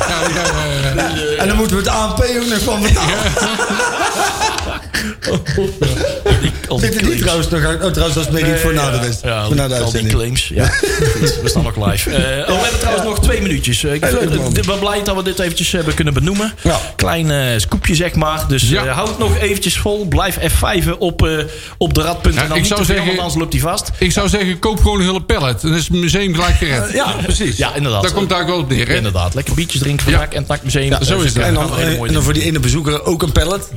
ja, 0.09 0.21
ja, 0.35 0.95
ja. 0.95 1.13
En 1.39 1.49
dan 1.49 1.57
moeten 1.57 1.77
we 1.77 1.83
het 1.83 1.91
ANP 2.21 2.37
ook 2.43 2.49
nog 2.49 2.61
van 2.63 2.83
betalen. 2.83 3.17
Al 6.69 6.79
die 6.79 6.91
Dit 6.91 6.95
is 6.95 6.95
niet 6.95 7.01
claims. 7.05 7.21
trouwens 7.21 7.49
nog 7.49 7.65
uit. 7.65 7.85
Oh, 7.85 7.91
trouwens, 7.91 8.15
dat 8.15 8.27
is 8.35 8.41
meer 8.43 8.53
iets 8.53 8.63
voor 8.63 8.75
na 8.75 8.91
de 8.91 8.97
Ja, 8.97 9.03
rest. 9.03 9.23
Ja, 9.23 9.47
voor 9.47 9.55
na 9.57 9.69
de 9.69 9.75
al 9.75 9.79
die 9.79 9.85
uitzending. 9.85 10.15
claims. 10.15 10.49
Ja, 10.55 10.67
Goed, 10.67 11.41
we 11.43 11.49
staan 11.49 11.63
nog 11.63 11.87
live. 11.87 12.11
Eh, 12.11 12.41
oh, 12.41 12.47
we 12.47 12.53
hebben 12.63 12.79
trouwens 12.81 13.05
nog 13.07 13.21
twee 13.21 13.41
minuutjes. 13.43 13.85
Eh, 13.85 13.95
ik 13.95 14.01
ben 14.67 14.79
blij 14.79 15.03
dat 15.05 15.17
we 15.17 15.23
dit 15.23 15.39
eventjes 15.39 15.73
hebben 15.73 15.95
kunnen 15.95 16.15
benoemen. 16.15 16.55
Ja. 16.63 16.81
Klein 16.97 17.61
scoopje, 17.61 17.95
zeg 17.95 18.15
maar. 18.15 18.45
Dus 18.49 18.69
Ja. 18.69 18.85
eh, 18.85 18.95
houd 18.95 19.09
het 19.09 19.19
nog 19.19 19.39
eventjes 19.39 19.77
vol. 19.79 20.07
Blijf 20.07 20.39
F5 20.39 20.89
op, 20.99 21.27
eh, 21.27 21.31
op 21.79 21.95
de 21.95 22.03
rad.nl. 22.03 22.33
Ja, 22.35 22.43
ik 22.43 22.55
Niet 22.55 22.67
zou 22.67 22.85
zeggen- 22.85 23.07
want 23.07 23.19
anders 23.19 23.39
loopt 23.39 23.53
hij 23.53 23.63
vast. 23.63 23.91
Ik 23.99 24.13
zou 24.13 24.29
zeggen, 24.29 24.59
koop 24.59 24.79
gewoon 24.81 25.01
een 25.01 25.07
hele 25.07 25.21
pallet. 25.23 25.61
Dan 25.61 25.75
is 25.75 25.81
het 25.81 25.91
museum 25.91 26.35
gelijk 26.35 26.55
gered. 26.57 26.93
Ja, 26.93 27.15
precies. 27.23 27.57
Ja, 27.57 27.75
inderdaad. 27.75 28.03
Daar 28.03 28.13
komt 28.13 28.29
daar 28.29 28.47
wel 28.47 28.59
op 28.59 28.69
neer, 28.71 28.89
hè? 28.89 28.95
Inderdaad, 28.95 29.35
lekker 29.35 29.55
biertjes 29.55 29.81
drinken 29.81 30.07
Ja. 30.11 30.13
vandaag 30.13 30.33
en 30.35 30.39
het 30.39 30.49
NAC-museum. 30.49 30.91
Ja, 30.91 31.05
zo 31.05 31.19
is 31.21 31.35
het. 31.35 31.43
En 31.43 31.55
dan, 31.55 31.71
Hele 31.77 31.97
mooie 31.97 32.08
en 32.09 32.15
dan 32.15 32.23
voor 32.23 32.33
die 32.33 32.43
ene 32.43 32.59
bezoeker 32.61 33.05
ook 33.05 33.23
een 33.23 33.33
pallet. 33.33 33.69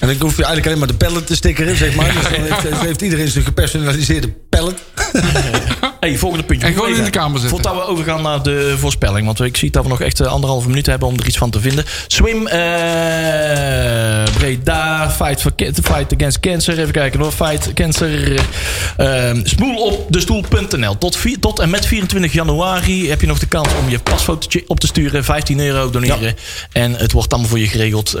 En 0.00 0.06
dan 0.08 0.16
hoef 0.20 0.36
je 0.36 0.44
eigenlijk 0.44 0.66
alleen 0.66 0.78
maar 0.78 0.88
de 0.88 0.94
pallet 0.94 1.26
te 1.26 1.34
stickeren, 1.36 1.76
zeg 1.76 1.94
maar. 1.94 2.12
Dus 2.14 2.22
dan 2.22 2.32
heeft, 2.32 2.62
heeft- 2.62 2.80
heeft 2.80 3.00
iedereen 3.02 3.28
zijn 3.28 3.44
gepersonaliseerde 3.44 4.32
pallet. 4.48 4.78
Hey, 6.00 6.18
volgende 6.18 6.44
puntje. 6.44 6.66
En 6.66 6.72
gewoon 6.72 6.94
in 6.94 7.04
de 7.04 7.10
kamer 7.10 7.40
zetten. 7.40 7.58
Voordat 7.58 7.74
we 7.74 7.90
overgaan 7.90 8.22
naar 8.22 8.42
de 8.42 8.74
voorspelling. 8.78 9.26
Want 9.26 9.40
ik 9.40 9.56
zie 9.56 9.70
dat 9.70 9.82
we 9.82 9.88
nog 9.88 10.00
echt 10.00 10.20
eh, 10.20 10.26
anderhalve 10.26 10.68
minuut 10.68 10.86
hebben 10.86 11.08
om 11.08 11.18
er 11.18 11.26
iets 11.26 11.38
van 11.38 11.50
te 11.50 11.60
vinden. 11.60 11.84
Swim, 12.06 12.46
eh, 12.46 12.58
Breda, 14.38 15.10
fight, 15.10 15.40
for, 15.40 15.52
fight 15.82 16.14
Against 16.14 16.40
Cancer. 16.40 16.78
Even 16.78 16.92
kijken 16.92 17.20
hoor. 17.20 17.32
Fight 17.32 17.72
Cancer. 17.74 18.40
eh, 18.96 19.30
smoel 19.42 19.76
op 19.76 20.12
de 20.12 20.20
stoel.nl. 20.20 20.98
Tot, 20.98 21.18
tot 21.40 21.58
en 21.58 21.70
met 21.70 21.86
24 21.86 22.32
januari 22.32 23.08
heb 23.08 23.20
je 23.20 23.26
nog 23.26 23.38
de 23.38 23.46
kans 23.46 23.68
om 23.82 23.88
je 23.90 23.98
pasfotootje 23.98 24.64
op 24.66 24.80
te 24.80 24.86
sturen. 24.86 25.24
15 25.24 25.60
euro 25.60 25.90
doneren. 25.90 26.36
En 26.72 26.94
het 26.94 27.12
wordt 27.12 27.32
allemaal 27.32 27.50
voor 27.50 27.58
je 27.58 27.68
geregeld 27.68 28.16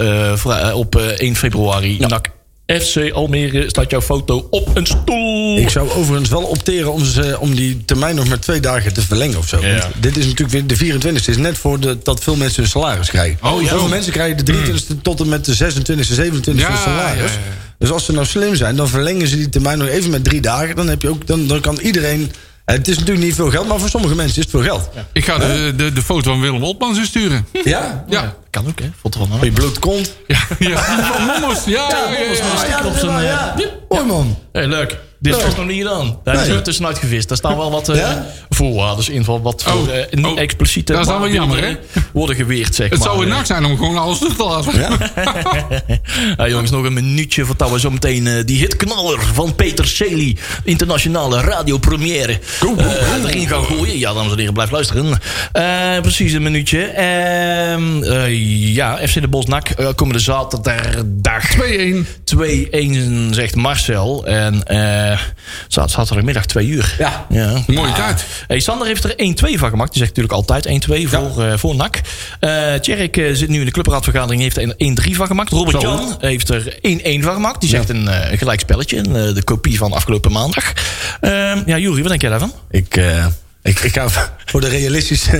op 0.74 0.96
eh, 0.96 1.06
1 1.06 1.36
februari. 1.36 1.98
NAC 1.98 2.39
FC 2.78 3.12
Almere 3.12 3.68
staat 3.68 3.90
jouw 3.90 4.00
foto 4.00 4.46
op 4.50 4.76
een 4.76 4.86
stoel. 4.86 5.58
Ik 5.58 5.68
zou 5.68 5.90
overigens 5.90 6.28
wel 6.28 6.42
opteren 6.42 6.92
om, 6.92 7.04
ze, 7.04 7.36
om 7.40 7.54
die 7.54 7.84
termijn 7.84 8.14
nog 8.14 8.28
met 8.28 8.42
twee 8.42 8.60
dagen 8.60 8.92
te 8.92 9.02
verlengen 9.02 9.38
of 9.38 9.48
zo. 9.48 9.60
Ja. 9.60 9.78
Want 9.78 9.94
dit 9.98 10.16
is 10.16 10.24
natuurlijk 10.24 10.50
weer 10.50 10.66
de 10.66 10.76
24 10.76 11.26
e 11.26 11.30
is 11.30 11.36
net 11.36 11.58
voor 11.58 11.80
de, 11.80 11.98
dat 12.02 12.22
veel 12.22 12.36
mensen 12.36 12.62
hun 12.62 12.70
salaris 12.70 13.08
krijgen. 13.08 13.38
Oh, 13.42 13.62
ja. 13.62 13.68
Heel 13.68 13.78
veel 13.78 13.88
mensen 13.88 14.12
krijgen 14.12 14.44
de 14.44 14.52
23e 14.52 15.00
tot 15.02 15.20
en 15.20 15.28
met 15.28 15.44
de 15.44 15.54
26e, 15.54 15.56
27e 15.56 16.54
Ja, 16.54 16.68
hun 16.68 16.78
salaris. 16.78 17.32
ja. 17.32 17.38
Dus 17.78 17.90
als 17.90 18.04
ze 18.04 18.12
nou 18.12 18.26
slim 18.26 18.54
zijn, 18.54 18.76
dan 18.76 18.88
verlengen 18.88 19.28
ze 19.28 19.36
die 19.36 19.48
termijn 19.48 19.78
nog 19.78 19.88
even 19.88 20.10
met 20.10 20.24
drie 20.24 20.40
dagen. 20.40 20.76
Dan, 20.76 20.88
heb 20.88 21.02
je 21.02 21.08
ook, 21.08 21.26
dan, 21.26 21.46
dan 21.46 21.60
kan 21.60 21.78
iedereen... 21.78 22.32
eh, 22.70 22.76
Het 22.76 22.88
is 22.88 22.98
natuurlijk 22.98 23.26
niet 23.26 23.34
veel 23.34 23.50
geld, 23.50 23.68
maar 23.68 23.78
voor 23.78 23.88
sommige 23.88 24.14
mensen 24.14 24.36
is 24.36 24.42
het 24.42 24.50
veel 24.50 24.62
geld. 24.62 24.88
Ik 25.12 25.24
ga 25.24 25.38
de, 25.38 25.72
de, 25.76 25.92
de 25.92 26.02
foto 26.02 26.30
van 26.30 26.40
Willem 26.40 26.62
Opmans 26.62 26.98
insturen. 26.98 27.46
Ja? 27.64 28.04
Ja. 28.08 28.34
Kan 28.50 28.66
ook, 28.68 28.78
hè? 28.80 28.90
Vond 29.00 29.14
er 29.14 29.28
wel 29.28 29.44
Je 29.44 29.52
bloed 29.52 29.78
kont. 29.78 30.12
Ja, 30.26 30.38
ja. 30.58 30.68
Die 30.96 31.04
van 31.04 31.24
Mommers. 31.26 31.64
Ja, 31.64 31.88
ja, 31.88 32.10
ja, 32.10 32.18
ja. 32.30 32.56
sticker 32.56 32.86
op 32.86 32.96
zijn... 32.96 33.26
eh, 33.26 33.66
Mooi 33.88 34.04
man. 34.04 34.38
Hey, 34.52 34.66
leuk. 34.66 34.98
Dit 35.20 35.36
is 35.36 35.54
nog 35.56 35.66
niet 35.66 35.76
gedaan. 35.82 36.18
Daar 36.24 36.34
is 36.34 36.48
er 36.48 36.62
tussenuit 36.62 36.98
gevist. 36.98 37.28
Daar 37.28 37.36
staan 37.36 37.56
wel 37.56 37.70
wat 37.70 37.88
eh 37.88 37.96
Ja? 37.96 38.26
voorwaarden 38.50 39.12
in. 39.12 39.24
Van 39.24 39.42
wat 39.42 39.62
voor 39.62 39.72
Oh, 39.72 39.96
eh, 39.96 40.04
niet 40.10 40.26
oh. 40.26 40.38
expliciete 40.38 40.92
Dat 40.92 41.00
is 41.00 41.06
dan 41.06 41.20
wel 41.20 41.30
jammer, 41.30 41.78
worden 42.12 42.36
geweerd, 42.36 42.74
zeg 42.74 42.90
Het 42.90 42.98
maar. 42.98 43.08
zou 43.08 43.20
een 43.22 43.28
Eh, 43.30 43.34
nacht 43.34 43.46
zijn 43.46 43.64
om 43.64 43.76
gewoon 43.76 43.96
alles 43.98 44.18
terug 44.18 44.36
te 44.36 44.44
laten. 44.44 44.80
Ja, 46.36 46.48
jongens, 46.48 46.70
nog 46.70 46.84
een 46.84 46.92
minuutje 46.92 47.44
voordat 47.44 47.70
we 47.70 47.80
zo 47.80 47.90
meteen 47.90 48.26
eh, 48.26 48.44
die 48.44 48.58
hitknaller 48.58 49.20
van 49.34 49.54
Peter 49.54 49.86
Celi, 49.86 50.38
internationale 50.64 51.40
radiopremière, 51.40 52.38
eh, 52.78 53.24
erin 53.24 53.46
gaan 53.48 53.64
gooien. 53.64 53.98
Ja, 53.98 54.12
dames 54.12 54.32
en 54.32 54.38
heren, 54.38 54.54
blijf 54.54 54.70
luisteren. 54.70 55.18
Eh, 55.52 56.00
precies 56.00 56.32
een 56.32 56.42
minuutje. 56.42 56.82
Ehm, 56.84 58.02
eh, 58.02 58.74
ja, 58.74 58.96
FC 59.08 59.20
de 59.20 59.28
Bosnak, 59.28 59.68
eh 59.68 59.88
komende 59.94 60.20
zaterdag 60.20 61.46
2-1. 61.50 62.06
2-1, 62.24 63.34
zegt 63.34 63.54
Marcel. 63.56 64.26
En 64.26 64.62
eh 65.12 65.18
zat- 65.68 65.90
zaterdagmiddag 65.90 66.46
2 66.46 66.66
uur. 66.66 66.94
Ja. 66.98 67.26
ja. 67.28 67.62
Mooie 67.66 67.92
tijd. 67.92 68.24
Hey, 68.46 68.60
Sander 68.60 68.86
heeft 68.86 69.04
er 69.04 69.14
1-2 69.16 69.58
van 69.58 69.68
gemaakt. 69.70 69.92
Die 69.92 70.02
zegt 70.02 70.16
natuurlijk 70.16 70.32
altijd 70.34 70.66
1-2 70.66 71.08
voor, 71.08 71.44
eh, 71.44 71.52
voor 71.56 71.74
NAC. 71.76 72.00
Eh 72.40 72.74
Tjerk 72.74 73.16
eh, 73.16 73.34
zit 73.34 73.48
nu 73.48 73.58
in 73.58 73.64
de 73.64 73.70
clubraadvergadering. 73.70 74.42
Heeft 74.42 74.56
er 74.56 74.74
1-3 74.76 75.16
van 75.16 75.26
gemaakt. 75.26 75.50
Robert 75.50 75.80
Zo. 75.80 75.88
Jan 75.88 76.16
heeft 76.20 76.48
er 76.48 76.78
1-1 76.82 77.22
van 77.22 77.34
gemaakt. 77.34 77.60
Die 77.60 77.70
zegt 77.70 77.88
een 77.88 78.08
eh, 78.08 78.38
gelijk 78.38 78.60
spelletje. 78.60 78.96
Een, 78.98 79.16
eh, 79.16 79.34
de 79.34 79.44
kopie 79.44 79.78
van 79.78 79.92
afgelopen 79.92 80.32
maandag. 80.32 80.72
Ehm, 81.20 81.62
ja, 81.66 81.78
Jury, 81.78 82.00
wat 82.00 82.08
denk 82.08 82.20
jij 82.20 82.30
daarvan? 82.30 82.52
Ik, 82.70 82.96
eh, 82.96 83.26
ik, 83.62 83.78
ik 83.80 83.92
ga 83.94 84.08
voor 84.46 84.60
de 84.60 84.68
realistische... 84.68 85.36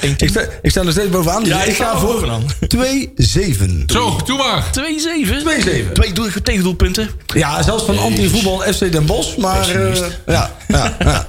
ik, 0.00 0.28
sta, 0.28 0.40
ik 0.62 0.70
sta 0.70 0.82
nog 0.82 0.92
steeds 0.92 1.08
bovenaan. 1.10 1.42
Dus 1.44 1.52
Ja, 1.52 1.62
ik 1.62 1.68
ik 1.68 1.76
ga 1.76 1.98
voor 1.98 2.12
bovenaan. 2.12 2.42
2-7. 2.76 3.84
Zo, 3.86 4.20
doe 4.24 4.36
maar. 4.38 4.64
2-7. 4.64 5.88
2-7. 5.88 5.92
Twee 5.92 6.12
doel- 6.12 6.28
tegendoelpunten. 6.42 7.10
Ja, 7.34 7.62
zelfs 7.62 7.84
van 7.84 7.98
anti-voetbal 7.98 8.60
FC 8.60 8.92
Den 8.92 9.06
Bosch. 9.06 9.36
Maar 9.36 9.60
eh, 9.70 9.90
Pessimist. 9.90 10.18
ja, 10.26 10.50
ja, 10.68 10.96
ja. 10.98 11.28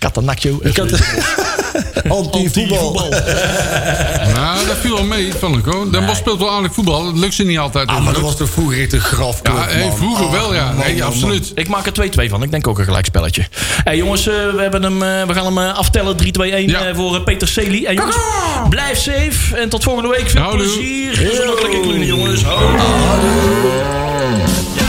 Catanaccio. 0.00 0.58
Ik 0.62 0.76
had 0.76 0.90
anti-voetbal. 2.08 2.92
Nou, 4.34 4.66
dat 4.66 4.76
viel 4.80 4.94
wel 4.94 5.04
mee, 5.04 5.32
vond 5.38 5.56
ik 5.56 5.64
hoor. 5.64 5.92
Den 5.92 6.06
Bosch 6.06 6.18
speelt 6.18 6.38
wel 6.38 6.50
aardig 6.50 6.74
voetbal. 6.74 7.06
Het 7.06 7.16
lukt 7.18 7.34
ze 7.34 7.42
niet 7.44 7.58
altijd. 7.58 7.88
Ah, 7.88 8.04
maar 8.04 8.12
dat 8.12 8.22
was 8.22 8.36
toch 8.36 8.50
vroeger 8.50 8.80
echt 8.80 8.92
een 8.92 9.00
grafclub, 9.00 9.56
ja, 9.56 9.66
hey, 9.68 9.92
vroeger 9.96 10.24
Ah, 10.26 10.32
wel, 10.32 10.54
ja. 10.54 10.72
man, 10.72 11.02
absoluut. 11.02 11.52
Ik 11.54 11.68
maak 11.68 11.86
er 11.86 11.92
2-2 11.92 12.30
van. 12.30 12.42
Ik 12.42 12.50
denk 12.50 12.66
ook 12.66 12.78
een 12.78 12.84
gelijkspelletje. 12.84 13.44
Hey, 13.84 13.96
jongens, 13.96 14.26
eh, 14.26 14.34
we, 14.54 14.60
hebben 14.62 14.82
hem, 14.82 15.02
eh, 15.02 15.26
we 15.26 15.34
gaan 15.34 15.44
hem 15.44 15.58
eh, 15.58 15.74
aftellen. 15.76 16.16
3, 16.16 16.32
2, 16.32 16.52
1 16.56 16.68
Ja. 16.68 16.80
eh, 16.84 16.94
voor 16.96 17.20
Peter 17.22 17.48
Celi. 17.48 17.84
En 17.84 17.94
jongens, 17.94 18.16
blijf 18.68 18.98
safe. 18.98 19.56
En 19.56 19.68
tot 19.68 19.82
volgende 19.82 20.08
week. 20.08 20.30
Veel 20.30 20.40
Houdoe. 20.42 20.66
plezier. 20.66 21.14
Gezond 21.16 21.62
lekker 21.62 21.80
klunen, 21.80 22.06
jongens. 22.06 22.42
Houdoe. 22.44 22.78
Heb 24.74 24.79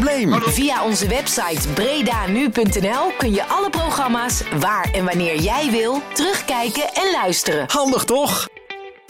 probleem. 0.00 0.42
Via 0.42 0.84
onze 0.84 1.08
website 1.08 1.68
bredanu.nl 1.68 3.12
kun 3.18 3.32
je 3.32 3.44
alle 3.46 3.70
programma's 3.70 4.42
waar 4.58 4.88
en 4.92 5.04
wanneer 5.04 5.40
jij 5.40 5.70
wil 5.70 6.02
terugkijken 6.12 6.94
en 6.94 7.10
luisteren. 7.12 7.64
Handig 7.68 8.04
toch? 8.04 8.46